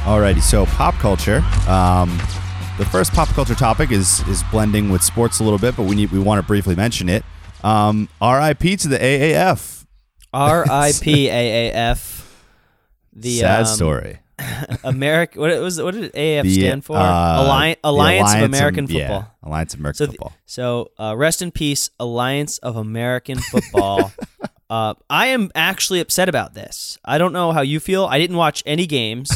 Alrighty, 0.04 0.42
so 0.42 0.66
pop 0.66 0.96
culture. 0.96 1.44
Um, 1.68 2.10
the 2.78 2.86
first 2.86 3.14
pop 3.14 3.28
culture 3.30 3.54
topic 3.56 3.92
is 3.92 4.28
is 4.28 4.44
blending 4.52 4.90
with 4.90 5.04
sports 5.04 5.40
a 5.40 5.44
little 5.44 5.60
bit, 5.60 5.76
but 5.78 5.84
we 5.84 5.96
need 5.96 6.12
we 6.12 6.18
want 6.20 6.42
to 6.42 6.48
briefly 6.48 6.76
mention 6.76 7.08
it. 7.08 7.24
Um, 7.64 8.10
R.I.P. 8.20 8.78
to 8.78 8.88
the 8.88 8.98
AAF. 8.98 9.86
R.I.P. 10.34 11.28
AAF. 11.28 12.18
The 13.14 13.40
Sad 13.40 13.60
um, 13.62 13.66
story. 13.66 14.20
America. 14.86 15.38
What 15.38 15.52
it 15.52 15.60
was? 15.60 15.82
What 15.82 15.94
did 15.94 16.14
AAF 16.14 16.44
The, 16.44 16.54
stand 16.56 16.86
for? 16.86 16.96
uh, 16.96 17.44
Alliance, 17.44 17.80
the 17.84 17.90
Alliance 17.90 18.34
of 18.34 18.42
American 18.44 18.88
yeah, 18.88 19.00
Football. 19.08 19.36
Alliance 19.44 19.74
of 19.74 19.80
American 19.82 19.98
So, 19.98 20.06
the- 20.06 20.12
Football. 20.14 20.34
so 20.46 20.92
uh, 20.98 21.14
rest 21.18 21.42
in 21.42 21.52
peace, 21.52 21.90
Alliance 22.00 22.58
of 22.60 22.78
American 22.78 23.38
Football. 23.40 24.14
uh, 24.70 24.94
I 25.10 25.28
am 25.28 25.52
actually 25.56 26.00
upset 26.00 26.30
about 26.30 26.54
this. 26.54 26.98
I 27.04 27.18
don't 27.18 27.34
know 27.34 27.52
how 27.52 27.62
you 27.62 27.82
feel. 27.82 28.06
I 28.06 28.18
didn't 28.18 28.38
watch 28.38 28.64
any 28.66 28.88
games, 28.88 29.30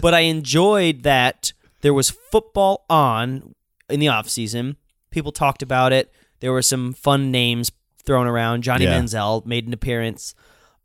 but 0.00 0.14
I 0.14 0.20
enjoyed 0.20 1.02
that 1.02 1.52
there 1.82 1.94
was 1.94 2.10
football 2.10 2.84
on 2.90 3.54
in 3.88 4.00
the 4.00 4.08
off 4.08 4.28
season. 4.28 4.76
People 5.10 5.32
talked 5.32 5.62
about 5.62 5.92
it. 5.92 6.12
There 6.40 6.52
were 6.52 6.62
some 6.62 6.92
fun 6.92 7.30
names 7.30 7.70
thrown 8.04 8.26
around. 8.26 8.62
Johnny 8.62 8.84
Yeah. 8.84 8.98
Manziel 8.98 9.44
made 9.46 9.66
an 9.66 9.72
appearance, 9.72 10.34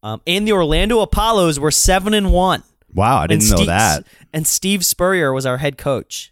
um, 0.04 0.22
and 0.28 0.48
the 0.48 0.52
Orlando 0.54 1.00
Apollos 1.02 1.60
were 1.60 1.72
seven 1.72 2.14
and 2.14 2.32
one. 2.32 2.64
Wow, 2.94 3.18
I 3.20 3.28
didn't 3.28 3.44
and 3.44 3.52
know 3.52 3.56
Steve, 3.58 3.68
that. 3.68 4.04
And 4.34 4.48
Steve 4.48 4.86
Spurrier 4.86 5.34
was 5.34 5.46
our 5.46 5.58
head 5.58 5.78
coach. 5.78 6.32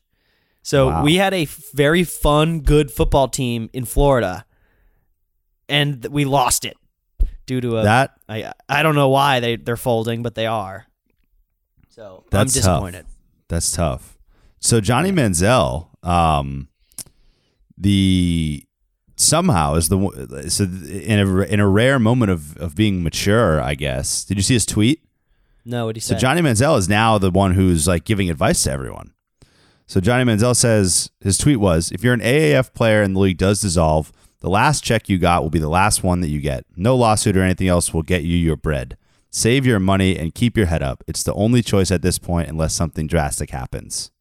So 0.61 0.87
Wow. 0.87 1.03
we 1.03 1.15
had 1.15 1.33
a 1.33 1.45
very 1.73 2.03
fun, 2.05 2.61
good 2.61 2.89
football 2.89 3.27
team 3.27 3.69
in 3.73 3.83
Florida, 3.85 4.45
and 5.69 6.05
we 6.05 6.25
lost 6.25 6.65
it 6.65 6.77
due 7.45 7.61
to 7.61 7.77
a. 7.77 7.83
That 7.83 8.11
I 8.29 8.53
I 8.69 8.83
don't 8.83 8.95
know 8.95 9.09
why 9.09 9.39
they 9.39 9.55
they're 9.57 9.77
folding, 9.77 10.23
but 10.23 10.35
they 10.35 10.45
are. 10.45 10.87
So 11.93 12.23
That's 12.31 12.55
I'm 12.57 12.63
tough. 12.63 13.03
That's 13.49 13.71
tough. 13.71 14.17
So 14.59 14.81
Johnny 14.81 15.11
Manziel, 15.11 15.89
um, 16.03 16.67
the 17.77 18.65
somehow 19.15 19.75
is 19.75 19.89
the 19.89 20.45
so 20.49 20.63
in 20.63 21.19
a 21.19 21.41
in 21.41 21.59
a 21.59 21.67
rare 21.67 21.99
moment 21.99 22.31
of 22.31 22.57
of 22.57 22.73
being 22.73 23.03
mature, 23.03 23.61
I 23.61 23.75
guess. 23.75 24.23
Did 24.25 24.37
you 24.37 24.43
see 24.43 24.55
his 24.55 24.65
tweet? 24.65 25.03
No, 25.65 25.85
what 25.85 25.95
he 25.95 25.99
So 25.99 26.15
say? 26.15 26.19
Johnny 26.19 26.41
Manziel 26.41 26.79
is 26.79 26.89
now 26.89 27.19
the 27.19 27.29
one 27.29 27.53
who's 27.53 27.87
like 27.87 28.05
giving 28.05 28.27
advice 28.27 28.63
to 28.63 28.71
everyone. 28.71 29.13
So 29.85 30.01
Johnny 30.01 30.23
Manziel 30.23 30.55
says 30.55 31.11
his 31.21 31.37
tweet 31.37 31.59
was, 31.59 31.91
"If 31.91 32.03
you're 32.03 32.15
an 32.15 32.21
AAF 32.21 32.73
player 32.73 33.03
and 33.03 33.15
the 33.15 33.19
league 33.19 33.37
does 33.37 33.61
dissolve, 33.61 34.11
the 34.39 34.49
last 34.49 34.83
check 34.83 35.09
you 35.09 35.19
got 35.19 35.43
will 35.43 35.51
be 35.51 35.59
the 35.59 35.69
last 35.69 36.01
one 36.01 36.21
that 36.21 36.29
you 36.29 36.41
get. 36.41 36.65
No 36.75 36.95
lawsuit 36.95 37.37
or 37.37 37.43
anything 37.43 37.67
else 37.67 37.93
will 37.93 38.01
get 38.01 38.23
you 38.23 38.35
your 38.35 38.57
bread. 38.57 38.97
Save 39.35 39.65
your 39.65 39.79
money 39.79 40.17
and 40.17 40.33
keep 40.33 40.55
your 40.55 40.67
head 40.67 40.83
up. 40.83 41.03
It's 41.07 41.23
the 41.23 41.33
only 41.33 41.61
choice 41.61 41.91
at 41.91 42.03
this 42.03 42.19
point 42.19 42.47
unless 42.47 42.73
something 42.73 43.07
drastic 43.07 43.49
happens." 43.49 44.11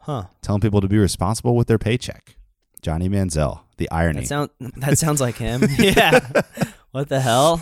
huh? 0.00 0.24
Telling 0.42 0.60
people 0.60 0.80
to 0.80 0.88
be 0.88 0.98
responsible 0.98 1.54
with 1.54 1.68
their 1.68 1.78
paycheck. 1.78 2.36
Johnny 2.82 3.08
Manziel, 3.08 3.60
the 3.76 3.90
irony. 3.90 4.20
That 4.20 4.26
sound 4.26 4.50
that 4.76 4.98
sounds 4.98 5.20
like 5.20 5.36
him. 5.36 5.62
yeah. 5.78 6.18
What 6.92 7.08
the 7.08 7.20
hell? 7.20 7.60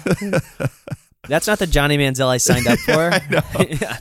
That's 1.28 1.46
not 1.46 1.58
the 1.58 1.66
Johnny 1.66 1.98
Manziel 1.98 2.28
I 2.28 2.36
signed 2.36 2.66
up 2.68 2.78
for. 2.78 3.10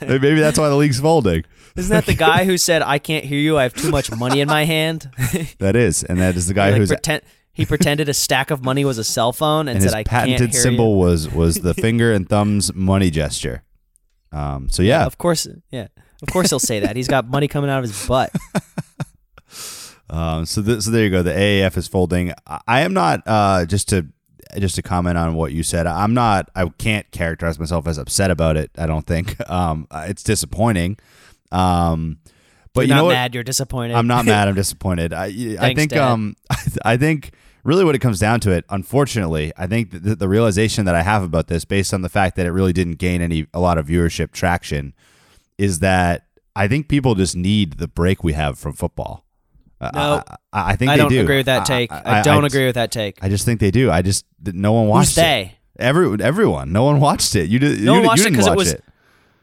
Maybe 0.06 0.40
that's 0.40 0.58
why 0.58 0.68
the 0.68 0.76
league's 0.76 1.00
folding. 1.00 1.44
Isn't 1.76 1.92
that 1.92 2.06
the 2.06 2.14
guy 2.14 2.44
who 2.44 2.56
said, 2.56 2.82
"I 2.82 2.98
can't 2.98 3.24
hear 3.24 3.38
you. 3.38 3.58
I 3.58 3.64
have 3.64 3.74
too 3.74 3.90
much 3.90 4.10
money 4.12 4.40
in 4.40 4.48
my 4.48 4.64
hand"? 4.64 5.10
That 5.58 5.76
is, 5.76 6.04
and 6.04 6.18
that 6.20 6.36
is 6.36 6.46
the 6.46 6.54
guy 6.54 6.70
like, 6.70 6.78
who's 6.78 6.88
pretend, 6.88 7.22
he 7.58 7.66
pretended 7.72 8.08
a 8.08 8.14
stack 8.14 8.50
of 8.50 8.64
money 8.64 8.86
was 8.86 8.96
a 8.96 9.04
cell 9.04 9.32
phone 9.34 9.68
and, 9.68 9.76
and 9.76 9.80
said, 9.82 9.88
his 9.88 9.94
"I 9.94 10.04
patented 10.04 10.38
can't 10.38 10.52
hear 10.52 10.62
symbol 10.62 10.92
You. 10.92 10.96
was 10.96 11.28
was 11.30 11.56
the 11.56 11.74
finger 11.84 12.12
and 12.12 12.26
thumbs 12.26 12.72
money 12.72 13.10
gesture. 13.10 13.64
Um, 14.32 14.70
so 14.70 14.82
yeah, 14.82 15.04
Of 15.04 15.18
course, 15.18 15.46
yeah. 15.70 15.88
Of 16.22 16.28
course 16.32 16.48
he'll 16.50 16.58
say 16.58 16.80
that. 16.80 16.96
He's 16.96 17.08
got 17.08 17.28
money 17.28 17.48
coming 17.48 17.68
out 17.70 17.78
of 17.78 17.84
his 17.90 18.06
butt. 18.06 18.30
um, 20.10 20.46
so 20.46 20.62
th- 20.62 20.82
so 20.82 20.90
there 20.90 21.04
you 21.04 21.10
go. 21.10 21.22
The 21.22 21.32
AAF 21.32 21.76
is 21.76 21.86
folding. 21.88 22.32
I, 22.46 22.60
I 22.66 22.80
am 22.80 22.92
not 22.94 23.22
uh, 23.26 23.66
just 23.66 23.88
to 23.90 24.06
just 24.58 24.76
to 24.76 24.82
comment 24.82 25.18
on 25.18 25.34
what 25.34 25.52
you 25.52 25.62
said, 25.62 25.86
I'm 25.86 26.14
not. 26.14 26.48
I 26.54 26.66
can't 26.78 27.10
characterize 27.10 27.58
myself 27.58 27.86
as 27.86 27.98
upset 27.98 28.30
about 28.30 28.56
it. 28.56 28.70
I 28.78 28.86
don't 28.86 29.06
think. 29.06 29.36
Um, 29.50 29.86
it's 29.92 30.22
disappointing. 30.22 30.98
Um, 31.52 32.18
but 32.74 32.82
You're 32.82 32.88
you 32.88 32.94
not 32.94 32.96
know 33.00 33.04
what? 33.06 33.12
mad. 33.12 33.34
You're 33.34 33.44
disappointed. 33.44 33.94
I'm 33.94 34.06
not 34.06 34.24
mad. 34.24 34.48
I'm 34.48 34.54
disappointed. 34.54 35.12
I 35.12 35.26
I 35.60 35.74
think 35.74 35.90
Dad. 35.90 36.00
um 36.00 36.36
I 36.84 36.96
think 36.96 37.32
really 37.64 37.84
what 37.84 37.94
it 37.94 37.98
comes 38.00 38.18
down 38.18 38.40
to 38.40 38.50
it. 38.50 38.64
Unfortunately, 38.70 39.52
I 39.56 39.66
think 39.66 39.90
the, 39.90 40.14
the 40.16 40.28
realization 40.28 40.84
that 40.86 40.94
I 40.94 41.02
have 41.02 41.22
about 41.22 41.48
this, 41.48 41.64
based 41.64 41.92
on 41.94 42.02
the 42.02 42.08
fact 42.08 42.36
that 42.36 42.46
it 42.46 42.50
really 42.52 42.72
didn't 42.72 42.94
gain 42.94 43.20
any 43.22 43.46
a 43.52 43.60
lot 43.60 43.78
of 43.78 43.86
viewership 43.86 44.32
traction, 44.32 44.94
is 45.58 45.80
that 45.80 46.26
I 46.56 46.68
think 46.68 46.88
people 46.88 47.14
just 47.14 47.36
need 47.36 47.74
the 47.74 47.88
break 47.88 48.22
we 48.24 48.32
have 48.32 48.58
from 48.58 48.72
football. 48.72 49.24
Uh, 49.80 49.90
No. 49.94 50.22
I, 50.52 50.72
I 50.72 50.76
think 50.76 50.90
I 50.90 50.96
don't 50.96 51.10
do. 51.10 51.20
agree 51.20 51.36
with 51.36 51.46
that 51.46 51.64
take. 51.66 51.92
I, 51.92 52.22
don't 52.22 52.44
agree 52.44 52.66
with 52.66 52.74
that 52.74 52.90
take. 52.90 53.18
I 53.22 53.28
just 53.28 53.44
think 53.44 53.60
they 53.60 53.70
do. 53.70 53.90
I 53.90 54.02
just 54.02 54.24
no 54.44 54.72
one 54.72 54.88
watched 54.88 55.10
Who's 55.10 55.14
they? 55.16 55.40
it. 55.76 55.82
Every 55.82 56.20
everyone, 56.24 56.72
no 56.72 56.82
one 56.82 56.98
watched 56.98 57.36
it. 57.36 57.48
You 57.48 57.60
did. 57.60 57.80
No 57.82 57.92
you, 57.94 57.98
one 58.00 58.06
watched 58.08 58.22
it 58.22 58.24
didn't 58.24 58.36
'cause 58.38 58.46
it 58.48 58.56
was- 58.56 58.72
it. 58.72 58.84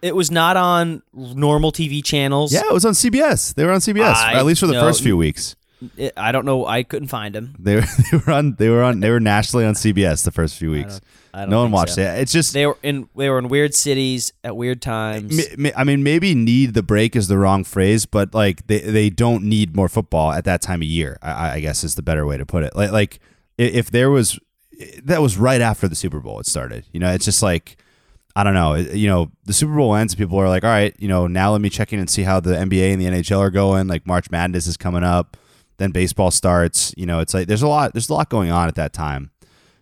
It 0.01 0.15
was 0.15 0.29
not 0.29 0.55
on 0.55 1.01
normal 1.13 1.71
TV 1.71 2.03
channels. 2.03 2.53
Yeah, 2.53 2.61
it 2.69 2.73
was 2.73 2.85
on 2.85 2.93
CBS. 2.93 3.55
They 3.55 3.63
were 3.65 3.71
on 3.71 3.79
CBS 3.79 4.13
I 4.13 4.33
at 4.33 4.45
least 4.45 4.59
for 4.59 4.67
the 4.67 4.73
know- 4.73 4.81
first 4.81 5.01
few 5.01 5.17
weeks. 5.17 5.55
It- 5.97 6.13
I 6.17 6.31
don't 6.31 6.45
know. 6.45 6.65
I 6.65 6.83
couldn't 6.83 7.09
find 7.09 7.35
him. 7.35 7.55
They 7.59 7.75
were, 7.75 7.81
they 8.11 8.17
were 8.17 8.31
on 8.31 8.55
they 8.55 8.69
were 8.69 8.83
on 8.83 8.99
they 8.99 9.09
were 9.09 9.19
nationally 9.19 9.65
on 9.65 9.73
CBS 9.73 10.23
the 10.23 10.31
first 10.31 10.57
few 10.57 10.71
weeks. 10.71 11.01
I 11.33 11.41
don't 11.41 11.49
no 11.49 11.63
one 11.63 11.71
watched 11.71 11.95
so. 11.95 12.01
it. 12.01 12.19
It's 12.19 12.31
just 12.31 12.53
They 12.53 12.65
were 12.65 12.77
in. 12.81 13.09
They 13.15 13.29
were 13.29 13.39
in 13.39 13.49
weird 13.49 13.73
cities 13.73 14.31
at 14.43 14.55
weird 14.55 14.81
times. 14.81 15.39
I 15.75 15.83
mean 15.83 16.01
maybe 16.01 16.33
need 16.33 16.73
the 16.73 16.83
break 16.83 17.15
is 17.15 17.27
the 17.27 17.37
wrong 17.37 17.63
phrase, 17.63 18.05
but 18.05 18.33
like 18.33 18.67
they 18.67 18.79
they 18.79 19.09
don't 19.09 19.43
need 19.43 19.75
more 19.75 19.89
football 19.89 20.31
at 20.31 20.45
that 20.45 20.61
time 20.61 20.81
of 20.81 20.87
year. 20.87 21.17
I, 21.21 21.55
I 21.55 21.59
guess 21.59 21.83
is 21.83 21.95
the 21.95 22.01
better 22.01 22.25
way 22.25 22.37
to 22.37 22.45
put 22.45 22.63
it. 22.63 22.75
Like 22.75 22.91
like 22.91 23.19
if 23.57 23.91
there 23.91 24.09
was 24.09 24.39
that 25.03 25.21
was 25.21 25.37
right 25.37 25.61
after 25.61 25.87
the 25.87 25.95
Super 25.95 26.19
Bowl 26.19 26.39
it 26.39 26.45
started. 26.45 26.85
You 26.91 26.99
know, 26.99 27.11
it's 27.11 27.25
just 27.25 27.43
like 27.43 27.77
I 28.35 28.43
don't 28.43 28.53
know. 28.53 28.75
You 28.75 29.07
know, 29.07 29.31
the 29.45 29.53
Super 29.53 29.75
Bowl 29.75 29.95
ends. 29.95 30.13
And 30.13 30.17
people 30.17 30.37
are 30.39 30.49
like, 30.49 30.63
all 30.63 30.69
right, 30.69 30.93
you 30.99 31.07
know, 31.07 31.25
now 31.25 31.51
let 31.53 31.61
me 31.61 31.69
check 31.69 31.93
in 31.93 31.99
and 31.99 32.09
see 32.09 32.23
how 32.23 32.41
the 32.41 32.51
NBA 32.51 32.91
and 32.91 33.01
the 33.01 33.05
NHL 33.05 33.39
are 33.39 33.49
going. 33.49 33.87
Like 33.87 34.05
March 34.05 34.29
Madness 34.29 34.67
is 34.67 34.75
coming 34.75 35.03
up. 35.03 35.37
Then 35.77 35.91
baseball 35.91 36.31
starts. 36.31 36.93
You 36.97 37.05
know, 37.05 37.19
it's 37.19 37.33
like 37.33 37.47
there's 37.47 37.61
a 37.61 37.67
lot. 37.67 37.93
There's 37.93 38.09
a 38.09 38.13
lot 38.13 38.29
going 38.29 38.51
on 38.51 38.67
at 38.67 38.75
that 38.75 38.93
time. 38.93 39.31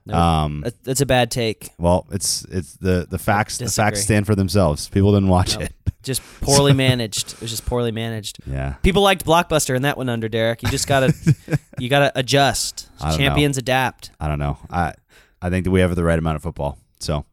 Um, 0.09 0.65
That's 0.83 0.99
a 0.99 1.05
bad 1.05 1.31
take. 1.31 1.69
well, 1.77 2.07
it's 2.11 2.43
it's 2.45 2.73
the 2.77 3.07
the 3.09 3.17
facts. 3.17 3.57
The 3.59 3.69
facts 3.69 4.03
stand 4.03 4.25
for 4.25 4.35
themselves. 4.35 4.89
People 4.89 5.13
didn't 5.13 5.29
watch 5.29 5.57
it. 5.57 5.71
Just 6.03 6.21
poorly 6.41 6.73
managed. 6.73 7.31
It 7.35 7.41
was 7.41 7.49
just 7.51 7.65
poorly 7.65 7.93
managed. 7.93 8.39
Yeah. 8.45 8.73
People 8.83 9.03
liked 9.03 9.25
Blockbuster 9.25 9.73
and 9.73 9.85
that 9.85 9.97
went 9.97 10.09
under, 10.09 10.27
Derek. 10.27 10.61
You 10.61 10.67
just 10.67 10.85
gotta, 10.85 11.13
you 11.79 11.87
gotta 11.87 12.11
adjust. 12.13 12.89
Champions 13.15 13.57
adapt. 13.57 14.11
I 14.19 14.27
don't 14.27 14.37
know. 14.39 14.57
I 14.69 14.95
I 15.41 15.49
think 15.49 15.63
that 15.63 15.71
we 15.71 15.79
have 15.79 15.95
the 15.95 16.03
right 16.03 16.19
amount 16.19 16.35
of 16.35 16.43
football. 16.43 16.77
So, 16.99 17.23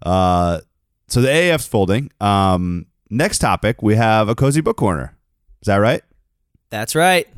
uh, 0.00 0.60
so 1.08 1.20
the 1.20 1.28
AAF's 1.28 1.66
folding. 1.66 2.10
Um, 2.18 2.86
next 3.10 3.40
topic 3.40 3.82
we 3.82 3.96
have 3.96 4.30
a 4.30 4.34
cozy 4.34 4.62
book 4.62 4.78
corner. 4.78 5.14
Is 5.60 5.66
that 5.66 5.76
right? 5.76 6.00
That's 6.72 6.94
right. 6.94 7.28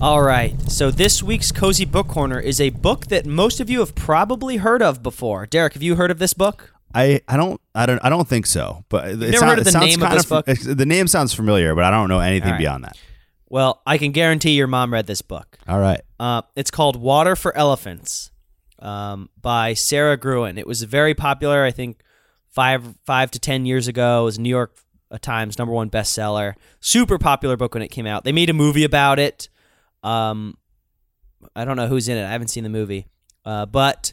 All 0.00 0.22
right. 0.22 0.54
So 0.70 0.92
this 0.92 1.20
week's 1.20 1.50
Cozy 1.50 1.84
Book 1.84 2.06
Corner 2.06 2.38
is 2.38 2.60
a 2.60 2.70
book 2.70 3.08
that 3.08 3.26
most 3.26 3.58
of 3.58 3.68
you 3.68 3.80
have 3.80 3.96
probably 3.96 4.58
heard 4.58 4.82
of 4.82 5.02
before. 5.02 5.46
Derek, 5.46 5.72
have 5.72 5.82
you 5.82 5.96
heard 5.96 6.12
of 6.12 6.20
this 6.20 6.32
book? 6.32 6.72
I, 6.94 7.22
I 7.26 7.36
don't 7.36 7.60
I 7.74 7.86
don't 7.86 7.98
I 8.04 8.08
don't 8.08 8.28
think 8.28 8.46
so. 8.46 8.84
But 8.88 9.08
it 9.08 9.16
never 9.18 9.32
sound- 9.32 9.50
heard 9.50 9.58
of 9.58 9.64
the 9.64 9.80
name 9.80 10.00
of 10.00 10.12
this 10.12 10.26
book? 10.26 10.46
The 10.46 10.86
name 10.86 11.08
sounds 11.08 11.34
familiar, 11.34 11.74
but 11.74 11.82
I 11.82 11.90
don't 11.90 12.08
know 12.08 12.20
anything 12.20 12.52
right. 12.52 12.58
beyond 12.58 12.84
that. 12.84 12.96
Well, 13.50 13.82
I 13.84 13.98
can 13.98 14.12
guarantee 14.12 14.52
your 14.52 14.68
mom 14.68 14.92
read 14.92 15.06
this 15.06 15.22
book. 15.22 15.58
All 15.68 15.80
right. 15.80 16.00
Uh, 16.18 16.42
it's 16.54 16.70
called 16.70 16.96
Water 16.96 17.34
for 17.34 17.54
Elephants 17.56 18.30
um, 18.78 19.28
by 19.40 19.74
Sara 19.74 20.16
Gruen. 20.16 20.56
It 20.56 20.66
was 20.66 20.82
very 20.84 21.14
popular, 21.14 21.64
I 21.64 21.72
think, 21.72 22.00
five 22.48 22.94
five 23.04 23.30
to 23.32 23.38
ten 23.40 23.66
years 23.66 23.88
ago. 23.88 24.22
It 24.22 24.24
was 24.24 24.38
New 24.38 24.48
York 24.48 24.76
Times 25.20 25.58
number 25.58 25.74
one 25.74 25.90
bestseller. 25.90 26.54
Super 26.78 27.18
popular 27.18 27.56
book 27.56 27.74
when 27.74 27.82
it 27.82 27.88
came 27.88 28.06
out. 28.06 28.22
They 28.22 28.30
made 28.32 28.48
a 28.48 28.54
movie 28.54 28.84
about 28.84 29.18
it. 29.18 29.48
Um, 30.04 30.56
I 31.56 31.64
don't 31.64 31.76
know 31.76 31.88
who's 31.88 32.08
in 32.08 32.16
it. 32.16 32.24
I 32.24 32.30
haven't 32.30 32.48
seen 32.48 32.62
the 32.62 32.70
movie, 32.70 33.08
uh, 33.44 33.66
but 33.66 34.12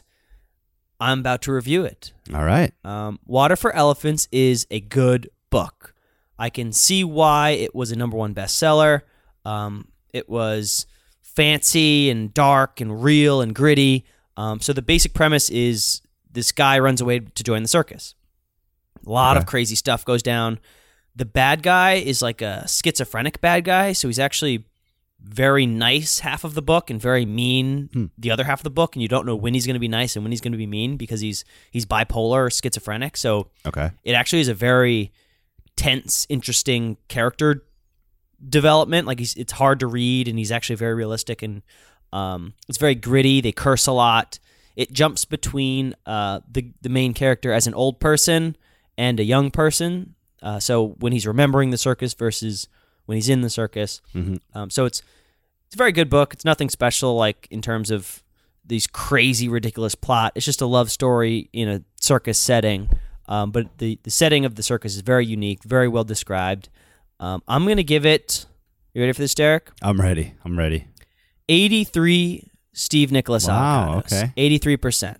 I'm 0.98 1.20
about 1.20 1.42
to 1.42 1.52
review 1.52 1.84
it. 1.84 2.12
All 2.34 2.44
right. 2.44 2.72
Um, 2.84 3.20
Water 3.24 3.54
for 3.54 3.72
Elephants 3.72 4.26
is 4.32 4.66
a 4.70 4.80
good 4.80 5.30
book. 5.50 5.94
I 6.38 6.50
can 6.50 6.72
see 6.72 7.04
why 7.04 7.50
it 7.50 7.74
was 7.74 7.92
a 7.92 7.96
number 7.96 8.16
one 8.16 8.34
bestseller. 8.34 9.02
Um, 9.48 9.88
it 10.12 10.28
was 10.28 10.86
fancy 11.22 12.10
and 12.10 12.32
dark 12.34 12.80
and 12.80 13.02
real 13.02 13.40
and 13.40 13.54
gritty. 13.54 14.04
Um, 14.36 14.60
so 14.60 14.72
the 14.72 14.82
basic 14.82 15.14
premise 15.14 15.48
is 15.50 16.00
this 16.30 16.52
guy 16.52 16.78
runs 16.78 17.00
away 17.00 17.20
to 17.20 17.42
join 17.44 17.62
the 17.62 17.68
circus. 17.68 18.14
A 19.06 19.10
lot 19.10 19.36
of 19.36 19.46
crazy 19.46 19.74
stuff 19.74 20.04
goes 20.04 20.22
down. 20.22 20.58
The 21.16 21.24
bad 21.24 21.62
guy 21.62 21.94
is 21.94 22.22
like 22.22 22.42
a 22.42 22.66
schizophrenic 22.68 23.40
bad 23.40 23.64
guy, 23.64 23.92
so 23.92 24.08
he's 24.08 24.18
actually 24.18 24.64
very 25.20 25.66
nice 25.66 26.20
half 26.20 26.44
of 26.44 26.54
the 26.54 26.62
book 26.62 26.90
and 26.90 27.00
very 27.00 27.26
mean 27.26 28.10
the 28.18 28.30
other 28.30 28.44
half 28.44 28.60
of 28.60 28.64
the 28.64 28.70
book, 28.70 28.94
and 28.94 29.02
you 29.02 29.08
don't 29.08 29.26
know 29.26 29.34
when 29.34 29.54
he's 29.54 29.66
going 29.66 29.74
to 29.74 29.80
be 29.80 29.88
nice 29.88 30.14
and 30.14 30.24
when 30.24 30.30
he's 30.32 30.40
going 30.40 30.52
to 30.52 30.58
be 30.58 30.66
mean 30.66 30.96
because 30.96 31.20
he's 31.20 31.44
he's 31.70 31.86
bipolar 31.86 32.46
or 32.46 32.50
schizophrenic. 32.50 33.16
So 33.16 33.50
Okay. 33.66 33.90
it 34.04 34.12
actually 34.12 34.40
is 34.40 34.48
a 34.48 34.54
very 34.54 35.12
tense, 35.76 36.26
interesting 36.28 36.96
character 37.08 37.64
development. 38.46 39.06
Like 39.06 39.18
he's 39.18 39.34
it's 39.34 39.52
hard 39.52 39.80
to 39.80 39.86
read, 39.86 40.28
and 40.28 40.38
he's 40.38 40.52
actually 40.52 40.76
very 40.76 40.94
realistic, 40.94 41.42
and 41.42 41.62
um, 42.12 42.54
it's 42.68 42.78
very 42.78 42.94
gritty. 42.94 43.40
They 43.40 43.52
curse 43.52 43.86
a 43.86 43.92
lot. 43.92 44.38
It 44.76 44.92
jumps 44.92 45.24
between 45.24 45.94
uh, 46.06 46.40
the 46.50 46.72
the 46.82 46.88
main 46.88 47.14
character 47.14 47.52
as 47.52 47.66
an 47.66 47.74
old 47.74 48.00
person 48.00 48.56
and 48.96 49.18
a 49.20 49.24
young 49.24 49.50
person. 49.50 50.14
Uh, 50.42 50.60
so 50.60 50.96
when 51.00 51.12
he's 51.12 51.26
remembering 51.26 51.70
the 51.70 51.78
circus 51.78 52.14
versus 52.14 52.68
when 53.06 53.16
he's 53.16 53.28
in 53.28 53.40
the 53.40 53.50
circus. 53.50 54.00
Um, 54.54 54.70
so 54.70 54.84
it's 54.84 55.02
it's 55.66 55.74
a 55.74 55.78
very 55.78 55.92
good 55.92 56.08
book. 56.08 56.32
It's 56.32 56.44
nothing 56.44 56.70
special 56.70 57.16
like 57.16 57.48
in 57.50 57.60
terms 57.60 57.90
of 57.90 58.22
these 58.64 58.86
crazy 58.86 59.48
ridiculous 59.48 59.94
plot. 59.94 60.32
It's 60.34 60.44
just 60.46 60.60
a 60.60 60.66
love 60.66 60.90
story 60.90 61.48
in 61.52 61.68
a 61.68 61.82
circus 62.00 62.38
setting. 62.38 62.90
Um, 63.26 63.50
but 63.50 63.78
the 63.78 63.98
the 64.02 64.10
setting 64.10 64.44
of 64.44 64.54
the 64.54 64.62
circus 64.62 64.94
is 64.94 65.00
very 65.00 65.26
unique, 65.26 65.64
very 65.64 65.88
well 65.88 66.04
described. 66.04 66.68
Um, 67.20 67.42
I'm 67.48 67.66
gonna 67.66 67.82
give 67.82 68.06
it. 68.06 68.46
You 68.94 69.02
ready 69.02 69.12
for 69.12 69.20
this, 69.20 69.34
Derek? 69.34 69.70
I'm 69.82 70.00
ready. 70.00 70.34
I'm 70.44 70.58
ready. 70.58 70.86
83 71.48 72.48
Steve 72.72 73.10
Nicholas 73.12 73.46
Wow, 73.46 74.02
avocados. 74.02 74.22
okay. 74.24 74.32
83%. 74.36 75.16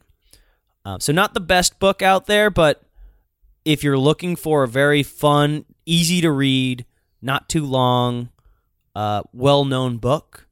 Um, 0.84 1.00
so 1.00 1.12
not 1.12 1.34
the 1.34 1.40
best 1.40 1.78
book 1.78 2.02
out 2.02 2.26
there, 2.26 2.50
but 2.50 2.82
if 3.64 3.82
you're 3.82 3.98
looking 3.98 4.36
for 4.36 4.62
a 4.62 4.68
very 4.68 5.02
fun, 5.02 5.64
easy 5.86 6.20
to 6.20 6.30
read, 6.30 6.86
not 7.20 7.48
too 7.48 7.64
long, 7.64 8.30
uh, 8.94 9.22
well-known 9.32 9.98
book, 9.98 10.46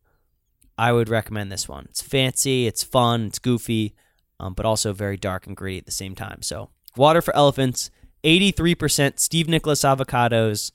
I 0.77 0.93
would 0.93 1.09
recommend 1.09 1.51
this 1.51 1.69
one. 1.69 1.87
It's 1.89 2.03
fancy, 2.03 2.67
it's 2.67 2.83
fun, 2.83 3.27
it's 3.27 3.39
goofy, 3.39 3.95
um, 4.41 4.53
but 4.55 4.67
also 4.67 4.93
very 4.93 5.17
dark 5.17 5.47
and 5.47 5.57
gritty 5.57 5.79
at 5.79 5.87
the 5.87 5.93
same 5.93 6.15
time. 6.15 6.43
So 6.43 6.71
Water 6.97 7.23
for 7.23 7.35
Elephants, 7.37 7.91
83% 8.25 9.19
Steve 9.21 9.49
Nicholas 9.49 9.83
avocados, 9.83 10.73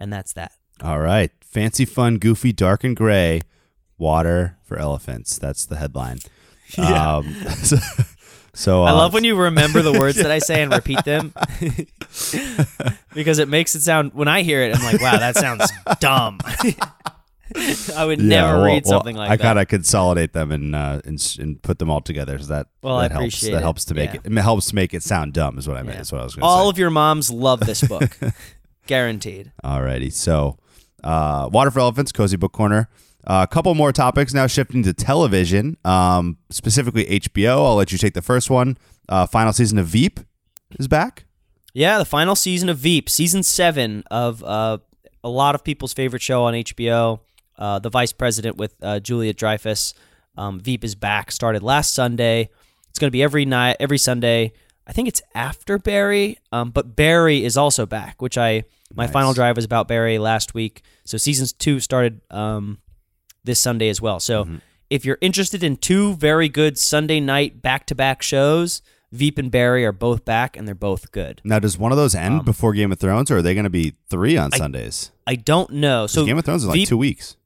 and 0.00 0.12
that's 0.12 0.32
that. 0.34 0.52
All 0.82 1.00
right. 1.00 1.30
Fancy, 1.40 1.84
fun, 1.84 2.18
goofy, 2.18 2.52
dark 2.52 2.84
and 2.84 2.94
gray. 2.96 3.40
Water 3.98 4.56
for 4.62 4.78
elephants. 4.78 5.38
That's 5.38 5.66
the 5.66 5.76
headline. 5.76 6.18
Um, 6.76 7.32
so, 7.62 7.76
so 8.52 8.82
I 8.82 8.90
uh, 8.90 8.94
love 8.96 9.14
when 9.14 9.24
you 9.24 9.36
remember 9.36 9.80
the 9.80 9.92
words 9.98 10.18
that 10.18 10.30
I 10.30 10.38
say 10.38 10.60
and 10.62 10.70
repeat 10.70 11.02
them 11.06 11.32
because 13.14 13.38
it 13.38 13.48
makes 13.48 13.74
it 13.74 13.80
sound. 13.80 14.12
When 14.12 14.28
I 14.28 14.42
hear 14.42 14.60
it, 14.62 14.76
I'm 14.76 14.84
like, 14.84 15.00
"Wow, 15.00 15.16
that 15.18 15.34
sounds 15.36 15.70
dumb." 15.98 16.38
I 17.96 18.04
would 18.04 18.20
Yeah, 18.20 18.28
never 18.28 18.56
well- 18.58 18.64
read 18.66 18.82
well, 18.84 18.98
something 18.98 19.16
like 19.16 19.28
that. 19.28 19.32
I 19.32 19.36
that. 19.36 19.42
kind 19.42 19.58
of 19.58 19.68
consolidate 19.68 20.34
them 20.34 20.52
and, 20.52 20.74
uh, 20.74 21.00
and 21.06 21.36
and 21.40 21.62
put 21.62 21.78
them 21.78 21.88
all 21.90 22.02
together. 22.02 22.38
So 22.38 22.46
that 22.48 22.66
Well, 22.82 22.96
I 22.96 23.08
that 23.08 23.12
helps. 23.18 23.40
That 23.40 23.54
it. 23.54 23.60
helps 23.62 23.86
to 23.86 23.94
make 23.94 24.12
Yeah. 24.12 24.20
it. 24.24 24.30
It 24.32 24.42
helps 24.42 24.66
to 24.66 24.74
make 24.74 24.92
it 24.92 25.02
sound 25.02 25.32
dumb. 25.32 25.56
Is 25.58 25.66
what 25.66 25.78
I 25.78 25.82
meant. 25.82 25.94
Yeah. 25.94 25.96
That's 25.96 26.12
what 26.12 26.20
I 26.20 26.24
was 26.24 26.34
going 26.34 26.42
to 26.42 26.46
say. 26.48 26.50
All 26.50 26.68
of 26.68 26.76
your 26.76 26.90
moms 26.90 27.30
love 27.30 27.60
this 27.60 27.82
book, 27.82 28.18
guaranteed. 28.88 29.52
Alrighty. 29.62 30.12
So, 30.12 30.58
uh, 31.04 31.48
Water 31.52 31.70
for 31.70 31.78
Elephants, 31.78 32.10
Cozy 32.10 32.36
Book 32.36 32.52
Corner. 32.52 32.88
Uh, 33.24 33.46
a 33.48 33.52
couple 33.52 33.72
more 33.74 33.92
topics 33.92 34.34
now 34.34 34.46
shifting 34.46 34.82
to 34.82 34.92
television, 34.92 35.76
um, 35.84 36.38
specifically 36.50 37.04
HBO. 37.04 37.64
I'll 37.66 37.76
let 37.76 37.92
you 37.92 37.98
take 37.98 38.14
the 38.14 38.22
first 38.22 38.48
one. 38.50 38.78
Uh, 39.08 39.26
final 39.26 39.52
season 39.52 39.78
of 39.78 39.86
Veep 39.86 40.18
is 40.80 40.88
back. 40.88 41.26
Yeah, 41.74 41.98
the 41.98 42.04
final 42.04 42.34
season 42.34 42.68
of 42.68 42.78
Veep, 42.78 43.08
season 43.08 43.42
seven 43.42 44.02
of 44.10 44.42
uh, 44.42 44.78
a 45.22 45.28
lot 45.28 45.54
of 45.54 45.62
people's 45.62 45.92
favorite 45.92 46.22
show 46.22 46.44
on 46.44 46.54
HBO, 46.54 47.20
uh, 47.58 47.78
The 47.78 47.90
Vice 47.90 48.12
President 48.12 48.56
with 48.56 48.74
uh, 48.82 48.98
Julia 49.00 49.34
Dreyfus. 49.34 49.92
Um, 50.36 50.58
Veep 50.58 50.82
is 50.82 50.94
back. 50.94 51.30
Started 51.30 51.62
last 51.62 51.94
Sunday. 51.94 52.48
It's 52.88 52.90
It's 52.90 52.98
going 52.98 53.08
to 53.08 53.12
be 53.12 53.22
every 53.22 53.44
night, 53.44 53.76
every 53.78 53.98
Sunday. 53.98 54.52
I 54.86 54.92
think 54.92 55.06
it's 55.06 55.20
after 55.34 55.78
Barry, 55.78 56.38
um, 56.50 56.70
but 56.70 56.96
Barry 56.96 57.44
is 57.44 57.58
also 57.58 57.84
back, 57.84 58.22
which 58.22 58.38
I 58.38 58.64
my 58.94 59.04
Nice. 59.04 59.12
final 59.12 59.32
drive 59.34 59.56
was 59.56 59.64
about 59.64 59.86
Barry 59.88 60.18
last 60.18 60.54
week. 60.54 60.82
So 61.04 61.16
seasons 61.18 61.52
two 61.52 61.80
started 61.80 62.20
um, 62.30 62.78
this 63.44 63.60
Sunday 63.60 63.88
as 63.88 64.00
well. 64.00 64.20
So 64.20 64.44
Mm-hmm. 64.44 64.56
if 64.90 65.04
you're 65.04 65.18
interested 65.20 65.62
in 65.62 65.76
two 65.76 66.14
very 66.14 66.48
good 66.48 66.78
Sunday 66.78 67.20
night 67.20 67.60
back 67.62 67.86
to 67.86 67.94
back 67.94 68.22
shows, 68.22 68.80
Veep 69.12 69.38
and 69.38 69.50
Barry 69.50 69.84
are 69.86 69.92
both 69.92 70.24
back 70.24 70.56
and 70.56 70.66
they're 70.66 70.74
both 70.74 71.12
good. 71.12 71.40
Now, 71.44 71.58
does 71.58 71.78
one 71.78 71.92
of 71.92 71.98
those 71.98 72.14
end 72.14 72.40
Um, 72.40 72.44
before 72.44 72.72
Game 72.74 72.92
of 72.92 72.98
Thrones, 72.98 73.30
or 73.30 73.38
are 73.38 73.42
they 73.42 73.54
going 73.54 73.64
to 73.64 73.70
be 73.70 73.94
three 74.10 74.36
on 74.36 74.50
I- 74.52 74.58
Sundays? 74.58 75.10
I 75.26 75.34
don't 75.34 75.70
know. 75.72 76.06
So 76.06 76.24
Game 76.24 76.38
of 76.38 76.44
Thrones 76.44 76.62
is 76.62 76.68
like 76.68 76.76
Veep, 76.76 76.88
two 76.88 76.96
weeks. 76.98 77.36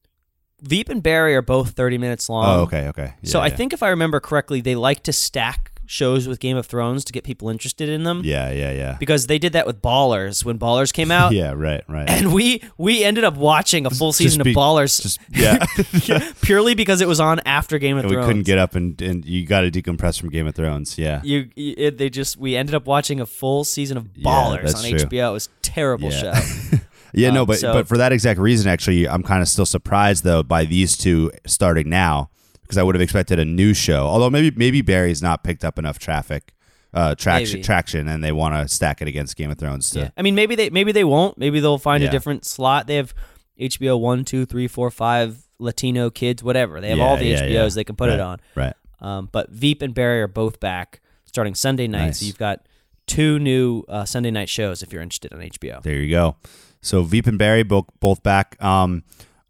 Veep 0.61 0.89
and 0.89 1.03
Barry 1.03 1.35
are 1.35 1.43
both 1.43 1.71
30 1.71 1.99
minutes 1.99 2.29
long. 2.29 2.47
oh, 2.47 2.63
okay, 2.63 2.87
okay. 2.89 3.15
so 3.25 3.39
Yeah, 3.41 3.47
I 3.47 3.51
think 3.51 3.73
if 3.73 3.83
I 3.83 3.89
remember 3.89 4.21
correctly, 4.21 4.61
they 4.61 4.77
like 4.77 5.03
to 5.05 5.13
stack 5.13 5.72
shows 5.93 6.27
with 6.27 6.41
Game 6.41 6.57
of 6.57 6.65
Thrones 6.65 7.05
to 7.05 7.13
get 7.13 7.23
people 7.23 7.51
interested 7.51 7.87
in 7.91 8.03
them. 8.05 8.23
Yeah, 8.25 8.51
yeah, 8.51 8.73
yeah. 8.73 8.97
Because 8.99 9.27
they 9.27 9.39
did 9.39 9.53
that 9.53 9.67
with 9.67 9.83
Ballers 9.83 10.43
when 10.43 10.59
Ballers 10.59 10.91
came 10.91 11.11
out. 11.11 11.33
yeah, 11.33 11.53
right, 11.53 11.85
right. 11.87 12.09
And 12.09 12.33
we 12.33 12.63
we 12.79 13.05
ended 13.05 13.25
up 13.25 13.37
watching 13.37 13.85
a 13.85 13.91
full 13.91 14.13
season 14.13 14.43
be- 14.43 14.51
of 14.51 14.57
Ballers 14.57 15.03
Just 15.03 15.21
yeah, 16.09 16.33
purely 16.41 16.75
because 16.75 17.01
it 17.03 17.09
was 17.09 17.21
on 17.21 17.41
after 17.45 17.79
Game 17.79 17.99
of 17.99 18.05
and 18.07 18.11
we 18.17 18.17
couldn't 18.25 18.45
get 18.45 18.57
up 18.59 18.75
and, 18.75 19.01
and 19.03 19.25
you 19.27 19.45
got 19.47 19.61
to 19.61 19.71
decompress 19.71 20.19
from 20.19 20.31
Game 20.31 20.47
of 20.47 20.55
Thrones. 20.55 20.97
Yeah, 20.99 21.21
you, 21.23 21.51
it, 21.57 21.99
they 21.99 22.09
just 22.09 22.39
we 22.39 22.57
ended 22.57 22.75
up 22.75 22.87
watching 22.87 23.21
a 23.21 23.27
full 23.27 23.65
season 23.65 23.99
of 23.99 24.05
Ballers 24.15 24.63
that's 24.63 24.83
on 24.85 24.91
true. 24.91 24.99
HBO. 25.01 25.29
It 25.29 25.33
was 25.33 25.47
a 25.49 25.61
terrible 25.63 26.11
Yeah. 26.11 26.41
show. 26.41 26.77
yeah. 27.13 27.31
no, 27.31 27.43
Um, 27.43 27.47
but 27.47 27.59
so- 27.59 27.73
but 27.75 27.87
for 27.87 27.99
that 27.99 28.13
exact 28.13 28.41
reason, 28.41 28.67
actually, 28.71 29.07
I'm 29.07 29.23
kind 29.23 29.43
of 29.43 29.49
still 29.49 29.67
surprised 29.67 30.25
though 30.25 30.43
by 30.43 30.65
these 30.65 30.97
two 30.97 31.31
starting 31.47 31.91
now 31.91 32.31
because 32.73 32.79
I 32.81 32.85
would 32.85 32.95
have 32.95 33.03
expected 33.03 33.39
a 33.39 33.45
new 33.45 33.75
show. 33.75 34.07
Although 34.07 34.31
maybe 34.31 34.51
maybe 34.57 34.81
Barry's 34.81 35.21
not 35.21 35.45
picked 35.45 35.63
up 35.63 35.79
enough 35.79 35.99
traffic, 35.99 36.55
uh, 36.95 37.15
traction 37.15 37.59
Maybe. 37.59 37.65
traction, 37.65 38.09
and 38.09 38.25
they 38.25 38.33
want 38.33 38.55
to 38.55 38.67
stack 38.75 39.03
it 39.03 39.09
against 39.09 39.37
Game 39.37 39.51
of 39.51 39.59
Thrones. 39.59 39.91
To, 39.91 39.99
Yeah. 40.01 40.09
I 40.17 40.23
mean, 40.23 40.35
maybe 40.35 40.55
they 40.55 40.71
maybe 40.71 40.91
they 40.91 41.05
won't. 41.05 41.37
Maybe 41.37 41.61
they'll 41.61 41.77
find 41.77 42.03
Yeah. 42.03 42.09
a 42.09 42.13
different 42.13 42.47
slot. 42.47 42.87
They 42.87 42.97
have 42.97 43.13
HBO 43.61 43.99
one, 43.99 44.25
two, 44.25 44.47
three, 44.47 44.67
four, 44.69 44.91
five, 44.91 45.37
Latino 45.59 46.09
kids, 46.09 46.43
whatever. 46.43 46.81
They 46.81 46.89
have 46.89 46.99
all 47.01 47.19
the 47.19 47.27
Yeah, 47.27 47.41
HBOs. 47.43 47.51
yeah, 47.53 47.63
yeah. 47.65 47.69
They 47.69 47.85
can 47.85 47.95
put 47.97 48.09
right, 48.09 48.15
it 48.15 48.21
on. 48.21 48.41
Right. 48.55 48.75
Um, 49.03 49.29
but 49.31 49.51
Veep 49.51 49.83
and 49.83 49.93
Barry 49.93 50.23
are 50.23 50.29
both 50.29 50.59
back 50.61 51.03
starting 51.27 51.55
Sunday 51.55 51.87
night. 51.89 52.07
Nice. 52.07 52.21
So 52.21 52.27
you've 52.27 52.39
got 52.39 52.67
two 53.07 53.39
new 53.39 53.85
uh, 53.89 54.07
Sunday 54.07 54.31
night 54.31 54.49
shows 54.49 54.83
if 54.83 54.93
you're 54.95 55.03
interested 55.03 55.31
on 55.35 55.41
HBO. 55.43 55.83
There 55.83 55.97
you 55.97 56.09
go. 56.11 56.37
So 56.81 57.03
Veep 57.03 57.27
and 57.27 57.39
Barry 57.39 57.65
both 57.65 57.85
both 58.01 58.23
back. 58.23 58.57
Um, 58.63 59.03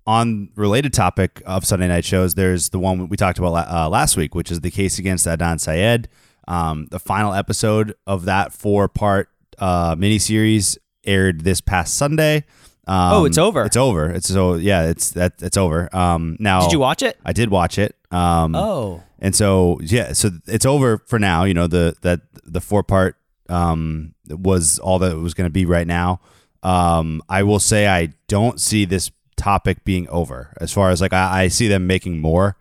on 0.06 0.50
related 0.56 0.92
topic 0.92 1.42
of 1.46 1.64
Sunday 1.64 1.88
night 1.88 2.04
shows, 2.04 2.34
there's 2.34 2.70
the 2.70 2.78
one 2.78 3.08
we 3.08 3.16
talked 3.16 3.38
about 3.38 3.68
uh, 3.68 3.88
last 3.88 4.16
week, 4.16 4.34
which 4.34 4.50
is 4.50 4.60
the 4.60 4.70
case 4.70 4.98
against 4.98 5.26
Adnan 5.26 5.60
Syed. 5.60 6.08
Um, 6.48 6.88
the 6.90 6.98
final 6.98 7.32
episode 7.32 7.94
of 8.06 8.24
that 8.24 8.52
four 8.52 8.88
part 8.88 9.28
uh, 9.58 9.94
miniseries 9.94 10.76
aired 11.04 11.42
this 11.42 11.60
past 11.60 11.94
Sunday. 11.94 12.44
Um, 12.86 13.12
Oh, 13.12 13.24
it's 13.26 13.38
over. 13.38 13.64
It's 13.64 13.76
over. 13.76 14.10
It's 14.10 14.26
so 14.28 14.54
yeah. 14.54 14.88
It's 14.88 15.10
that. 15.12 15.34
It's 15.40 15.56
over. 15.56 15.94
Um, 15.94 16.36
now 16.40 16.62
Did 16.62 16.72
you 16.72 16.80
watch 16.80 17.02
it? 17.02 17.16
I 17.24 17.32
did 17.32 17.50
watch 17.50 17.78
it. 17.78 17.94
Um, 18.10 18.56
Oh, 18.56 19.02
and 19.20 19.36
so 19.36 19.78
yeah, 19.82 20.14
so 20.14 20.30
it's 20.48 20.66
over 20.66 20.98
for 21.06 21.20
now. 21.20 21.44
You 21.44 21.54
know 21.54 21.68
the 21.68 21.94
that 22.02 22.22
the 22.44 22.60
four 22.60 22.82
part 22.82 23.16
um, 23.48 24.14
was 24.28 24.80
all 24.80 24.98
that 24.98 25.12
it 25.12 25.18
was 25.18 25.34
going 25.34 25.46
to 25.46 25.52
be 25.52 25.64
right 25.64 25.86
now. 25.86 26.20
Um, 26.64 27.22
I 27.28 27.44
will 27.44 27.60
say 27.60 27.86
I 27.86 28.14
don't 28.26 28.60
see 28.60 28.84
this 28.84 29.10
topic 29.42 29.84
being 29.84 30.08
over 30.08 30.54
as 30.60 30.72
far 30.72 30.90
as 30.90 31.00
like 31.00 31.12
I, 31.12 31.42
I 31.42 31.48
see 31.48 31.66
them 31.66 31.88
making 31.88 32.20
more, 32.20 32.56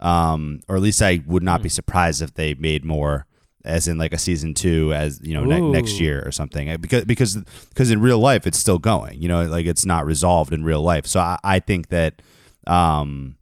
um, 0.00 0.60
or 0.68 0.76
at 0.76 0.82
least 0.82 1.00
I 1.00 1.22
would 1.26 1.42
not 1.42 1.62
be 1.62 1.70
surprised 1.70 2.20
if 2.20 2.34
they 2.34 2.52
made 2.54 2.84
more, 2.84 3.26
as 3.64 3.88
in 3.88 3.96
like 3.96 4.12
a 4.12 4.18
season 4.18 4.52
two, 4.52 4.92
as 4.92 5.18
you 5.22 5.32
know 5.32 5.44
ne- 5.44 5.72
next 5.72 5.98
year 5.98 6.22
or 6.26 6.32
something. 6.32 6.76
Because 6.78 7.06
because 7.06 7.36
because 7.70 7.90
in 7.90 8.02
real 8.02 8.18
life 8.18 8.46
it's 8.46 8.58
still 8.58 8.78
going. 8.78 9.20
You 9.20 9.28
know, 9.28 9.44
like 9.44 9.64
it's 9.64 9.86
not 9.86 10.04
resolved 10.04 10.52
in 10.52 10.62
real 10.62 10.82
life. 10.82 11.06
So 11.06 11.20
I, 11.20 11.38
I 11.42 11.58
think 11.60 11.88
that. 11.88 12.20
Um, 12.66 13.36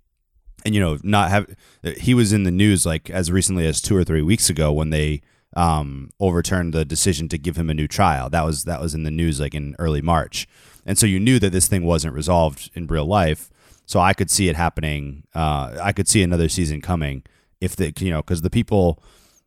and 0.65 0.75
you 0.75 0.81
know 0.81 0.99
not 1.03 1.31
have 1.31 1.55
he 1.99 2.15
was 2.15 2.33
in 2.33 2.45
the 2.45 2.51
news 2.51 2.87
like 2.87 3.11
as 3.11 3.31
recently 3.31 3.67
as 3.67 3.83
two 3.83 3.97
or 3.97 4.05
three 4.05 4.23
weeks 4.23 4.49
ago 4.49 4.73
when 4.73 4.91
they 4.91 5.21
um 5.57 6.11
overturned 6.21 6.73
the 6.73 6.87
decision 6.87 7.29
to 7.29 7.37
give 7.37 7.57
him 7.57 7.69
a 7.69 7.75
new 7.75 7.87
trial 7.87 8.31
that 8.31 8.45
was 8.45 8.65
that 8.65 8.81
was 8.81 8.95
in 8.95 9.03
the 9.03 9.11
news 9.11 9.41
like 9.41 9.55
in 9.55 9.77
early 9.79 10.01
march 10.01 10.49
and 10.87 10.99
so 10.99 11.07
you 11.07 11.19
knew 11.21 11.39
that 11.39 11.51
this 11.51 11.69
thing 11.69 11.85
wasn't 11.85 12.13
resolved 12.15 12.71
in 12.75 12.87
real 12.87 13.07
life 13.07 13.51
so 13.87 14.01
i 14.01 14.13
could 14.13 14.31
see 14.31 14.49
it 14.49 14.57
happening 14.57 15.25
uh 15.35 15.77
i 15.83 15.93
could 15.93 16.09
see 16.09 16.23
another 16.23 16.49
season 16.49 16.81
coming 16.81 17.23
if 17.61 17.75
the 17.77 17.93
you 17.99 18.11
know 18.11 18.23
because 18.23 18.43
the 18.43 18.51
people 18.51 19.03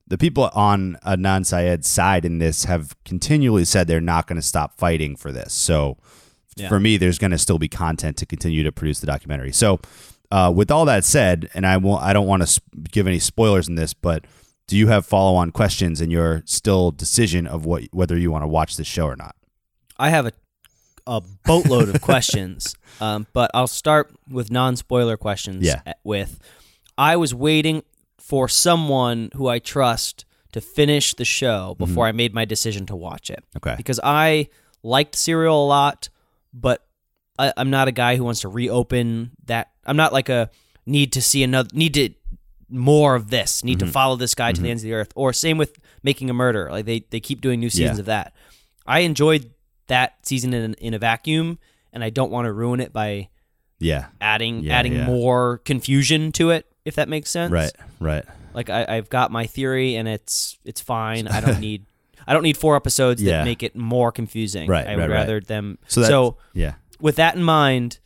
the 0.09 0.17
people 0.17 0.49
on 0.53 0.97
Adnan 1.05 1.45
Syed's 1.45 1.85
side 1.89 2.23
in 2.23 2.37
this 2.37 2.63
have 2.63 2.95
continually 3.03 3.65
said 3.65 3.87
they're 3.87 3.99
not 3.99 4.25
going 4.25 4.37
to 4.37 4.41
stop 4.41 4.77
fighting 4.77 5.17
for 5.17 5.33
this. 5.33 5.53
So 5.53 5.97
Yeah. 6.55 6.69
for 6.69 6.79
me, 6.79 6.95
there's 6.95 7.17
going 7.19 7.31
to 7.31 7.37
still 7.37 7.59
be 7.59 7.67
content 7.67 8.15
to 8.19 8.25
continue 8.25 8.63
to 8.63 8.71
produce 8.71 9.01
the 9.01 9.05
documentary. 9.05 9.51
So 9.51 9.81
uh, 10.31 10.49
with 10.55 10.71
all 10.71 10.85
that 10.85 11.03
said, 11.03 11.49
and 11.53 11.67
I 11.67 11.75
won't, 11.75 12.01
I 12.01 12.13
don't 12.13 12.25
want 12.25 12.41
to 12.41 12.47
sp- 12.47 12.87
give 12.89 13.05
any 13.05 13.19
spoilers 13.19 13.67
in 13.67 13.75
this, 13.75 13.93
but 13.93 14.23
do 14.65 14.77
you 14.77 14.87
have 14.87 15.05
follow-on 15.05 15.51
questions 15.51 15.99
in 15.99 16.09
your 16.09 16.41
still 16.45 16.91
decision 16.91 17.45
of 17.45 17.65
what 17.65 17.83
whether 17.91 18.17
you 18.17 18.31
want 18.31 18.43
to 18.43 18.47
watch 18.47 18.77
this 18.77 18.87
show 18.87 19.07
or 19.07 19.17
not? 19.17 19.35
I 19.99 20.09
have 20.09 20.25
a 20.25 20.31
a 21.07 21.21
boatload 21.45 21.89
of 21.89 22.01
questions, 22.01 22.75
um, 23.01 23.25
but 23.33 23.49
I'll 23.53 23.65
start 23.67 24.13
with 24.29 24.51
non 24.51 24.75
spoiler 24.75 25.17
questions. 25.17 25.63
Yeah. 25.65 25.81
With 26.03 26.39
I 26.97 27.15
was 27.15 27.33
waiting 27.33 27.83
for 28.19 28.47
someone 28.47 29.29
who 29.35 29.47
I 29.47 29.59
trust 29.59 30.25
to 30.51 30.61
finish 30.61 31.13
the 31.13 31.25
show 31.25 31.75
before 31.77 32.05
I 32.05 32.11
made 32.11 32.33
my 32.33 32.45
decision 32.45 32.85
to 32.87 32.95
watch 32.95 33.29
it. 33.29 33.39
Mm-hmm. 33.55 33.57
Okay. 33.69 33.75
Because 33.77 33.99
I 34.03 34.49
liked 34.83 35.15
Serial 35.15 35.65
a 35.65 35.67
lot, 35.67 36.09
but 36.53 36.85
I, 37.39 37.53
I'm 37.57 37.69
not 37.69 37.87
a 37.87 37.91
guy 37.91 38.15
who 38.17 38.23
wants 38.23 38.41
to 38.41 38.47
reopen 38.49 39.31
that. 39.45 39.71
I'm 39.85 39.97
not 39.97 40.11
like 40.13 40.29
a 40.29 40.49
need 40.85 41.13
to 41.13 41.21
see 41.21 41.43
another 41.43 41.69
need 41.73 41.93
to 41.95 42.09
more 42.69 43.15
of 43.15 43.29
this. 43.29 43.63
Need 43.63 43.77
Mm-hmm. 43.79 43.87
to 43.87 43.91
follow 43.93 44.15
this 44.17 44.35
guy 44.35 44.51
to 44.51 44.61
the 44.61 44.69
ends 44.69 44.83
of 44.83 44.87
the 44.89 44.93
earth. 44.93 45.11
Or 45.15 45.31
same 45.33 45.57
with 45.57 45.77
Making 46.03 46.29
a 46.29 46.33
Murder. 46.33 46.69
Like 46.71 46.85
they 46.85 47.05
they 47.11 47.19
keep 47.19 47.39
doing 47.41 47.59
new 47.59 47.69
seasons 47.69 47.97
Yeah. 47.97 48.01
of 48.01 48.05
that. 48.07 48.33
I 48.85 48.99
enjoyed 49.01 49.51
that 49.87 50.15
season 50.23 50.53
in 50.53 50.73
in 50.75 50.93
a 50.93 50.99
vacuum, 50.99 51.59
and 51.93 52.03
I 52.03 52.09
don't 52.09 52.31
want 52.31 52.45
to 52.45 52.53
ruin 52.53 52.79
it 52.79 52.93
by 52.93 53.29
Yeah. 53.79 54.05
adding 54.21 54.63
Yeah, 54.63 54.77
adding 54.77 54.93
yeah. 54.93 55.05
more 55.05 55.59
confusion 55.65 56.31
to 56.33 56.49
it. 56.51 56.65
If 56.85 56.95
that 56.95 57.09
makes 57.09 57.29
sense, 57.29 57.51
Right. 57.51 57.71
Right. 57.99 58.23
Like 58.53 58.69
I, 58.69 58.85
I've 58.87 59.09
got 59.09 59.31
my 59.31 59.45
theory, 59.45 59.95
and 59.95 60.07
it's 60.07 60.57
it's 60.65 60.81
fine. 60.81 61.27
I 61.27 61.41
don't 61.45 61.59
need 61.59 61.85
I 62.25 62.33
don't 62.33 62.43
need 62.43 62.57
four 62.57 62.75
episodes 62.75 63.21
Yeah. 63.21 63.39
that 63.39 63.45
make 63.45 63.63
it 63.63 63.75
more 63.75 64.11
confusing. 64.11 64.69
Right, 64.69 64.85
I 64.87 64.95
would 64.95 65.01
right, 65.03 65.09
right. 65.09 65.15
rather 65.19 65.39
them. 65.39 65.77
So 65.87 66.03
So, 66.03 66.37
Yeah. 66.53 66.73
with 66.99 67.15
that 67.17 67.35
in 67.35 67.43
mind, 67.43 67.99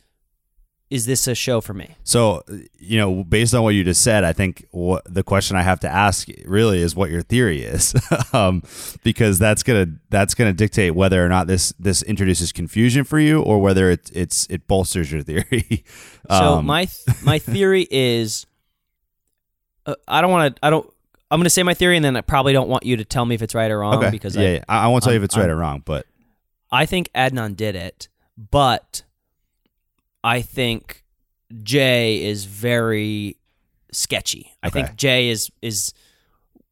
is 0.92 1.06
this 1.06 1.26
a 1.26 1.34
show 1.34 1.62
for 1.62 1.72
me? 1.72 1.96
So, 2.04 2.42
you 2.78 2.98
know, 2.98 3.24
based 3.24 3.54
on 3.54 3.62
what 3.62 3.70
you 3.70 3.82
just 3.82 4.02
said, 4.02 4.24
I 4.24 4.34
think 4.34 4.66
what 4.72 5.02
the 5.06 5.22
question 5.22 5.56
I 5.56 5.62
have 5.62 5.80
to 5.80 5.88
ask 5.88 6.28
really 6.44 6.82
is 6.82 6.94
what 6.94 7.10
your 7.10 7.22
theory 7.22 7.62
is, 7.62 7.94
um, 8.34 8.62
because 9.02 9.38
that's 9.38 9.62
gonna 9.62 9.86
that's 10.10 10.34
gonna 10.34 10.52
dictate 10.52 10.94
whether 10.94 11.24
or 11.24 11.30
not 11.30 11.46
this 11.46 11.72
this 11.78 12.02
introduces 12.02 12.52
confusion 12.52 13.04
for 13.04 13.18
you 13.18 13.40
or 13.40 13.58
whether 13.58 13.90
it 13.90 14.10
it's 14.14 14.46
it 14.50 14.68
bolsters 14.68 15.10
your 15.10 15.22
theory. 15.22 15.84
So 16.28 16.54
Um, 16.58 16.66
my 16.66 16.84
th- 16.84 17.22
my 17.24 17.38
theory 17.40 17.86
is, 17.90 18.46
uh, 19.86 19.94
I 20.06 20.20
don't 20.20 20.30
want 20.30 20.54
to. 20.54 20.64
I 20.64 20.70
don't. 20.70 20.88
I'm 21.30 21.42
to 21.42 21.50
say 21.50 21.62
my 21.62 21.74
theory, 21.74 21.96
and 21.96 22.04
then 22.04 22.14
I 22.16 22.20
probably 22.20 22.52
don't 22.52 22.68
want 22.68 22.84
you 22.84 22.96
to 22.98 23.04
tell 23.04 23.24
me 23.24 23.34
if 23.34 23.42
it's 23.42 23.54
right 23.54 23.70
or 23.70 23.78
wrong 23.80 23.94
okay 23.96 24.10
because 24.10 24.36
yeah, 24.36 24.42
I, 24.42 24.52
yeah. 24.52 24.64
I, 24.68 24.84
I 24.84 24.86
won't 24.88 25.02
tell 25.02 25.12
you 25.12 25.16
if 25.16 25.22
I'm- 25.22 25.24
it's 25.24 25.36
right 25.36 25.48
or 25.48 25.56
wrong, 25.56 25.82
but 25.84 26.06
I 26.70 26.86
think 26.86 27.10
Adnan 27.14 27.56
did 27.56 27.74
it, 27.76 28.08
but 28.36 29.02
I 30.24 30.42
think 30.42 31.04
Jay 31.62 32.24
is 32.24 32.44
very 32.44 33.38
sketchy. 33.92 34.52
I 34.62 34.68
Okay. 34.68 34.82
think 34.84 34.96
Jay 34.96 35.28
is 35.28 35.50
is 35.60 35.92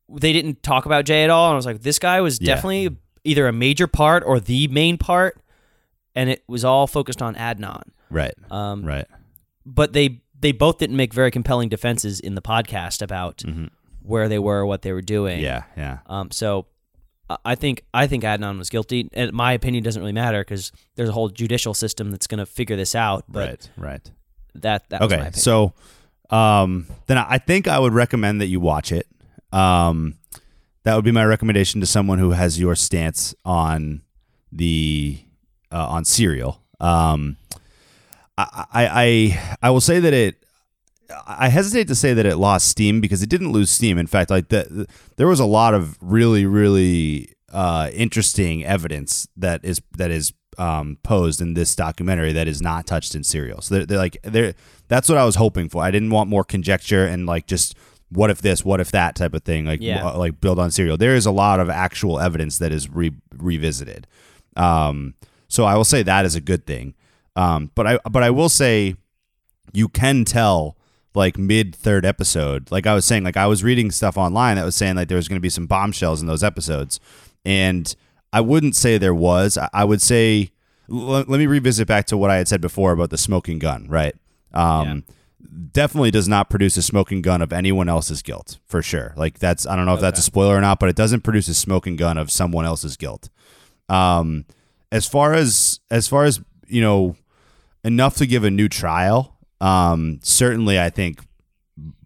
they 0.08 0.32
didn't 0.32 0.62
talk 0.62 0.86
about 0.86 1.04
Jay 1.04 1.22
at 1.24 1.30
all, 1.30 1.48
and 1.48 1.52
I 1.54 1.56
was 1.56 1.66
like, 1.66 1.82
this 1.82 1.98
guy 1.98 2.20
was 2.20 2.40
Yeah. 2.40 2.54
definitely 2.54 2.96
either 3.24 3.46
a 3.46 3.52
major 3.52 3.86
part 3.86 4.22
or 4.26 4.40
the 4.40 4.66
main 4.68 4.96
part, 4.98 5.40
and 6.14 6.28
it 6.30 6.42
was 6.48 6.64
all 6.64 6.86
focused 6.86 7.22
on 7.22 7.34
Adnan. 7.36 7.82
right, 8.10 8.34
Um, 8.50 8.84
right, 8.84 9.06
but 9.64 9.92
they 9.92 10.20
they 10.38 10.52
both 10.52 10.78
didn't 10.78 10.96
make 10.96 11.12
very 11.12 11.30
compelling 11.30 11.68
defenses 11.68 12.18
in 12.18 12.34
the 12.34 12.40
podcast 12.42 13.02
about 13.02 13.42
where 14.02 14.26
they 14.28 14.38
were, 14.38 14.64
what 14.64 14.80
they 14.82 14.90
were 14.92 15.02
doing. 15.02 15.36
Mm-hmm. 15.36 15.44
yeah, 15.44 15.62
yeah, 15.76 15.98
Um, 16.06 16.30
so 16.30 16.66
I- 17.44 17.54
think 17.54 17.84
I 17.94 18.06
think 18.06 18.24
Adnan 18.24 18.58
was 18.58 18.70
guilty, 18.70 19.08
and 19.12 19.32
my 19.32 19.52
opinion 19.52 19.84
doesn't 19.84 20.00
really 20.00 20.12
matter 20.12 20.40
because 20.42 20.72
there's 20.96 21.08
a 21.08 21.12
whole 21.12 21.28
judicial 21.28 21.74
system 21.74 22.10
that's 22.10 22.26
going 22.26 22.38
to 22.38 22.46
figure 22.46 22.76
this 22.76 22.94
out. 22.94 23.24
But 23.28 23.48
right, 23.48 23.70
right. 23.76 24.10
that 24.56 24.88
that 24.90 25.02
okay 25.02 25.30
so 25.34 25.72
um 26.30 26.86
then 27.06 27.18
i 27.18 27.38
think 27.38 27.66
i 27.68 27.78
would 27.78 27.92
recommend 27.92 28.40
that 28.40 28.46
you 28.46 28.60
watch 28.60 28.92
it 28.92 29.06
um 29.52 30.14
that 30.84 30.94
would 30.94 31.04
be 31.04 31.12
my 31.12 31.24
recommendation 31.24 31.80
to 31.80 31.86
someone 31.86 32.18
who 32.18 32.30
has 32.30 32.58
your 32.58 32.74
stance 32.76 33.34
on 33.44 34.02
the 34.52 35.18
uh, 35.72 35.86
on 35.88 36.04
serial 36.04 36.60
um 36.80 37.36
I, 38.38 38.64
I 38.72 38.86
i 38.88 39.56
i 39.62 39.70
will 39.70 39.80
say 39.80 39.98
that 40.00 40.12
it 40.12 40.44
I 41.26 41.48
hesitate 41.48 41.88
to 41.88 41.94
say 41.94 42.14
that 42.14 42.26
it 42.26 42.36
lost 42.36 42.68
steam 42.68 43.00
because 43.00 43.22
it 43.22 43.28
didn't 43.28 43.52
lose 43.52 43.70
steam. 43.70 43.98
In 43.98 44.06
fact, 44.06 44.30
like 44.30 44.48
the, 44.48 44.66
the- 44.70 44.86
there 45.16 45.26
was 45.26 45.40
a 45.40 45.46
lot 45.46 45.74
of 45.74 45.96
really 46.00 46.46
really 46.46 47.32
uh, 47.52 47.90
interesting 47.92 48.64
evidence 48.64 49.26
that 49.36 49.64
is 49.64 49.80
that 49.96 50.10
is 50.10 50.32
um, 50.58 50.98
posed 51.02 51.40
in 51.40 51.54
this 51.54 51.74
documentary 51.74 52.32
that 52.32 52.46
is 52.48 52.60
not 52.62 52.86
touched 52.86 53.14
in 53.14 53.24
serial. 53.24 53.60
So 53.62 53.74
they're, 53.76 53.86
they're 53.86 53.98
like 53.98 54.18
they're 54.22 54.54
that's 54.88 55.08
what 55.08 55.18
I 55.18 55.24
was 55.24 55.36
hoping 55.36 55.68
for. 55.68 55.82
I 55.82 55.90
didn't 55.90 56.10
want 56.10 56.28
more 56.30 56.44
conjecture 56.44 57.04
and 57.06 57.26
like 57.26 57.46
just 57.46 57.74
what 58.12 58.28
if 58.28 58.42
this, 58.42 58.64
what 58.64 58.80
if 58.80 58.90
that 58.90 59.14
type 59.14 59.34
of 59.34 59.44
thing, 59.44 59.66
like 59.66 59.80
Yeah. 59.80 60.04
uh, 60.08 60.18
like 60.18 60.40
build 60.40 60.58
on 60.58 60.72
serial. 60.72 60.96
There 60.96 61.14
is 61.14 61.26
a 61.26 61.30
lot 61.30 61.60
of 61.60 61.70
actual 61.70 62.18
evidence 62.18 62.58
that 62.58 62.72
is 62.72 62.90
re- 62.90 63.14
revisited. 63.36 64.08
Um, 64.56 65.14
so 65.46 65.64
I 65.64 65.76
will 65.76 65.84
say 65.84 66.02
that 66.02 66.24
is 66.24 66.34
a 66.34 66.40
good 66.40 66.66
thing. 66.66 66.94
Um, 67.36 67.70
but 67.76 67.86
I 67.86 67.98
but 68.10 68.22
I 68.24 68.30
will 68.30 68.48
say 68.48 68.96
you 69.72 69.88
can 69.88 70.24
tell 70.24 70.76
like 71.14 71.36
mid 71.38 71.74
third 71.74 72.04
episode. 72.06 72.70
Like 72.70 72.86
i 72.86 72.94
was 72.94 73.04
saying 73.04 73.24
like 73.24 73.36
i 73.36 73.46
was 73.46 73.64
reading 73.64 73.90
stuff 73.90 74.16
online 74.16 74.56
that 74.56 74.64
was 74.64 74.76
saying 74.76 74.96
like 74.96 75.08
there 75.08 75.16
was 75.16 75.28
going 75.28 75.36
to 75.38 75.40
be 75.40 75.50
some 75.50 75.66
bombshells 75.66 76.20
in 76.20 76.26
those 76.26 76.44
episodes. 76.44 77.00
And 77.44 77.94
i 78.32 78.40
wouldn't 78.40 78.76
say 78.76 78.96
there 78.98 79.14
was. 79.14 79.58
I, 79.58 79.68
I 79.72 79.84
would 79.84 80.00
say 80.02 80.50
l- 80.90 80.96
let 81.26 81.28
me 81.28 81.46
revisit 81.46 81.88
back 81.88 82.06
to 82.06 82.16
what 82.16 82.30
i 82.30 82.36
had 82.36 82.48
said 82.48 82.60
before 82.60 82.92
about 82.92 83.10
the 83.10 83.18
smoking 83.18 83.58
gun 83.58 83.86
right? 83.88 84.14
Um 84.52 85.04
definitely 85.72 86.10
does 86.10 86.28
not 86.28 86.50
produce 86.50 86.76
a 86.76 86.82
smoking 86.82 87.22
gun 87.22 87.40
of 87.42 87.52
anyone 87.52 87.88
else's 87.88 88.22
guilt 88.22 88.58
for 88.66 88.82
sure. 88.82 89.14
Like 89.16 89.38
that's 89.38 89.66
i 89.66 89.74
don't 89.74 89.86
know 89.86 89.94
if 89.94 90.00
that's 90.00 90.18
a 90.20 90.22
spoiler 90.22 90.54
or 90.56 90.60
not 90.60 90.78
but 90.78 90.88
it 90.88 90.96
doesn't 90.96 91.22
produce 91.22 91.48
a 91.48 91.54
smoking 91.54 91.96
gun 91.96 92.18
of 92.18 92.30
someone 92.30 92.64
else's 92.64 92.96
guilt. 92.96 93.30
Um 93.88 94.44
as 94.92 95.06
far 95.06 95.34
as 95.34 95.80
as 95.90 96.06
far 96.08 96.24
as 96.24 96.40
you 96.68 96.80
know 96.80 97.16
enough 97.82 98.16
to 98.16 98.26
give 98.26 98.44
a 98.44 98.50
new 98.50 98.68
trial 98.68 99.36
um 99.60 100.18
certainly 100.22 100.80
i 100.80 100.88
think 100.90 101.20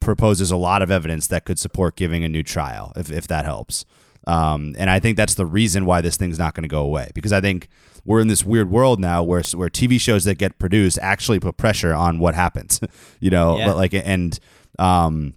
proposes 0.01 0.51
a 0.51 0.57
lot 0.57 0.83
of 0.83 0.91
evidence 0.91 1.27
that 1.27 1.45
could 1.45 1.59
support 1.59 1.97
giving 1.97 2.23
a 2.25 2.29
new 2.29 2.43
trial 2.43 2.93
if, 2.97 3.11
if 3.11 3.27
that 3.27 3.45
helps 3.45 3.85
um 4.27 4.75
and 4.79 4.89
i 4.91 5.01
think 5.01 5.17
that's 5.17 5.35
the 5.35 5.47
reason 5.47 5.85
why 5.87 6.01
this 6.01 6.17
thing's 6.17 6.39
not 6.39 6.55
going 6.55 6.63
to 6.63 6.69
go 6.69 6.83
away 6.83 7.11
because 7.15 7.33
i 7.33 7.41
think 7.41 7.69
we're 8.05 8.21
in 8.21 8.29
this 8.29 8.45
weird 8.45 8.71
world 8.71 9.01
now 9.01 9.23
where 9.23 9.43
where 9.55 9.69
tv 9.69 10.01
shows 10.01 10.25
that 10.25 10.39
get 10.39 10.59
produced 10.59 10.99
actually 11.03 11.41
put 11.41 11.57
pressure 11.57 11.93
on 11.95 12.19
what 12.19 12.35
happens 12.35 12.81
you 13.21 13.31
know 13.31 13.59
Yeah. 13.59 13.73
like 13.73 13.95
and 13.95 14.39
um 14.79 15.35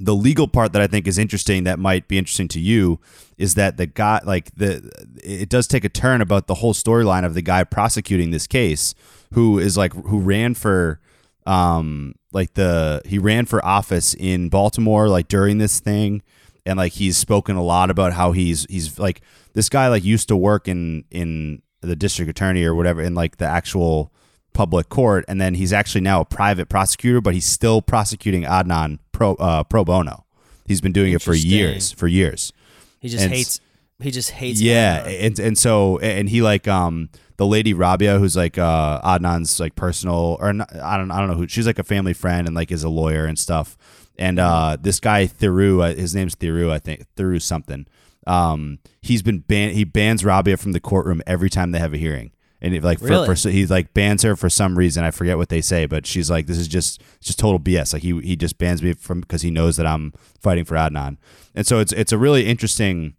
the 0.00 0.14
legal 0.14 0.48
part 0.48 0.72
that 0.72 0.82
I 0.82 0.88
think 0.88 1.06
is 1.06 1.18
interesting 1.18 1.62
that 1.64 1.78
might 1.78 2.08
be 2.08 2.18
interesting 2.18 2.48
to 2.48 2.60
you 2.60 2.98
is 3.38 3.54
that 3.54 3.76
the 3.76 3.86
guy 3.86 4.20
like 4.24 4.52
the 4.56 4.90
it 5.22 5.48
does 5.48 5.68
take 5.68 5.84
a 5.84 5.88
turn 5.88 6.20
about 6.20 6.48
the 6.48 6.54
whole 6.56 6.74
storyline 6.74 7.24
of 7.24 7.34
the 7.34 7.42
guy 7.42 7.62
prosecuting 7.62 8.32
this 8.32 8.48
case 8.48 8.96
who 9.34 9.56
is 9.60 9.76
like 9.76 9.92
who 9.92 10.18
ran 10.18 10.54
for 10.54 11.00
um 11.46 12.14
like 12.32 12.54
the 12.54 13.02
he 13.04 13.18
ran 13.18 13.46
for 13.46 13.64
office 13.64 14.14
in 14.14 14.48
Baltimore 14.48 15.08
like 15.08 15.28
during 15.28 15.58
this 15.58 15.80
thing 15.80 16.22
and 16.64 16.78
like 16.78 16.92
he's 16.92 17.16
spoken 17.16 17.56
a 17.56 17.62
lot 17.62 17.90
about 17.90 18.12
how 18.14 18.32
he's 18.32 18.66
he's 18.70 18.98
like 18.98 19.20
this 19.52 19.68
guy 19.68 19.88
like 19.88 20.02
used 20.04 20.28
to 20.28 20.36
work 20.36 20.66
in 20.68 21.04
in 21.10 21.60
the 21.82 21.94
district 21.96 22.30
attorney 22.30 22.64
or 22.64 22.74
whatever 22.74 23.02
in 23.02 23.14
like 23.14 23.36
the 23.36 23.44
actual 23.44 24.10
public 24.54 24.88
court 24.88 25.24
and 25.28 25.40
then 25.40 25.54
he's 25.54 25.72
actually 25.72 26.00
now 26.00 26.20
a 26.20 26.24
private 26.24 26.68
prosecutor 26.68 27.20
but 27.20 27.34
he's 27.34 27.44
still 27.46 27.82
prosecuting 27.82 28.44
Adnan 28.44 28.98
pro 29.12 29.34
uh, 29.34 29.64
pro 29.64 29.84
bono 29.84 30.24
he's 30.66 30.80
been 30.80 30.92
doing 30.92 31.12
it 31.12 31.20
for 31.20 31.34
years 31.34 31.92
for 31.92 32.06
years 32.08 32.52
He 33.00 33.08
just 33.10 33.24
And 33.24 33.32
hates. 33.34 33.60
He 34.00 34.10
just 34.10 34.30
hates. 34.30 34.60
yeah, 34.60 35.06
and 35.06 35.38
and 35.38 35.58
so 35.58 35.98
and 35.98 36.28
he 36.28 36.40
like 36.42 36.66
um 36.66 37.10
the 37.36 37.46
lady 37.46 37.72
Rabia 37.74 38.18
who's 38.18 38.36
like 38.36 38.58
uh 38.58 39.00
Adnan's 39.02 39.58
like 39.58 39.74
personal 39.74 40.36
or 40.40 40.52
not, 40.52 40.74
I 40.76 40.96
don't 40.96 41.10
I 41.10 41.18
don't 41.18 41.28
know 41.28 41.34
who 41.34 41.48
she's 41.48 41.66
like 41.66 41.78
a 41.78 41.84
family 41.84 42.12
friend 42.12 42.46
and 42.46 42.54
like 42.54 42.70
is 42.70 42.84
a 42.84 42.88
lawyer 42.88 43.24
and 43.26 43.38
stuff. 43.38 43.76
And 44.16 44.38
uh 44.38 44.76
this 44.80 45.00
guy 45.00 45.26
Thiru, 45.26 45.82
uh, 45.82 45.94
his 45.94 46.14
name's 46.14 46.36
Thiru, 46.36 46.70
I 46.70 46.78
think 46.78 47.04
Thiru 47.16 47.42
something. 47.42 47.86
Um 48.26 48.78
he's 49.02 49.22
been 49.22 49.40
ban 49.40 49.70
he 49.74 49.84
bans 49.84 50.24
Rabia 50.24 50.56
from 50.56 50.72
the 50.72 50.80
courtroom 50.80 51.22
every 51.26 51.50
time 51.50 51.72
they 51.72 51.78
have 51.80 51.94
a 51.94 51.98
hearing. 51.98 52.30
And 52.62 52.74
it, 52.74 52.82
like 52.82 52.98
for, 52.98 53.06
Really? 53.06 53.26
for 53.26 53.36
so 53.36 53.50
he 53.50 53.66
like 53.66 53.92
bans 53.92 54.22
her 54.22 54.36
for 54.36 54.48
some 54.48 54.78
reason 54.78 55.04
I 55.04 55.10
forget 55.10 55.36
what 55.36 55.48
they 55.50 55.60
say, 55.60 55.84
but 55.86 56.06
she's 56.06 56.30
like 56.30 56.46
this 56.46 56.56
is 56.56 56.68
just 56.68 57.02
just 57.20 57.38
total 57.38 57.58
BS. 57.58 57.92
Like 57.92 58.02
he 58.02 58.18
he 58.20 58.36
just 58.36 58.56
bans 58.58 58.82
me 58.82 58.92
from 58.94 59.20
because 59.20 59.42
he 59.42 59.50
knows 59.50 59.76
that 59.76 59.86
I'm 59.86 60.12
fighting 60.40 60.64
for 60.64 60.76
Adnan. 60.76 61.16
And 61.54 61.66
so 61.66 61.80
it's 61.80 61.92
it's 61.92 62.12
a 62.12 62.16
really 62.18 62.46
interesting 62.46 63.14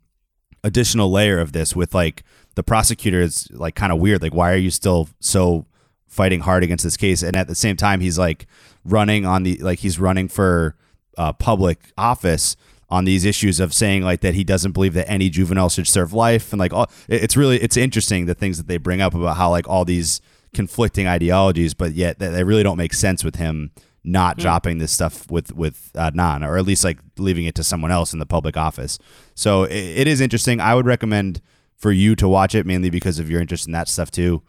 additional 0.63 1.11
layer 1.11 1.37
of 1.37 1.51
this 1.51 1.75
with 1.75 1.93
like 1.93 2.23
the 2.55 2.63
prosecutor 2.63 3.21
is 3.21 3.47
like 3.51 3.75
kind 3.75 3.91
of 3.91 3.99
weird 3.99 4.21
like 4.21 4.33
why 4.33 4.51
are 4.51 4.57
you 4.57 4.71
still 4.71 5.09
so 5.19 5.65
fighting 6.07 6.41
hard 6.41 6.63
against 6.63 6.83
this 6.83 6.97
case 6.97 7.21
and 7.21 7.35
at 7.35 7.47
the 7.47 7.55
same 7.55 7.75
time 7.75 7.99
he's 7.99 8.17
like 8.17 8.47
running 8.83 9.25
on 9.25 9.43
the 9.43 9.57
like 9.57 9.79
he's 9.79 9.99
running 9.99 10.27
for 10.27 10.75
uh, 11.17 11.31
public 11.33 11.79
office 11.97 12.55
on 12.89 13.05
these 13.05 13.25
issues 13.25 13.59
of 13.59 13.73
saying 13.73 14.03
like 14.03 14.21
that 14.21 14.33
he 14.33 14.43
doesn't 14.43 14.71
believe 14.71 14.93
that 14.93 15.09
any 15.09 15.29
juvenile 15.29 15.69
should 15.69 15.87
serve 15.87 16.13
life 16.13 16.53
and 16.53 16.59
like 16.59 16.73
all 16.73 16.89
it's 17.07 17.35
really 17.35 17.57
it's 17.61 17.77
interesting 17.77 18.25
the 18.25 18.35
things 18.35 18.57
that 18.57 18.67
they 18.67 18.77
bring 18.77 19.01
up 19.01 19.13
about 19.13 19.37
how 19.37 19.49
like 19.49 19.67
all 19.67 19.83
these 19.85 20.21
conflicting 20.53 21.07
ideologies 21.07 21.73
but 21.73 21.93
yet 21.93 22.19
they 22.19 22.43
really 22.43 22.63
don't 22.63 22.77
make 22.77 22.93
sense 22.93 23.23
with 23.23 23.35
him 23.35 23.71
not 24.05 24.37
dropping 24.37 24.77
this 24.77 24.91
stuff 24.91 25.29
with 25.31 25.51
with 25.53 25.91
Adnan, 25.95 26.47
or 26.47 26.57
at 26.57 26.63
least 26.63 26.83
like 26.83 26.99
leaving 27.17 27.45
it 27.45 27.55
to 27.55 27.63
someone 27.63 27.91
else 27.91 28.13
in 28.13 28.19
the 28.19 28.25
public 28.25 28.55
office. 28.55 28.99
So 29.33 29.63
it, 29.63 29.73
it 29.73 30.07
is 30.07 30.21
interesting. 30.21 30.61
I 30.61 30.75
would 30.75 30.85
recommend 30.85 31.41
for 31.77 31.91
you 31.91 32.15
to 32.15 32.27
watch 32.27 32.55
it 32.55 32.65
mainly 32.65 32.89
because 32.89 33.19
of 33.19 33.29
your 33.29 33.41
interest 33.41 33.65
in 33.67 33.73
that 33.73 33.87
stuff 33.87 34.09
too. 34.11 34.41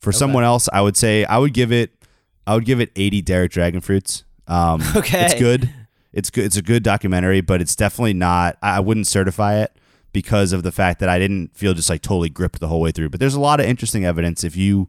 For 0.00 0.12
someone 0.12 0.44
else, 0.44 0.68
I 0.72 0.82
would 0.82 0.96
say 0.96 1.24
I 1.24 1.38
would 1.38 1.54
give 1.54 1.72
it 1.72 1.92
I 2.46 2.54
would 2.54 2.64
give 2.66 2.78
it 2.80 2.90
80 2.94 3.22
Derek 3.22 3.50
Dragon 3.52 3.80
Fruits. 3.80 4.24
Um, 4.46 4.82
Okay. 4.96 5.24
it's 5.24 5.34
good. 5.34 5.70
It's 6.12 6.30
good. 6.30 6.44
It's 6.44 6.56
a 6.58 6.62
good 6.62 6.82
documentary, 6.82 7.40
but 7.40 7.60
it's 7.62 7.74
definitely 7.74 8.12
not. 8.14 8.56
I 8.62 8.76
I 8.76 8.80
wouldn't 8.80 9.06
certify 9.06 9.56
it 9.62 9.72
because 10.12 10.52
of 10.52 10.62
the 10.62 10.70
fact 10.70 11.00
that 11.00 11.08
I 11.08 11.18
didn't 11.18 11.56
feel 11.56 11.74
just 11.74 11.88
like 11.90 12.02
totally 12.02 12.28
gripped 12.28 12.60
the 12.60 12.68
whole 12.68 12.80
way 12.80 12.92
through. 12.92 13.08
But 13.10 13.18
there's 13.18 13.34
a 13.34 13.40
lot 13.40 13.58
of 13.60 13.66
interesting 13.66 14.04
evidence 14.04 14.44
if 14.44 14.56
you 14.56 14.88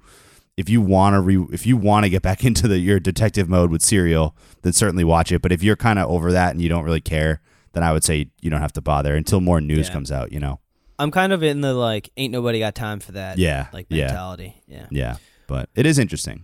if 0.57 0.69
you 0.69 0.81
want 0.81 1.13
to 1.15 1.21
re 1.21 1.45
if 1.51 1.65
you 1.65 1.77
want 1.77 2.03
to 2.03 2.09
get 2.09 2.21
back 2.21 2.43
into 2.49 2.67
the 2.67 2.77
your 2.79 2.99
detective 2.99 3.47
mode 3.49 3.71
with 3.71 3.81
serial 3.81 4.35
then 4.61 4.71
certainly 4.73 5.03
watch 5.03 5.31
it 5.31 5.41
but 5.41 5.51
if 5.51 5.61
you're 5.63 5.75
kind 5.75 5.97
of 5.99 6.09
over 6.09 6.31
that 6.31 6.51
and 6.51 6.61
you 6.61 6.69
don't 6.69 6.85
really 6.85 7.01
care 7.01 7.41
then 7.73 7.83
i 7.83 7.91
would 7.91 8.05
say 8.05 8.27
you 8.41 8.49
don't 8.49 8.61
have 8.61 8.71
to 8.71 8.79
bother 8.81 9.15
until 9.17 9.41
more 9.41 9.59
news 9.59 9.87
Yeah. 9.89 9.93
comes 9.93 10.11
out 10.13 10.31
you 10.31 10.39
know 10.39 10.59
I'm 10.97 11.11
kind 11.11 11.33
of 11.33 11.43
in 11.43 11.61
the 11.61 11.73
like, 11.73 12.09
ain't 12.17 12.31
nobody 12.31 12.59
got 12.59 12.75
time 12.75 12.99
for 12.99 13.11
that. 13.13 13.37
Yeah, 13.37 13.67
like 13.73 13.89
mentality. 13.91 14.61
Yeah, 14.67 14.87
yeah 14.91 15.15
but 15.47 15.69
it 15.75 15.85
is 15.85 15.99
interesting 15.99 16.43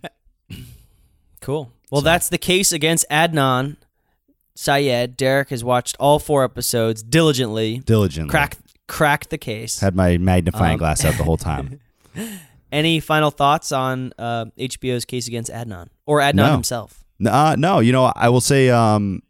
cool. 1.42 1.72
Well, 1.90 2.02
that's 2.02 2.30
the 2.30 2.38
case 2.38 2.72
against 2.72 3.06
Adnan 3.10 3.78
Syed. 4.56 5.18
Derek 5.18 5.50
has 5.50 5.64
watched 5.64 5.96
all 6.00 6.20
four 6.20 6.44
episodes 6.44 7.04
diligently. 7.04 7.80
diligently 7.80 8.30
Crack, 8.32 8.58
cracked 8.88 9.30
the 9.30 9.38
case. 9.38 9.80
had 9.80 9.96
my 9.96 10.18
magnifying 10.18 10.74
Um, 10.74 10.80
glass 10.80 11.04
out 11.06 11.16
the 11.16 11.24
whole 11.24 11.38
time 11.38 11.80
Any 12.72 13.02
final 13.02 13.32
thoughts 13.32 13.74
on 13.74 14.14
uh, 14.18 14.46
HBO's 14.58 15.04
case 15.04 15.28
against 15.28 15.52
Adnan 15.52 15.88
or 16.06 16.20
Adnan 16.20 16.36
No. 16.36 16.52
himself? 16.54 17.04
uh, 17.26 17.56
no 17.58 17.80
you 17.80 17.92
know 17.92 18.12
i 18.16 18.30
will 18.30 18.42
say 18.42 18.70
um 18.72 19.22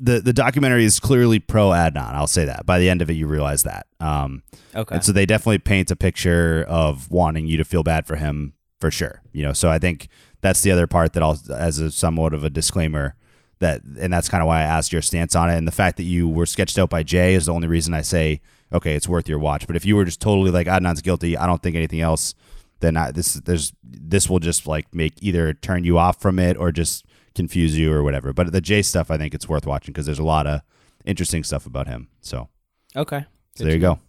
the 0.00 0.20
the 0.20 0.32
documentary 0.32 0.84
is 0.84 1.00
clearly 1.00 1.38
pro 1.40 1.70
adnan 1.70 2.14
i'll 2.14 2.26
say 2.26 2.44
that 2.44 2.64
by 2.64 2.78
the 2.78 2.88
end 2.88 3.02
of 3.02 3.10
it 3.10 3.14
you 3.14 3.26
realize 3.26 3.64
that 3.64 3.86
um 4.00 4.42
Okay. 4.74 4.96
And 4.96 5.04
so 5.04 5.12
they 5.12 5.26
definitely 5.26 5.58
paint 5.58 5.90
a 5.90 5.96
picture 5.96 6.64
of 6.68 7.10
wanting 7.10 7.46
you 7.46 7.56
to 7.56 7.64
feel 7.64 7.82
bad 7.82 8.06
for 8.06 8.16
him 8.16 8.54
for 8.80 8.90
sure. 8.90 9.22
You 9.32 9.42
know, 9.42 9.52
so 9.52 9.68
I 9.68 9.78
think 9.78 10.08
that's 10.40 10.60
the 10.60 10.70
other 10.70 10.86
part 10.86 11.14
that 11.14 11.22
I'll, 11.22 11.38
as 11.52 11.78
a 11.78 11.90
somewhat 11.90 12.32
of 12.32 12.44
a 12.44 12.50
disclaimer, 12.50 13.16
that, 13.58 13.82
and 13.98 14.12
that's 14.12 14.28
kind 14.28 14.40
of 14.42 14.46
why 14.46 14.60
I 14.60 14.64
asked 14.64 14.92
your 14.92 15.02
stance 15.02 15.34
on 15.34 15.50
it. 15.50 15.56
And 15.56 15.66
the 15.66 15.72
fact 15.72 15.96
that 15.96 16.04
you 16.04 16.28
were 16.28 16.46
sketched 16.46 16.78
out 16.78 16.90
by 16.90 17.02
Jay 17.02 17.34
is 17.34 17.46
the 17.46 17.52
only 17.52 17.66
reason 17.66 17.92
I 17.92 18.02
say, 18.02 18.40
okay, 18.72 18.94
it's 18.94 19.08
worth 19.08 19.28
your 19.28 19.40
watch. 19.40 19.66
But 19.66 19.74
if 19.74 19.84
you 19.84 19.96
were 19.96 20.04
just 20.04 20.20
totally 20.20 20.52
like 20.52 20.68
Adnan's 20.68 21.02
guilty, 21.02 21.36
I 21.36 21.46
don't 21.46 21.62
think 21.62 21.74
anything 21.74 22.00
else, 22.00 22.34
then 22.80 22.96
I, 22.96 23.10
this, 23.10 23.34
there's, 23.34 23.72
this 23.82 24.30
will 24.30 24.38
just 24.38 24.66
like 24.68 24.94
make 24.94 25.14
either 25.20 25.54
turn 25.54 25.82
you 25.82 25.98
off 25.98 26.20
from 26.20 26.38
it 26.38 26.56
or 26.56 26.70
just 26.70 27.04
confuse 27.38 27.78
you 27.78 27.92
or 27.92 28.02
whatever. 28.02 28.32
But 28.32 28.52
the 28.52 28.60
Jay 28.60 28.82
stuff, 28.82 29.10
I 29.10 29.16
think 29.16 29.32
it's 29.32 29.48
worth 29.48 29.66
watching 29.66 29.92
because 29.92 30.06
there's 30.06 30.18
a 30.18 30.24
lot 30.24 30.46
of 30.46 30.60
interesting 31.06 31.44
stuff 31.44 31.66
about 31.66 31.86
him. 31.86 32.08
So, 32.20 32.48
okay. 32.96 33.24
so 33.54 33.64
there 33.64 33.72
you 33.72 33.78
go. 33.78 34.00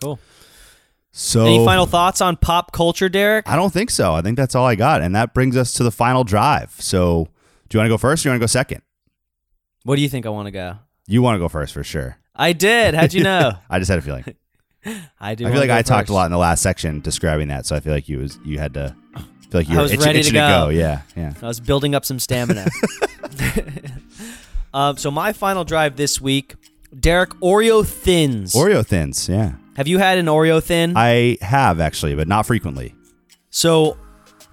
Cool. 0.00 0.18
So 1.12 1.44
Any 1.44 1.64
final 1.64 1.86
thoughts 1.86 2.20
on 2.20 2.36
pop 2.36 2.72
culture, 2.72 3.08
Derek? 3.08 3.48
I 3.48 3.56
don't 3.56 3.72
think 3.72 3.90
so. 3.90 4.14
I 4.14 4.22
think 4.22 4.36
that's 4.36 4.54
all 4.54 4.66
I 4.66 4.74
got. 4.74 5.02
And 5.02 5.14
that 5.14 5.34
brings 5.34 5.56
us 5.56 5.72
to 5.74 5.82
the 5.82 5.90
final 5.90 6.24
drive. 6.24 6.74
So 6.78 7.28
do 7.68 7.76
you 7.76 7.80
want 7.80 7.86
to 7.86 7.92
go 7.92 7.98
first 7.98 8.22
or 8.22 8.24
do 8.24 8.28
you 8.28 8.32
want 8.32 8.40
to 8.40 8.42
go 8.42 8.46
second? 8.46 8.82
What 9.84 9.96
do 9.96 10.02
you 10.02 10.08
think 10.08 10.26
I 10.26 10.28
want 10.28 10.46
to 10.46 10.52
go? 10.52 10.76
You 11.06 11.22
want 11.22 11.36
to 11.36 11.38
go 11.38 11.48
first 11.48 11.72
for 11.72 11.82
sure. 11.82 12.18
I 12.34 12.52
did. 12.52 12.94
How'd 12.94 13.12
you 13.12 13.24
know? 13.24 13.52
I 13.70 13.78
just 13.78 13.90
had 13.90 13.98
a 13.98 14.02
feeling. 14.02 14.24
I 15.20 15.34
do. 15.34 15.46
I 15.46 15.50
feel 15.50 15.60
like 15.60 15.70
I 15.70 15.82
talked 15.82 16.08
a 16.08 16.12
lot 16.12 16.26
in 16.26 16.32
the 16.32 16.38
last 16.38 16.62
section 16.62 17.00
describing 17.00 17.48
that. 17.48 17.66
So 17.66 17.76
I 17.76 17.80
feel 17.80 17.92
like 17.92 18.08
you 18.08 18.18
was 18.18 18.38
you 18.44 18.58
had 18.58 18.74
to 18.74 18.96
feel 19.52 19.60
like 19.60 19.68
you 19.68 19.78
I 19.78 19.82
was 19.82 19.92
itch- 19.92 20.00
ready 20.00 20.14
to 20.14 20.28
itching 20.28 20.34
go. 20.34 20.68
Yeah. 20.70 21.02
Yeah. 21.16 21.34
I 21.42 21.46
was 21.46 21.60
building 21.60 21.94
up 21.94 22.04
some 22.04 22.18
stamina. 22.18 22.66
um, 24.74 24.96
so 24.96 25.10
my 25.10 25.32
final 25.32 25.64
drive 25.64 25.96
this 25.96 26.20
week, 26.20 26.54
Derek 26.98 27.30
Oreo 27.40 27.86
thins. 27.86 28.54
Oreo 28.54 28.84
thins. 28.84 29.28
Yeah. 29.28 29.52
Have 29.76 29.88
you 29.88 29.98
had 29.98 30.18
an 30.18 30.26
Oreo 30.26 30.62
thin? 30.62 30.94
I 30.96 31.38
have 31.40 31.80
actually, 31.80 32.14
but 32.14 32.28
not 32.28 32.46
frequently. 32.46 32.94
so 33.50 33.96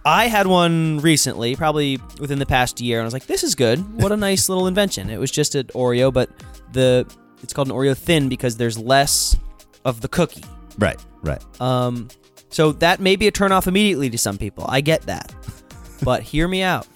I 0.06 0.28
had 0.28 0.48
one 0.48 1.00
recently, 1.00 1.56
probably 1.58 2.00
within 2.22 2.40
the 2.40 2.46
past 2.46 2.80
year, 2.80 3.00
and 3.00 3.04
I 3.04 3.08
was 3.08 3.14
like, 3.14 3.26
"This 3.28 3.44
is 3.44 3.54
good. 3.54 4.02
What 4.02 4.14
a 4.14 4.18
nice 4.30 4.48
little 4.48 4.66
invention." 4.68 5.10
It 5.10 5.20
was 5.20 5.30
just 5.30 5.56
an 5.56 5.68
Oreo, 5.68 6.12
but 6.12 6.30
the 6.72 7.06
it's 7.44 7.52
called 7.52 7.68
an 7.68 7.74
Oreo 7.76 7.96
thin 7.98 8.30
because 8.30 8.56
there's 8.56 8.78
less 8.78 9.36
of 9.84 10.00
the 10.00 10.08
cookie. 10.08 10.44
Right, 10.78 10.98
right. 11.22 11.44
Um, 11.62 12.08
so 12.50 12.72
that 12.74 13.00
may 13.00 13.16
be 13.16 13.28
a 13.28 13.32
turnoff 13.32 13.68
immediately 13.68 14.10
to 14.10 14.18
some 14.18 14.38
people. 14.38 14.66
I 14.68 14.82
get 14.82 15.04
that, 15.04 15.34
but 16.04 16.24
hear 16.24 16.48
me 16.48 16.62
out. 16.62 16.88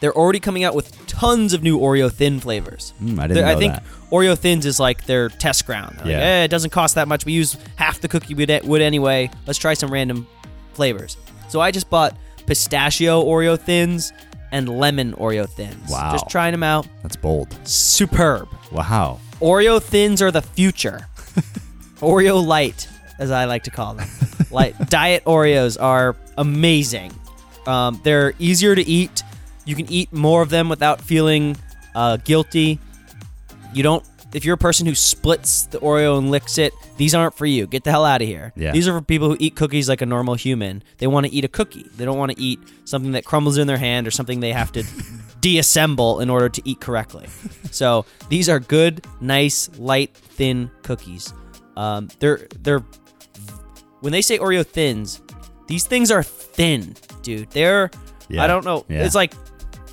They're 0.00 0.14
already 0.16 0.40
coming 0.40 0.64
out 0.64 0.74
with 0.74 1.06
tons 1.06 1.52
of 1.52 1.62
new 1.62 1.78
Oreo 1.78 2.10
thin 2.10 2.40
flavors. 2.40 2.92
Mm, 3.02 3.18
I 3.18 3.26
didn't 3.26 3.34
They're- 3.34 3.44
know 3.46 3.52
I 3.52 3.56
think 3.56 3.74
that. 3.74 3.84
Oreo 4.10 4.36
thins 4.36 4.66
is 4.66 4.80
like 4.80 5.06
their 5.06 5.28
test 5.28 5.64
ground. 5.66 5.96
They're 5.98 6.04
like, 6.06 6.12
Yeah. 6.12 6.40
"Eh, 6.40 6.44
it 6.44 6.48
doesn't 6.48 6.70
cost 6.70 6.94
that 6.96 7.08
much. 7.08 7.24
We 7.24 7.32
use 7.32 7.56
half 7.76 8.00
the 8.00 8.08
cookie 8.08 8.34
we 8.34 8.46
would 8.46 8.82
anyway. 8.82 9.30
Let's 9.46 9.58
try 9.58 9.74
some 9.74 9.90
random 9.92 10.26
flavors. 10.74 11.16
So 11.48 11.60
I 11.60 11.70
just 11.70 11.88
bought 11.88 12.16
pistachio 12.46 13.22
Oreo 13.24 13.58
thins 13.58 14.12
and 14.50 14.68
lemon 14.68 15.12
Oreo 15.14 15.48
thins. 15.48 15.88
Wow. 15.90 16.12
Just 16.12 16.28
trying 16.28 16.52
them 16.52 16.62
out. 16.62 16.86
That's 17.02 17.16
bold. 17.16 17.56
Superb. 17.66 18.48
Wow. 18.70 19.20
Oreo 19.40 19.80
thins 19.82 20.20
are 20.20 20.30
the 20.30 20.42
future. 20.42 21.06
Oreo 22.00 22.44
light, 22.44 22.88
as 23.18 23.30
I 23.30 23.44
like 23.44 23.64
to 23.64 23.70
call 23.70 23.94
them. 23.94 24.08
Like 24.50 24.76
diet 24.88 25.24
Oreos 25.24 25.80
are 25.80 26.16
amazing. 26.36 27.12
Um, 27.66 28.00
they're 28.04 28.34
easier 28.38 28.74
to 28.74 28.82
eat. 28.82 29.22
You 29.64 29.76
can 29.76 29.90
eat 29.90 30.12
more 30.12 30.42
of 30.42 30.50
them 30.50 30.68
without 30.68 31.00
feeling 31.00 31.56
uh, 31.94 32.18
guilty. 32.18 32.78
You 33.72 33.82
don't. 33.82 34.04
If 34.34 34.46
you're 34.46 34.54
a 34.54 34.58
person 34.58 34.86
who 34.86 34.94
splits 34.94 35.66
the 35.66 35.78
Oreo 35.80 36.16
and 36.16 36.30
licks 36.30 36.56
it, 36.56 36.72
these 36.96 37.14
aren't 37.14 37.34
for 37.34 37.44
you. 37.44 37.66
Get 37.66 37.84
the 37.84 37.90
hell 37.90 38.06
out 38.06 38.22
of 38.22 38.28
here. 38.28 38.52
Yeah. 38.56 38.72
These 38.72 38.88
are 38.88 38.98
for 38.98 39.04
people 39.04 39.28
who 39.28 39.36
eat 39.38 39.56
cookies 39.56 39.90
like 39.90 40.00
a 40.00 40.06
normal 40.06 40.34
human. 40.36 40.82
They 40.98 41.06
want 41.06 41.26
to 41.26 41.32
eat 41.32 41.44
a 41.44 41.48
cookie. 41.48 41.84
They 41.96 42.06
don't 42.06 42.16
want 42.16 42.32
to 42.32 42.40
eat 42.40 42.58
something 42.86 43.12
that 43.12 43.26
crumbles 43.26 43.58
in 43.58 43.66
their 43.66 43.76
hand 43.76 44.06
or 44.06 44.10
something 44.10 44.40
they 44.40 44.52
have 44.52 44.72
to 44.72 44.84
deassemble 45.40 46.20
in 46.20 46.30
order 46.30 46.48
to 46.48 46.62
eat 46.64 46.80
correctly. 46.80 47.26
So 47.70 48.06
these 48.30 48.48
are 48.48 48.58
good, 48.58 49.04
nice, 49.20 49.68
light, 49.78 50.14
thin 50.14 50.70
cookies. 50.82 51.34
Um, 51.76 52.08
they're 52.18 52.46
they're 52.62 52.84
when 54.02 54.12
they 54.12 54.20
say 54.22 54.38
Oreo 54.38 54.64
thins, 54.66 55.20
these 55.66 55.86
things 55.86 56.10
are 56.10 56.22
thin, 56.22 56.94
dude. 57.22 57.50
They're 57.50 57.90
Yeah. 58.28 58.44
I 58.44 58.46
don't 58.46 58.64
know. 58.64 58.84
Yeah. 58.88 59.04
It's 59.04 59.14
like 59.14 59.32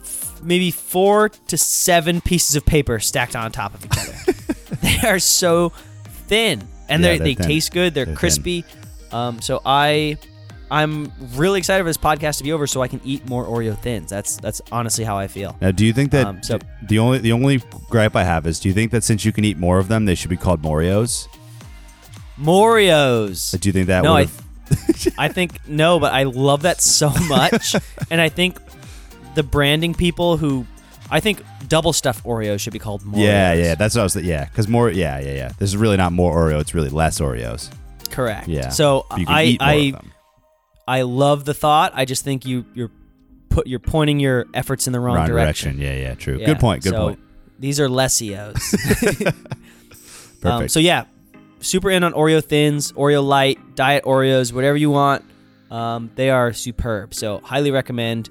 f- 0.01 0.41
maybe 0.43 0.72
four 0.72 1.30
to 1.30 1.57
seven 1.57 2.20
pieces 2.22 2.55
of 2.55 2.66
paper 2.66 2.99
stacked 2.99 3.36
on 3.36 3.51
top 3.51 3.74
of 3.74 3.86
each 3.86 3.97
other. 3.97 4.34
they 4.82 5.07
are 5.07 5.20
so 5.20 5.70
thin, 6.28 6.68
and 6.89 7.01
Yeah, 7.03 7.18
they 7.18 7.34
thin. 7.36 7.47
taste 7.47 7.72
good. 7.72 7.93
They're, 7.93 8.05
They're 8.05 8.16
crispy. 8.16 8.66
Um, 9.12 9.41
so 9.41 9.62
I. 9.66 10.18
I'm 10.72 11.12
really 11.34 11.57
excited 11.57 11.82
for 11.84 11.89
this 11.89 11.97
podcast 11.97 12.38
to 12.38 12.43
be 12.43 12.51
over 12.53 12.68
so 12.68 12.84
I 12.84 12.88
can 12.88 13.01
eat 13.03 13.28
more 13.28 13.43
Oreo 13.43 13.76
thins. 13.76 14.07
That's 14.12 14.38
that's 14.38 14.62
honestly 14.72 15.03
how 15.03 15.18
I 15.18 15.28
feel. 15.28 15.57
Now, 15.60 15.72
do 15.72 15.84
you 15.84 15.93
think 15.93 16.12
that 16.12 16.28
Um, 16.28 16.43
so- 16.43 16.60
the 16.88 16.99
only 16.99 17.18
the 17.18 17.32
only 17.32 17.64
gripe 17.89 18.16
I 18.16 18.24
have 18.24 18.45
is, 18.45 18.60
do 18.60 18.70
you 18.70 18.76
think 18.76 18.91
that 18.91 19.03
since 19.03 19.26
you 19.26 19.32
can 19.32 19.43
eat 19.45 19.57
more 19.57 19.80
of 19.80 19.88
them, 19.88 20.05
they 20.05 20.14
should 20.14 20.30
be 20.30 20.38
called 20.38 20.62
Morios? 20.62 21.28
Morios. 22.39 23.59
Do 23.59 23.69
you 23.69 23.73
think 23.73 23.87
that? 23.87 24.03
no, 24.03 24.15
I, 24.15 24.27
I 25.17 25.27
think 25.27 25.67
no, 25.67 25.99
but 25.99 26.13
I 26.13 26.23
love 26.23 26.63
that 26.63 26.81
so 26.81 27.09
much, 27.27 27.75
and 28.11 28.21
I 28.21 28.29
think 28.29 28.57
the 29.35 29.43
branding 29.43 29.93
people 29.93 30.37
who, 30.37 30.65
I 31.09 31.19
think 31.19 31.43
double 31.67 31.93
stuffed 31.93 32.23
Oreos 32.25 32.59
should 32.59 32.73
be 32.73 32.79
called 32.79 33.01
Morios. 33.03 33.17
yeah, 33.23 33.53
yeah, 33.53 33.75
that's 33.75 33.95
what 33.95 34.01
I 34.01 34.03
was. 34.03 34.15
Yeah, 34.15 34.45
because 34.45 34.67
more. 34.67 34.89
Yeah, 34.89 35.19
yeah, 35.19 35.33
yeah. 35.33 35.51
This 35.59 35.69
is 35.69 35.77
really 35.77 35.97
not 35.97 36.13
more 36.13 36.35
Oreo. 36.35 36.59
It's 36.59 36.73
really 36.73 36.89
less 36.89 37.19
Oreos. 37.19 37.69
correct. 38.09 38.47
Yeah. 38.47 38.69
So 38.69 39.05
I 39.11 39.57
I. 39.59 39.93
I 40.87 41.03
love 41.03 41.45
the 41.45 41.53
thought. 41.53 41.91
I 41.93 42.05
just 42.05 42.23
think 42.23 42.47
you 42.47 42.65
you're 42.73 42.89
put 43.49 43.67
you're 43.67 43.77
pointing 43.77 44.19
your 44.19 44.47
efforts 44.55 44.87
in 44.87 44.93
the 44.93 44.99
wrong, 44.99 45.17
Wrong 45.17 45.27
direction. 45.27 45.77
direction. 45.77 46.01
Yeah, 46.01 46.07
yeah, 46.09 46.15
true. 46.15 46.37
Yeah, 46.39 46.47
Good 46.47 46.59
point. 46.59 46.81
Good 46.83 46.93
so 46.93 46.97
point. 47.09 47.19
These 47.59 47.79
are 47.79 47.87
Lessios. 47.87 48.55
Perfect. 50.41 50.45
Um, 50.45 50.67
so 50.67 50.79
yeah, 50.79 51.05
super 51.60 51.89
in 51.89 52.03
on 52.03 52.14
Oreo 52.14 52.43
thins, 52.43 52.91
Oreo 52.93 53.24
light, 53.26 53.76
diet 53.76 54.03
Oreos, 54.05 54.53
whatever 54.53 54.78
you 54.78 54.89
want. 54.89 55.26
Um, 55.72 56.12
they 56.16 56.30
are 56.30 56.51
superb. 56.53 57.14
So 57.14 57.39
highly 57.39 57.72
recommend. 57.72 58.30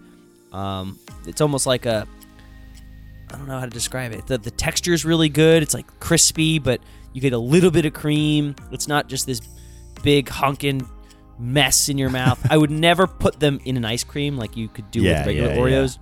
Um, 0.53 0.99
it's 1.27 1.41
almost 1.41 1.67
like 1.67 1.87
a 1.87 2.07
I 3.33 3.37
don't 3.37 3.47
know 3.47 3.59
how 3.59 3.65
to 3.67 3.71
describe 3.71 4.13
it. 4.13 4.27
The 4.27 4.39
the 4.39 4.51
texture 4.51 4.93
is 4.93 5.05
really 5.05 5.29
good. 5.29 5.63
It's 5.63 5.75
like 5.75 5.87
crispy, 6.01 6.59
but 6.59 6.81
you 7.13 7.21
get 7.21 7.33
a 7.33 7.39
little 7.39 7.71
bit 7.71 7.85
of 7.85 7.93
cream. 7.93 8.57
It's 8.73 8.89
not 8.89 9.09
just 9.09 9.27
this 9.27 9.41
big 10.03 10.27
honkin' 10.27 10.87
mess 11.39 11.89
in 11.89 11.99
your 11.99 12.11
mouth. 12.11 12.45
I 12.51 12.57
would 12.57 12.71
never 12.71 13.07
put 13.07 13.39
them 13.39 13.61
in 13.65 13.77
an 13.77 13.85
ice 13.85 14.05
cream 14.05 14.37
like 14.37 14.57
you 14.57 14.69
could 14.69 14.91
do 14.91 15.03
Yeah, 15.03 15.19
with 15.21 15.27
regular 15.27 15.49
yeah, 15.51 15.55
yeah. 15.55 15.83
Oreos. 15.85 15.99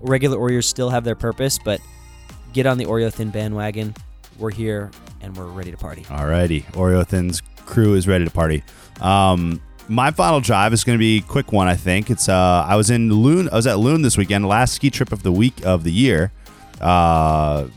Regular 0.00 0.38
Oreos 0.38 0.64
still 0.64 0.90
have 0.90 1.04
their 1.04 1.14
purpose, 1.14 1.58
but 1.64 1.80
get 2.52 2.66
on 2.66 2.78
the 2.78 2.86
Oreo 2.86 3.12
thin 3.12 3.30
bandwagon. 3.30 3.94
We're 4.38 4.50
here 4.50 4.90
and 5.20 5.36
we're 5.36 5.46
ready 5.46 5.70
to 5.70 5.76
party. 5.76 6.02
Alrighty, 6.02 6.64
Oreo 6.72 7.06
Thins 7.06 7.42
crew 7.66 7.94
is 7.94 8.08
ready 8.08 8.24
to 8.24 8.30
party. 8.30 8.62
Um, 9.00 9.60
my 9.88 10.10
final 10.10 10.40
drive 10.40 10.72
is 10.72 10.84
going 10.84 10.96
to 10.96 11.00
be 11.00 11.18
a 11.18 11.22
quick 11.22 11.52
one. 11.52 11.68
I 11.68 11.76
think 11.76 12.10
it's. 12.10 12.28
Uh, 12.28 12.64
I 12.66 12.76
was 12.76 12.90
in 12.90 13.12
Loon. 13.12 13.48
I 13.50 13.56
was 13.56 13.66
at 13.66 13.78
Loon 13.78 14.02
this 14.02 14.16
weekend. 14.16 14.46
Last 14.46 14.74
ski 14.74 14.90
trip 14.90 15.12
of 15.12 15.22
the 15.22 15.32
week 15.32 15.64
of 15.64 15.84
the 15.84 15.92
year. 15.92 16.32
Uh, 16.80 17.68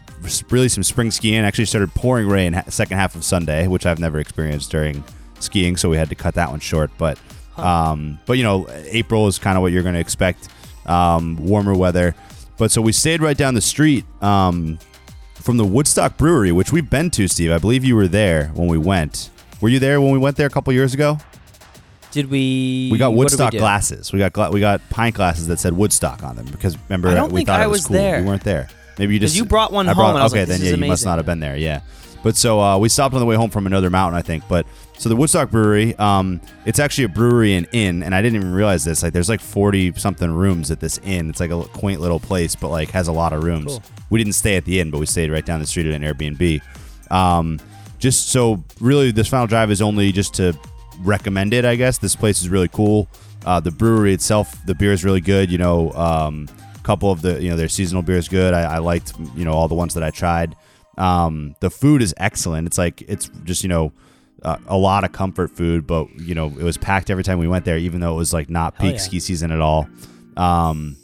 really 0.50 0.70
some 0.70 0.84
spring 0.84 1.12
skiing. 1.12 1.44
Actually 1.44 1.66
started 1.66 1.94
pouring 1.94 2.28
rain 2.28 2.54
ha- 2.54 2.64
second 2.70 2.98
half 2.98 3.16
of 3.16 3.24
Sunday, 3.24 3.68
which 3.68 3.86
I've 3.86 4.00
never 4.00 4.20
experienced 4.20 4.72
during 4.72 5.04
skiing, 5.40 5.78
so 5.78 5.90
we 5.90 5.98
had 5.98 6.10
to 6.10 6.16
cut 6.16 6.36
that 6.36 6.50
one 6.50 6.60
short. 6.60 6.92
But, 6.98 7.20
um, 7.58 8.20
but 8.26 8.38
you 8.38 8.44
know, 8.44 8.68
April 8.86 9.28
is 9.28 9.40
kind 9.40 9.58
of 9.58 9.62
what 9.62 9.72
you're 9.72 9.84
going 9.84 9.96
to 9.96 10.02
expect. 10.02 10.50
Um, 10.86 11.38
warmer 11.38 11.74
weather. 11.76 12.16
But 12.58 12.72
so 12.72 12.82
we 12.82 12.92
stayed 12.92 13.22
right 13.22 13.36
down 13.36 13.56
the 13.56 13.62
street. 13.62 14.06
Um, 14.22 14.80
from 15.46 15.58
the 15.58 15.64
Woodstock 15.64 16.18
Brewery, 16.18 16.52
which 16.52 16.72
we've 16.72 16.90
been 16.90 17.12
to, 17.12 17.28
Steve. 17.28 17.52
I 17.52 17.60
believe 17.60 17.86
you 17.86 17.96
were 17.96 18.08
there 18.08 18.48
when 18.56 18.68
we 18.68 18.80
went. 18.80 19.30
Were 19.62 19.70
you 19.70 19.78
there 19.78 20.02
when 20.02 20.10
we 20.12 20.18
went 20.18 20.38
there 20.38 20.48
a 20.48 20.50
couple 20.50 20.74
years 20.74 20.96
ago? 20.96 21.20
Did 22.12 22.32
we? 22.32 22.90
We 22.92 22.98
got 22.98 23.14
Woodstock 23.14 23.52
do? 23.52 23.60
glasses. 23.60 24.12
We 24.12 24.18
got 24.20 24.34
gla- 24.34 24.50
we 24.50 24.60
got 24.60 24.82
pint 24.90 25.16
glasses 25.16 25.48
that 25.48 25.60
said 25.60 25.74
Woodstock 25.74 26.24
on 26.24 26.36
them 26.36 26.48
because 26.48 26.78
remember 26.90 27.10
I 27.10 27.14
don't 27.14 27.32
we 27.32 27.42
think 27.42 27.50
thought 27.50 27.60
I 27.60 27.66
it 27.66 27.68
was, 27.68 27.82
was 27.82 27.88
cool. 27.88 27.98
there. 27.98 28.22
We 28.22 28.28
weren't 28.28 28.44
there. 28.44 28.70
Maybe 28.98 29.14
you 29.14 29.20
just 29.20 29.36
you 29.36 29.46
brought 29.46 29.72
one 29.72 29.88
I 29.88 29.94
home 29.94 30.02
brought, 30.02 30.10
and 30.12 30.20
I 30.20 30.24
was 30.24 30.34
okay, 30.34 30.42
like, 30.42 30.48
then 30.48 30.62
yeah, 30.62 30.72
is 30.74 30.80
you 30.80 30.86
must 30.88 31.06
not 31.06 31.20
have 31.20 31.26
been 31.28 31.40
there. 31.40 31.58
Yeah. 31.58 31.82
But 32.24 32.36
so 32.36 32.60
uh, 32.60 32.78
we 32.80 32.90
stopped 32.90 33.14
on 33.14 33.20
the 33.20 33.26
way 33.28 33.36
home 33.36 33.52
from 33.52 33.68
another 33.68 33.92
mountain, 33.92 34.18
I 34.18 34.24
think. 34.24 34.48
But 34.48 34.66
so 34.98 35.10
the 35.10 35.16
Woodstock 35.16 35.52
Brewery, 35.52 35.96
um, 35.98 36.42
it's 36.66 36.80
actually 36.80 37.06
a 37.06 37.10
brewery 37.10 37.56
and 37.56 37.68
inn, 37.72 38.04
and 38.04 38.16
I 38.16 38.22
didn't 38.22 38.38
even 38.38 38.54
realize 38.54 38.84
this. 38.86 39.04
Like, 39.04 39.14
there's 39.14 39.30
like 39.30 39.42
40 39.42 39.94
something 39.94 40.32
rooms 40.32 40.72
at 40.72 40.80
this 40.80 41.00
inn. 41.00 41.30
It's 41.30 41.40
like 41.40 41.52
a 41.52 41.64
quaint 41.66 42.02
little 42.02 42.20
place, 42.20 42.56
but 42.56 42.70
like 42.70 42.90
has 42.92 43.08
a 43.08 43.12
lot 43.12 43.34
of 43.34 43.44
rooms. 43.44 43.74
Cool. 43.74 43.84
We 44.10 44.20
didn't 44.20 44.34
stay 44.34 44.56
at 44.56 44.66
the 44.66 44.80
inn, 44.80 44.92
but 44.92 45.00
we 45.00 45.06
stayed 45.06 45.32
right 45.32 45.46
down 45.46 45.60
the 45.60 45.66
street 45.66 45.86
at 45.88 45.94
an 45.94 46.02
Airbnb. 46.02 46.62
Um, 47.12 47.60
just 48.00 48.30
so 48.30 48.64
really, 48.80 49.12
this 49.12 49.28
final 49.28 49.48
drive 49.48 49.72
is 49.72 49.82
only 49.82 50.12
just 50.12 50.34
to 50.36 50.58
recommend 51.02 51.54
it. 51.54 51.66
I 51.66 51.76
guess 51.76 51.98
this 51.98 52.16
place 52.16 52.42
is 52.42 52.50
really 52.50 52.68
cool. 52.68 53.08
Uh, 53.46 53.60
the 53.60 53.72
brewery 53.72 54.14
itself, 54.14 54.66
the 54.66 54.76
beer 54.76 54.92
is 54.92 55.04
really 55.04 55.22
good. 55.22 55.52
You 55.52 55.58
know, 55.58 55.92
um, 55.92 56.48
a 56.76 56.80
couple 56.84 57.12
of 57.12 57.22
the 57.22 57.42
you 57.42 57.50
know 57.50 57.56
their 57.56 57.70
seasonal 57.70 58.02
beer 58.02 58.18
is 58.18 58.28
good. 58.28 58.54
I, 58.54 58.76
I 58.76 58.78
liked 58.80 59.14
you 59.36 59.46
know 59.46 59.54
all 59.54 59.68
the 59.68 59.76
ones 59.76 59.94
that 59.94 60.04
I 60.04 60.12
tried. 60.12 60.56
Um, 60.98 61.56
the 61.60 61.70
food 61.70 62.02
is 62.02 62.14
excellent. 62.18 62.68
It's 62.68 62.78
like 62.78 63.02
it's 63.04 63.30
just 63.44 63.64
you 63.64 63.70
know 63.70 63.92
uh, 64.46 64.58
a 64.68 64.78
lot 64.78 65.04
of 65.04 65.12
comfort 65.12 65.50
food, 65.50 65.88
but 65.88 66.08
you 66.20 66.36
know 66.36 66.48
it 66.48 66.64
was 66.64 66.78
packed 66.78 67.10
every 67.10 67.24
time 67.24 67.40
we 67.40 67.48
went 67.48 67.66
there, 67.66 67.80
even 67.80 68.00
though 68.00 68.14
it 68.14 68.18
was 68.18 68.32
like 68.32 68.50
not 68.50 68.78
peak 68.78 68.94
yeah. 68.94 68.98
ski 69.00 69.20
season 69.20 69.52
at 69.52 69.60
all. 69.60 69.90
Um, 70.38 70.98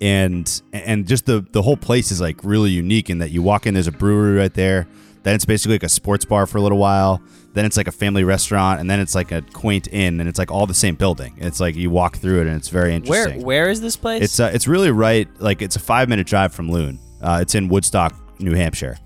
and 0.00 0.60
and 0.72 1.06
just 1.06 1.24
the 1.26 1.46
the 1.52 1.62
whole 1.62 1.76
place 1.76 2.10
is 2.10 2.20
like 2.20 2.42
really 2.42 2.70
unique 2.70 3.10
in 3.10 3.18
that 3.18 3.30
you 3.30 3.42
walk 3.42 3.66
in, 3.66 3.74
there's 3.74 3.86
a 3.86 3.92
brewery 3.92 4.36
right 4.36 4.52
there. 4.52 4.88
Then 5.22 5.36
it's 5.36 5.44
basically 5.44 5.76
like 5.76 5.84
a 5.84 5.88
sports 5.88 6.24
bar 6.24 6.46
for 6.46 6.58
a 6.58 6.60
little 6.60 6.76
while. 6.76 7.22
Then 7.54 7.64
it's 7.64 7.76
like 7.76 7.86
a 7.86 7.92
family 7.92 8.24
restaurant, 8.24 8.80
and 8.80 8.90
then 8.90 8.98
it's 8.98 9.14
like 9.14 9.30
a 9.30 9.40
quaint 9.40 9.86
inn, 9.92 10.18
and 10.18 10.28
it's 10.28 10.40
like 10.40 10.50
all 10.50 10.66
the 10.66 10.74
same 10.74 10.96
building. 10.96 11.36
It's 11.38 11.60
like 11.60 11.76
you 11.76 11.90
walk 11.90 12.16
through 12.16 12.40
it, 12.40 12.48
and 12.48 12.56
it's 12.56 12.70
very 12.70 12.92
interesting. 12.92 13.36
Where 13.36 13.46
where 13.46 13.70
is 13.70 13.80
this 13.80 13.96
place? 13.96 14.22
It's 14.22 14.40
uh, 14.40 14.50
it's 14.52 14.66
really 14.66 14.90
right. 14.90 15.28
Like 15.38 15.62
it's 15.62 15.76
a 15.76 15.80
five 15.80 16.08
minute 16.08 16.26
drive 16.26 16.52
from 16.52 16.68
Loon. 16.68 16.98
Uh, 17.22 17.38
it's 17.40 17.54
in 17.54 17.68
Woodstock, 17.68 18.16
New 18.40 18.54
Hampshire. 18.54 18.98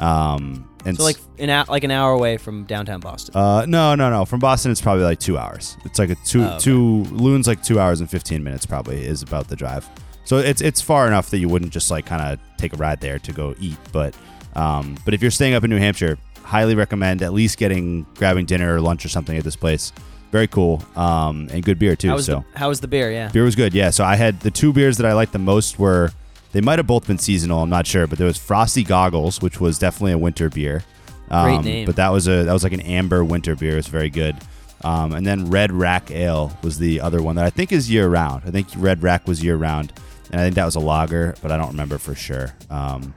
Um, 0.00 0.68
and 0.84 0.96
so 0.96 1.04
like 1.04 1.18
an 1.38 1.50
hour, 1.50 1.64
like 1.68 1.84
an 1.84 1.90
hour 1.90 2.12
away 2.12 2.36
from 2.36 2.64
downtown 2.64 3.00
Boston. 3.00 3.36
uh, 3.36 3.64
no, 3.66 3.94
no, 3.94 4.10
no. 4.10 4.24
From 4.24 4.40
Boston, 4.40 4.72
it's 4.72 4.80
probably 4.80 5.04
like 5.04 5.18
two 5.20 5.38
hours. 5.38 5.76
It's 5.84 5.98
like 5.98 6.10
a 6.10 6.16
two 6.24 6.42
Oh, 6.42 6.46
okay. 6.48 6.58
two 6.58 7.04
Loon's 7.10 7.46
like 7.46 7.62
two 7.62 7.78
hours 7.80 8.00
and 8.00 8.10
fifteen 8.10 8.42
minutes 8.42 8.66
probably 8.66 9.04
is 9.04 9.22
about 9.22 9.48
the 9.48 9.56
drive. 9.56 9.88
So 10.24 10.38
it's 10.38 10.60
it's 10.60 10.80
far 10.80 11.06
enough 11.06 11.30
that 11.30 11.38
you 11.38 11.48
wouldn't 11.48 11.72
just 11.72 11.90
like 11.90 12.06
kind 12.06 12.22
of 12.22 12.38
take 12.56 12.72
a 12.72 12.76
ride 12.76 13.00
there 13.00 13.18
to 13.20 13.32
go 13.32 13.54
eat. 13.60 13.76
But 13.92 14.16
um, 14.54 14.96
but 15.04 15.14
if 15.14 15.22
you're 15.22 15.30
staying 15.30 15.54
up 15.54 15.64
in 15.64 15.70
New 15.70 15.78
Hampshire, 15.78 16.18
highly 16.42 16.74
recommend 16.74 17.22
at 17.22 17.32
least 17.32 17.58
getting 17.58 18.06
grabbing 18.14 18.46
dinner 18.46 18.74
or 18.76 18.80
lunch 18.80 19.04
or 19.04 19.08
something 19.08 19.36
at 19.36 19.44
this 19.44 19.56
place. 19.56 19.92
Very 20.30 20.46
cool. 20.48 20.82
Um, 20.96 21.48
and 21.52 21.62
good 21.62 21.78
beer 21.78 21.94
too. 21.96 22.08
how 22.08 22.14
was 22.14 22.26
so 22.26 22.44
the 22.52 22.58
how 22.58 22.68
was 22.68 22.80
the 22.80 22.88
beer? 22.88 23.10
Yeah. 23.12 23.28
beer 23.30 23.44
was 23.44 23.54
good. 23.54 23.74
Yeah. 23.74 23.90
So 23.90 24.04
I 24.04 24.16
had 24.16 24.40
the 24.40 24.50
two 24.50 24.72
beers 24.72 24.96
that 24.96 25.06
I 25.06 25.12
liked 25.12 25.32
the 25.32 25.38
most 25.38 25.78
were 25.78 26.10
they 26.52 26.60
might 26.60 26.78
have 26.78 26.86
both 26.86 27.06
been 27.06 27.18
seasonal. 27.18 27.62
I'm 27.62 27.70
not 27.70 27.86
sure, 27.86 28.06
but 28.06 28.18
there 28.18 28.26
was 28.26 28.38
Frosty 28.38 28.84
Goggles, 28.84 29.40
which 29.40 29.60
was 29.60 29.78
definitely 29.78 30.12
a 30.12 30.18
winter 30.18 30.48
beer. 30.48 30.84
Um, 31.30 31.44
Great 31.44 31.64
name. 31.64 31.86
But 31.86 31.96
that 31.96 32.10
was 32.10 32.28
a 32.28 32.44
that 32.44 32.52
was 32.52 32.62
like 32.62 32.72
an 32.72 32.82
amber 32.82 33.24
winter 33.24 33.56
beer. 33.56 33.78
It's 33.78 33.88
very 33.88 34.10
good. 34.10 34.36
Um, 34.84 35.12
and 35.12 35.26
then 35.26 35.48
Red 35.48 35.72
Rack 35.72 36.10
Ale 36.10 36.56
was 36.62 36.78
the 36.78 37.00
other 37.00 37.22
one 37.22 37.36
that 37.36 37.44
I 37.44 37.50
think 37.50 37.72
is 37.72 37.90
year 37.90 38.08
round. 38.08 38.42
I 38.46 38.50
think 38.50 38.68
Red 38.76 39.02
Rack 39.02 39.26
was 39.26 39.42
year 39.42 39.56
round, 39.56 39.92
and 40.30 40.40
I 40.40 40.44
think 40.44 40.56
that 40.56 40.64
was 40.64 40.74
a 40.74 40.80
lager, 40.80 41.34
but 41.40 41.52
I 41.52 41.56
don't 41.56 41.68
remember 41.70 41.98
for 41.98 42.14
sure 42.14 42.52
um, 42.68 43.14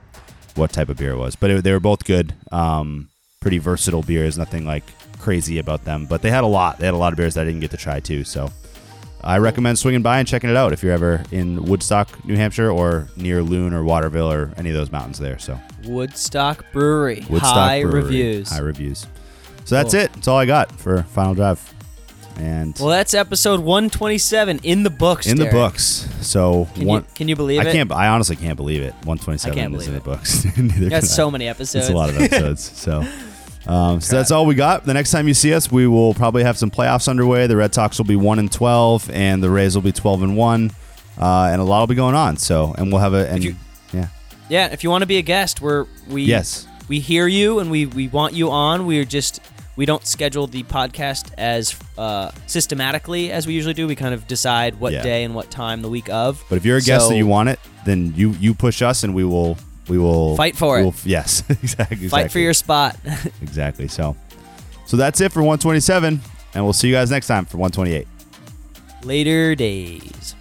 what 0.54 0.72
type 0.72 0.88
of 0.88 0.96
beer 0.96 1.12
it 1.12 1.18
was. 1.18 1.34
But 1.36 1.50
it, 1.50 1.64
they 1.64 1.72
were 1.72 1.80
both 1.80 2.04
good, 2.04 2.34
um, 2.52 3.08
pretty 3.40 3.58
versatile 3.58 4.02
beers. 4.02 4.38
Nothing 4.38 4.64
like 4.64 4.84
crazy 5.18 5.58
about 5.58 5.84
them, 5.84 6.06
but 6.06 6.22
they 6.22 6.30
had 6.30 6.44
a 6.44 6.48
lot. 6.48 6.78
They 6.78 6.86
had 6.86 6.94
a 6.94 6.98
lot 6.98 7.12
of 7.12 7.16
beers 7.16 7.34
that 7.34 7.42
I 7.42 7.44
didn't 7.44 7.60
get 7.60 7.72
to 7.72 7.76
try 7.76 7.98
too. 8.00 8.22
So 8.22 8.50
I 9.24 9.38
recommend 9.38 9.78
swinging 9.78 10.02
by 10.02 10.18
and 10.18 10.28
checking 10.28 10.50
it 10.50 10.56
out 10.56 10.72
if 10.72 10.82
you're 10.82 10.92
ever 10.92 11.24
in 11.32 11.64
Woodstock, 11.64 12.24
New 12.24 12.36
Hampshire, 12.36 12.70
or 12.70 13.08
near 13.16 13.42
Loon 13.42 13.72
or 13.74 13.82
Waterville 13.82 14.30
or 14.30 14.52
any 14.56 14.70
of 14.70 14.76
those 14.76 14.92
mountains 14.92 15.18
there. 15.18 15.38
So 15.38 15.58
Woodstock 15.84 16.64
Brewery. 16.72 17.24
Woodstock 17.28 17.54
High 17.54 17.82
Brewery. 17.82 18.02
reviews. 18.02 18.50
High 18.50 18.58
reviews. 18.60 19.06
So 19.64 19.74
that's 19.74 19.92
Cool. 19.94 20.02
it. 20.02 20.12
That's 20.12 20.28
all 20.28 20.38
I 20.38 20.46
got 20.46 20.70
for 20.72 21.02
Final 21.04 21.34
Drive. 21.34 21.72
And 22.38 22.76
well, 22.78 22.90
that's 22.90 23.14
episode 23.14 23.60
127 23.60 24.60
in 24.62 24.82
the 24.82 24.90
books. 24.90 25.26
in 25.26 25.38
the 25.38 25.46
books. 25.46 26.06
So 26.20 26.68
Can, 26.74 26.84
one. 26.86 27.00
you, 27.02 27.06
can 27.14 27.28
you 27.28 27.34
believe 27.36 27.60
I 27.60 27.64
it? 27.68 27.72
can't. 27.72 27.90
I 27.90 28.08
honestly 28.08 28.36
can't 28.36 28.56
believe 28.58 28.82
it. 28.82 28.94
One 29.04 29.16
twenty 29.16 29.38
seven 29.38 29.58
I 29.58 29.62
can't 29.62 29.74
is 29.74 29.88
in 29.88 29.94
the 29.94 30.00
books. 30.00 30.44
Neither 30.56 30.88
That's 30.90 31.06
can 31.06 31.12
I. 31.12 31.16
so 31.16 31.30
many 31.30 31.48
episodes. 31.48 31.86
It's 31.86 31.92
a 31.94 31.96
lot 31.96 32.10
of 32.10 32.20
episodes. 32.20 32.60
so, 32.78 33.06
um, 33.66 34.00
so 34.00 34.16
that's 34.16 34.30
all 34.30 34.46
we 34.46 34.54
got. 34.54 34.84
The 34.84 34.94
next 34.94 35.10
time 35.10 35.26
you 35.28 35.34
see 35.34 35.52
us, 35.54 35.70
we 35.72 35.86
will 35.86 36.14
probably 36.14 36.44
have 36.44 36.56
some 36.58 36.70
playoffs 36.70 37.08
underway. 37.08 37.46
The 37.46 37.56
Red 37.56 37.74
Sox 37.74 37.98
will 37.98 38.04
be 38.04 38.16
one 38.16 38.38
and 38.38 38.50
twelve, 38.50 39.10
and 39.10 39.42
the 39.42 39.50
Rays 39.50 39.74
will 39.74 39.82
be 39.82 39.92
twelve 39.92 40.22
and 40.22 40.36
one, 40.36 40.70
uh, 41.18 41.48
and 41.50 41.60
a 41.60 41.64
lot 41.64 41.80
will 41.80 41.86
be 41.88 41.94
going 41.94 42.14
on. 42.14 42.36
So, 42.36 42.74
and 42.78 42.90
we'll 42.92 43.00
have 43.00 43.14
a 43.14 43.28
and 43.28 43.42
you- 43.44 43.56
yeah, 43.92 44.08
Yeah, 44.48 44.66
if 44.72 44.84
you 44.84 44.90
want 44.90 45.02
to 45.02 45.06
be 45.06 45.18
a 45.18 45.22
guest, 45.22 45.60
we're 45.60 45.86
we 46.08 46.22
Yes. 46.22 46.66
we 46.88 47.00
hear 47.00 47.26
you 47.26 47.58
and 47.58 47.70
we 47.70 47.86
we 47.86 48.08
want 48.08 48.34
you 48.34 48.50
on. 48.50 48.86
We're 48.86 49.04
just 49.04 49.40
we 49.76 49.84
don't 49.84 50.06
schedule 50.06 50.46
the 50.46 50.62
podcast 50.62 51.32
as 51.36 51.74
uh, 51.98 52.30
systematically 52.46 53.30
as 53.32 53.46
we 53.46 53.52
usually 53.54 53.74
do. 53.74 53.86
We 53.86 53.94
kind 53.96 54.14
of 54.14 54.26
decide 54.26 54.80
what 54.80 54.92
Yeah. 54.92 55.02
day 55.02 55.24
and 55.24 55.34
what 55.34 55.50
time 55.50 55.82
the 55.82 55.88
week 55.90 56.08
of. 56.08 56.42
but 56.48 56.56
if 56.56 56.64
you're 56.64 56.78
a 56.78 56.80
guest 56.80 57.06
So, 57.06 57.08
and 57.10 57.18
you 57.18 57.26
want 57.26 57.48
it, 57.50 57.58
then 57.84 58.14
you 58.16 58.30
you 58.40 58.54
push 58.54 58.80
us, 58.82 59.04
and 59.04 59.14
we 59.14 59.24
will 59.24 59.58
we 59.88 59.98
will 59.98 60.36
Fight 60.36 60.56
for 60.56 60.80
we 60.80 60.88
it. 60.88 61.06
yes, 61.06 61.42
exactly. 61.50 62.08
fight 62.08 62.30
for 62.30 62.38
your 62.38 62.54
spot. 62.54 62.96
exactly. 63.42 63.88
So, 63.88 64.16
so 64.86 64.96
that's 64.96 65.20
it 65.20 65.32
for 65.32 65.42
one 65.42 65.58
twenty 65.58 65.80
seven, 65.80 66.20
and 66.54 66.62
we'll 66.64 66.72
see 66.72 66.86
you 66.88 66.94
guys 66.94 67.10
next 67.10 67.26
time 67.26 67.44
for 67.46 67.58
one 67.58 67.70
twenty 67.72 67.92
eight. 67.94 68.06
Later 69.02 69.54
days. 69.56 70.35